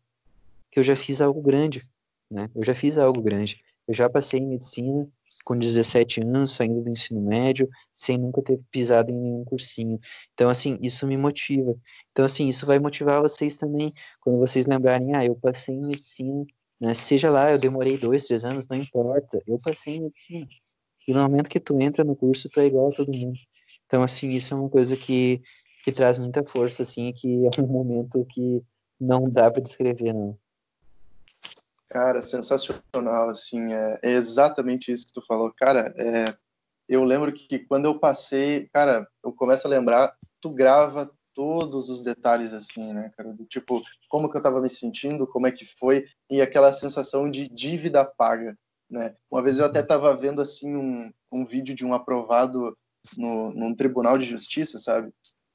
[0.70, 1.82] que eu já fiz algo grande,
[2.30, 2.48] né?
[2.54, 3.62] Eu já fiz algo grande.
[3.86, 5.06] Eu já passei em medicina,
[5.44, 10.00] com 17 anos, saindo do ensino médio, sem nunca ter pisado em nenhum cursinho.
[10.32, 11.74] Então, assim, isso me motiva.
[12.12, 16.44] Então, assim, isso vai motivar vocês também, quando vocês lembrarem, ah, eu passei em medicina,
[16.80, 16.94] né?
[16.94, 20.46] Seja lá, eu demorei dois, três anos, não importa, eu passei em medicina.
[21.06, 23.38] E no momento que tu entra no curso, tu é igual a todo mundo.
[23.86, 25.42] Então, assim, isso é uma coisa que,
[25.84, 28.62] que traz muita força, assim, que é um momento que
[29.00, 30.38] não dá para descrever, não.
[31.94, 35.52] Cara, sensacional, assim, é, é, exatamente isso que tu falou.
[35.56, 36.36] Cara, é,
[36.88, 42.02] eu lembro que quando eu passei, cara, eu começo a lembrar, tu grava todos os
[42.02, 45.64] detalhes, assim, né, cara, do tipo, como que eu tava me sentindo, como é que
[45.64, 48.58] foi, e aquela sensação de dívida paga,
[48.90, 49.14] né.
[49.30, 52.76] Uma vez eu até tava vendo, assim, um, um vídeo de um aprovado
[53.16, 55.12] no, num tribunal de justiça, sabe,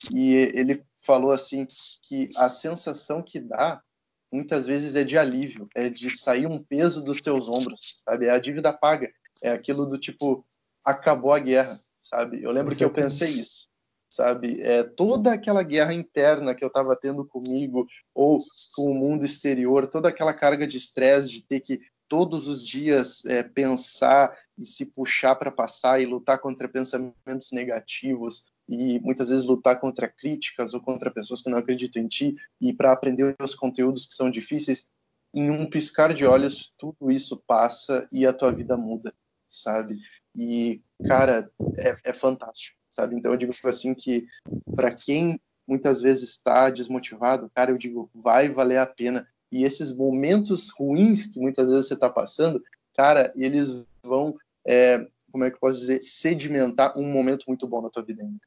[0.09, 1.67] e ele falou, assim,
[2.01, 3.83] que a sensação que dá
[4.31, 8.27] muitas vezes é de alívio, é de sair um peso dos teus ombros, sabe?
[8.27, 9.11] É a dívida paga,
[9.43, 10.45] é aquilo do tipo
[10.83, 12.43] acabou a guerra, sabe?
[12.43, 13.67] Eu lembro que eu pensei isso,
[14.09, 14.61] sabe?
[14.61, 18.43] É toda aquela guerra interna que eu estava tendo comigo ou
[18.75, 23.23] com o mundo exterior, toda aquela carga de estresse de ter que todos os dias
[23.25, 29.45] é, pensar e se puxar para passar e lutar contra pensamentos negativos, e muitas vezes
[29.45, 33.55] lutar contra críticas ou contra pessoas que não acreditam em ti e para aprender os
[33.55, 34.87] conteúdos que são difíceis,
[35.33, 39.13] em um piscar de olhos tudo isso passa e a tua vida muda,
[39.47, 39.95] sabe?
[40.35, 43.15] E cara, é, é fantástico, sabe?
[43.15, 44.27] Então eu digo assim que
[44.75, 49.27] para quem muitas vezes está desmotivado, cara, eu digo vai valer a pena.
[49.51, 52.63] E esses momentos ruins que muitas vezes você está passando,
[52.95, 54.35] cara, eles vão
[54.65, 58.21] é, como é que eu posso dizer, sedimentar um momento muito bom na tua vida
[58.21, 58.39] ainda.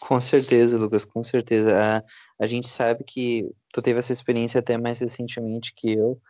[0.00, 1.72] Com certeza, Lucas, com certeza.
[1.76, 2.04] A,
[2.38, 6.20] a gente sabe que tu teve essa experiência até mais recentemente que eu,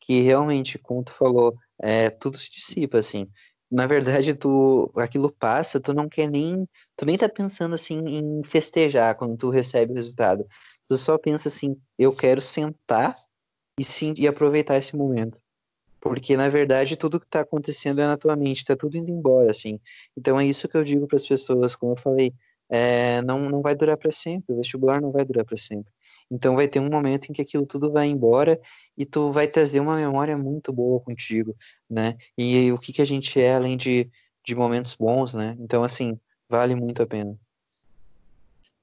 [0.00, 3.28] que realmente, como tu falou, é, tudo se dissipa, assim.
[3.70, 8.42] Na verdade, tu, aquilo passa, tu não quer nem, tu nem tá pensando, assim, em
[8.44, 10.46] festejar quando tu recebe o resultado.
[10.88, 13.16] Tu só pensa assim, eu quero sentar
[13.78, 15.38] e, sim, e aproveitar esse momento.
[16.00, 19.50] Porque, na verdade, tudo que está acontecendo é na tua mente, está tudo indo embora,
[19.50, 19.78] assim.
[20.16, 22.32] Então, é isso que eu digo para as pessoas, como eu falei,
[22.70, 25.92] é, não, não vai durar para sempre, o vestibular não vai durar para sempre.
[26.30, 28.60] Então, vai ter um momento em que aquilo tudo vai embora
[28.96, 31.56] e tu vai trazer uma memória muito boa contigo,
[31.88, 32.16] né?
[32.38, 34.08] E o que, que a gente é, além de,
[34.46, 35.56] de momentos bons, né?
[35.58, 36.18] Então, assim,
[36.48, 37.36] vale muito a pena.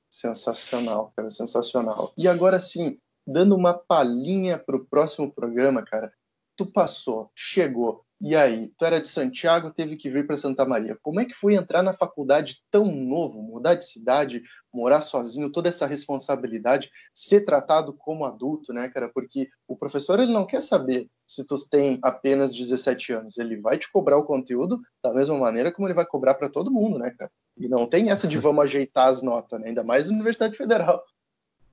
[0.10, 2.12] Sensacional, cara, sensacional.
[2.18, 6.12] E agora sim, dando uma palhinha para o próximo programa, cara,
[6.56, 8.70] tu passou, chegou, e aí?
[8.78, 10.98] Tu era de Santiago, teve que vir para Santa Maria.
[11.04, 14.42] Como é que foi entrar na faculdade tão novo, mudar de cidade,
[14.74, 19.08] morar sozinho, toda essa responsabilidade, ser tratado como adulto, né, cara?
[19.14, 23.78] Porque o professor ele não quer saber se tu tem apenas 17 anos, ele vai
[23.78, 27.12] te cobrar o conteúdo da mesma maneira como ele vai cobrar para todo mundo, né,
[27.12, 27.32] cara?
[27.56, 29.68] E não tem essa de vamos ajeitar as notas, né?
[29.68, 31.04] ainda mais na Universidade Federal.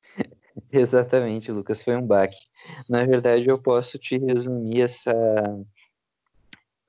[0.72, 2.36] Exatamente, Lucas, foi um baque.
[2.88, 5.12] Na verdade, eu posso te resumir essa,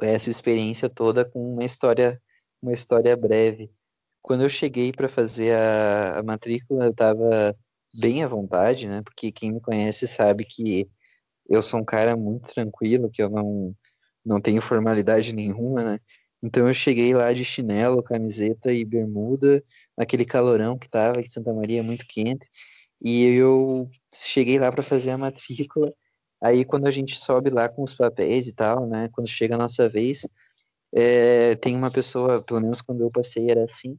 [0.01, 2.21] essa experiência toda com uma história,
[2.61, 3.71] uma história breve.
[4.21, 7.55] Quando eu cheguei para fazer a, a matrícula, eu estava
[7.97, 9.01] bem à vontade, né?
[9.03, 10.89] Porque quem me conhece sabe que
[11.49, 13.75] eu sou um cara muito tranquilo, que eu não,
[14.25, 15.99] não tenho formalidade nenhuma, né?
[16.43, 19.63] Então eu cheguei lá de chinelo, camiseta e bermuda,
[19.97, 22.47] naquele calorão que tava em Santa Maria, muito quente.
[23.01, 25.93] E eu cheguei lá para fazer a matrícula.
[26.41, 29.09] Aí quando a gente sobe lá com os papéis e tal, né?
[29.11, 30.25] Quando chega a nossa vez,
[30.93, 33.97] é, tem uma pessoa, pelo menos quando eu passei era assim,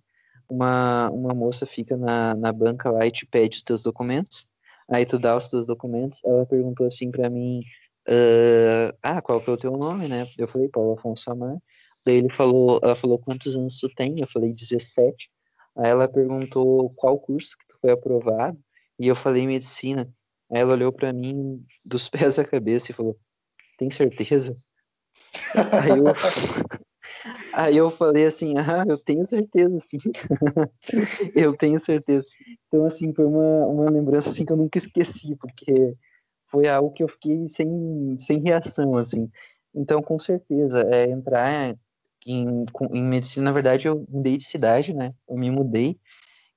[0.48, 4.48] uma, uma moça fica na, na banca lá e te pede os teus documentos.
[4.88, 6.20] Aí tu dá os teus documentos.
[6.24, 7.60] Ela perguntou assim para mim,
[8.08, 10.26] uh, ah, qual foi o teu nome, né?
[10.38, 11.56] Eu falei, Paulo Afonso Amar.
[12.04, 14.20] Daí ele falou, ela falou quantos anos tu tem?
[14.20, 15.28] Eu falei 17.
[15.76, 18.58] Aí ela perguntou qual curso que tu foi aprovado.
[18.98, 20.08] E eu falei medicina.
[20.50, 23.16] Aí ela olhou para mim dos pés à cabeça e falou:
[23.78, 24.54] Tem certeza?
[25.72, 26.04] aí, eu,
[27.54, 29.98] aí eu falei assim: Ah, eu tenho certeza, sim.
[31.34, 32.24] eu tenho certeza.
[32.68, 35.96] Então, assim, foi uma, uma lembrança assim, que eu nunca esqueci, porque
[36.46, 39.28] foi algo que eu fiquei sem, sem reação, assim.
[39.74, 41.76] Então, com certeza, é entrar
[42.26, 45.12] em, em medicina, na verdade, eu mudei de cidade, né?
[45.28, 45.98] Eu me mudei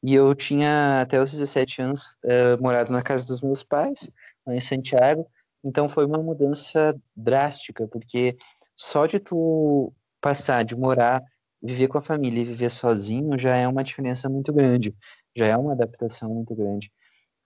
[0.02, 4.10] e eu tinha até os 17 anos uh, morado na casa dos meus pais,
[4.46, 5.28] lá em Santiago.
[5.64, 8.38] Então foi uma mudança drástica, porque
[8.76, 11.22] só de tu passar de morar,
[11.62, 14.96] viver com a família e viver sozinho já é uma diferença muito grande,
[15.36, 16.92] já é uma adaptação muito grande.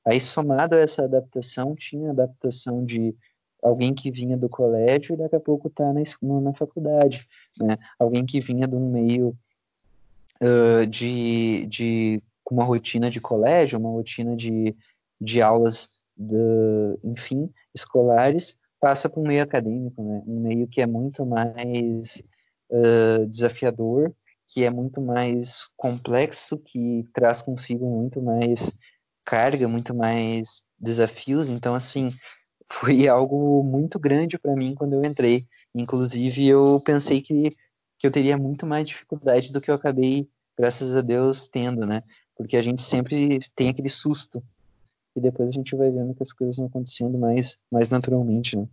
[0.05, 3.15] Aí somado a essa adaptação, tinha a adaptação de
[3.63, 6.01] alguém que vinha do colégio e daqui a pouco está na,
[6.41, 7.25] na faculdade,
[7.59, 7.77] né?
[7.97, 9.35] Alguém que vinha de um meio
[10.41, 14.75] uh, de, de com uma rotina de colégio, uma rotina de,
[15.19, 16.35] de aulas, de,
[17.03, 20.21] enfim, escolares, passa para um meio acadêmico, né?
[20.27, 22.21] Um meio que é muito mais
[22.69, 24.13] uh, desafiador,
[24.49, 28.71] que é muito mais complexo, que traz consigo muito mais
[29.25, 31.47] carga, muito mais desafios.
[31.47, 32.11] Então, assim,
[32.71, 35.45] foi algo muito grande para mim quando eu entrei.
[35.73, 37.55] Inclusive, eu pensei que,
[37.97, 42.03] que eu teria muito mais dificuldade do que eu acabei, graças a Deus, tendo, né?
[42.43, 44.43] Porque a gente sempre tem aquele susto
[45.15, 48.67] e depois a gente vai vendo que as coisas vão acontecendo mais, mais naturalmente, né?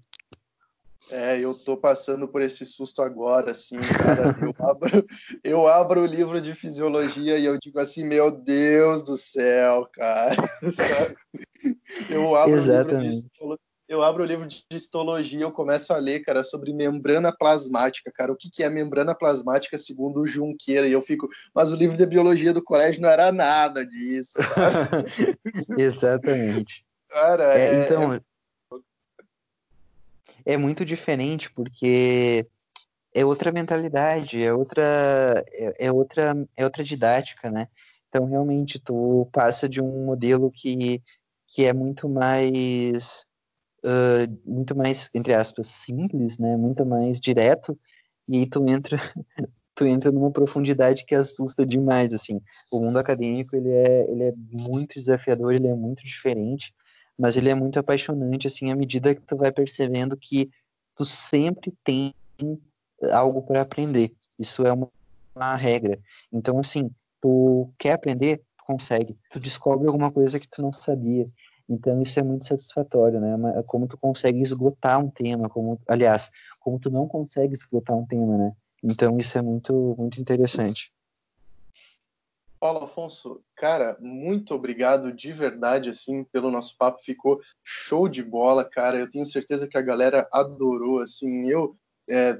[1.09, 4.35] É, eu tô passando por esse susto agora, assim, cara.
[4.43, 5.07] Eu abro,
[5.43, 10.37] eu abro o livro de fisiologia e eu digo assim, meu Deus do céu, cara.
[12.09, 12.95] Eu abro Exatamente.
[12.95, 13.29] o livro de
[13.91, 18.31] eu abro o livro de histologia, eu começo a ler, cara, sobre membrana plasmática, cara.
[18.31, 20.87] O que, que é membrana plasmática segundo o Junqueira?
[20.87, 24.39] E eu fico, mas o livro de biologia do colégio não era nada disso,
[25.77, 26.87] Exatamente.
[27.09, 28.21] Cara, é, é, então, é...
[30.45, 32.47] é muito diferente porque
[33.13, 37.67] é outra mentalidade, é outra, é, é, outra, é outra didática, né?
[38.09, 41.03] Então, realmente, tu passa de um modelo que,
[41.49, 43.29] que é muito mais
[43.85, 46.57] uh, muito mais, entre aspas, simples, né?
[46.57, 47.79] Muito mais direto,
[48.29, 48.99] e aí tu entra,
[49.75, 52.41] tu entra numa profundidade que assusta demais, assim.
[52.73, 56.75] O mundo acadêmico, ele é, ele é muito desafiador, ele é muito diferente,
[57.19, 60.51] mas ele é muito apaixonante, assim, à medida que tu vai percebendo que
[60.97, 62.15] tu sempre tem
[63.13, 64.13] algo para aprender.
[64.39, 64.89] Isso é uma,
[65.35, 65.99] uma regra.
[66.33, 66.91] Então, assim,
[67.21, 69.17] tu quer aprender, tu consegue.
[69.31, 71.29] Tu descobre alguma coisa que tu não sabia.
[71.71, 73.63] Então, isso é muito satisfatório, né?
[73.65, 76.29] Como tu consegue esgotar um tema, como, aliás,
[76.59, 78.53] como tu não consegue esgotar um tema, né?
[78.83, 80.93] Então, isso é muito, muito interessante.
[82.59, 87.01] Paulo Afonso, cara, muito obrigado de verdade, assim, pelo nosso papo.
[87.01, 88.99] Ficou show de bola, cara.
[88.99, 91.49] Eu tenho certeza que a galera adorou, assim.
[91.49, 91.77] Eu,
[92.11, 92.39] é,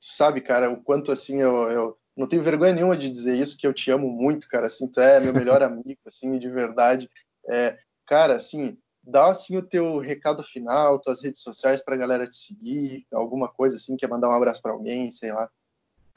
[0.00, 3.66] sabe, cara, o quanto, assim, eu, eu não tenho vergonha nenhuma de dizer isso, que
[3.66, 4.66] eu te amo muito, cara.
[4.66, 7.10] Assim, tu é meu melhor amigo, assim, de verdade.
[7.50, 7.76] É,
[8.10, 13.06] cara, assim, dá, assim, o teu recado final, tuas redes sociais pra galera te seguir,
[13.12, 15.48] alguma coisa, assim, quer mandar um abraço para alguém, sei lá.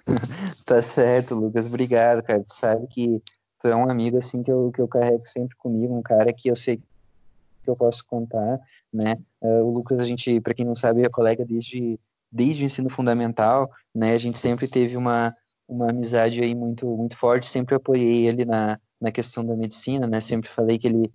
[0.65, 1.67] tá certo, Lucas.
[1.67, 2.43] Obrigado, cara.
[2.43, 3.21] Tu sabe que
[3.59, 6.49] tu é um amigo assim que eu, que eu carrego sempre comigo, um cara que
[6.49, 8.59] eu sei que eu posso contar,
[8.91, 9.15] né?
[9.39, 11.99] Uh, o Lucas, a gente, para quem não sabe, é colega desde
[12.29, 14.13] desde o ensino fundamental, né?
[14.13, 15.33] A gente sempre teve uma
[15.65, 20.19] uma amizade aí muito muito forte, sempre apoiei ele na, na questão da medicina, né?
[20.19, 21.13] Sempre falei que ele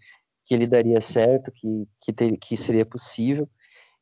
[0.49, 3.47] que ele daria certo, que que, ter, que seria possível.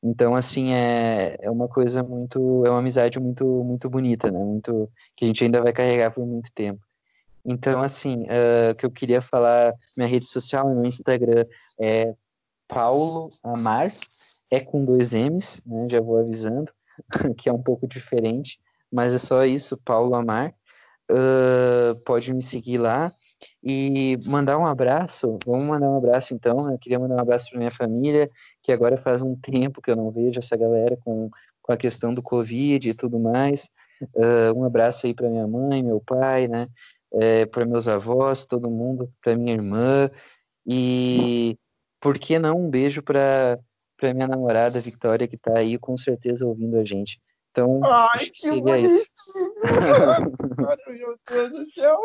[0.03, 4.39] Então, assim, é, é uma coisa muito, é uma amizade muito, muito bonita, né?
[4.39, 6.81] Muito, que a gente ainda vai carregar por muito tempo.
[7.45, 11.45] Então, assim, uh, que eu queria falar, minha rede social, meu Instagram
[11.81, 12.15] é
[12.69, 13.93] Paulo Amar,
[14.51, 15.89] é com dois M's, né?
[15.91, 16.71] Já vou avisando,
[17.37, 18.61] que é um pouco diferente,
[18.93, 20.55] mas é só isso, Paulo Amar.
[21.11, 23.13] Uh, pode me seguir lá.
[23.63, 26.71] E mandar um abraço, vamos mandar um abraço então.
[26.71, 28.31] Eu queria mandar um abraço para minha família,
[28.63, 31.31] que agora faz um tempo que eu não vejo essa galera com,
[31.63, 33.69] com a questão do Covid e tudo mais.
[34.15, 36.67] Uh, um abraço aí para minha mãe, meu pai, né?
[37.13, 40.11] É, para meus avós, todo mundo, para minha irmã.
[40.67, 41.57] E
[42.01, 43.59] por que não um beijo para
[43.97, 47.19] para minha namorada Victoria, que está aí com certeza ouvindo a gente.
[47.57, 49.01] Então, Ai, que seria bonitinho.
[49.01, 49.55] isso.
[50.89, 52.03] meu Deus do céu.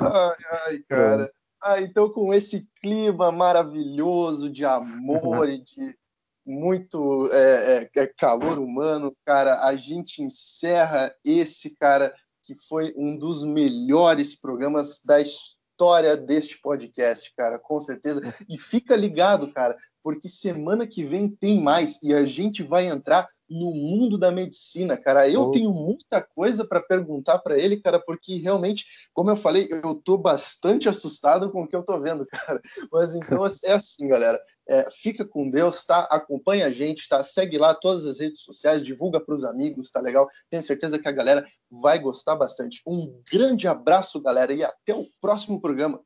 [0.00, 0.36] Ai,
[0.66, 1.32] ai, cara.
[1.62, 5.96] Ah, então, com esse clima maravilhoso de amor e de
[6.44, 12.12] muito é, é, é, calor humano, cara, a gente encerra esse, cara,
[12.42, 18.20] que foi um dos melhores programas da história deste podcast, cara, com certeza.
[18.48, 23.28] E fica ligado, cara, porque semana que vem tem mais e a gente vai entrar
[23.48, 25.28] no mundo da medicina, cara.
[25.28, 25.50] Eu oh.
[25.50, 30.18] tenho muita coisa para perguntar para ele, cara, porque realmente, como eu falei, eu tô
[30.18, 32.60] bastante assustado com o que eu tô vendo, cara.
[32.92, 34.40] Mas então é assim, galera.
[34.68, 36.00] É, fica com Deus, tá?
[36.10, 37.22] Acompanha a gente, tá?
[37.22, 40.28] Segue lá todas as redes sociais, divulga para os amigos, tá legal?
[40.50, 42.82] Tenho certeza que a galera vai gostar bastante.
[42.86, 46.00] Um grande abraço, galera, e até o próximo programa.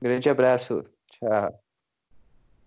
[0.00, 0.84] Grande abraço.
[1.10, 1.61] Tchau.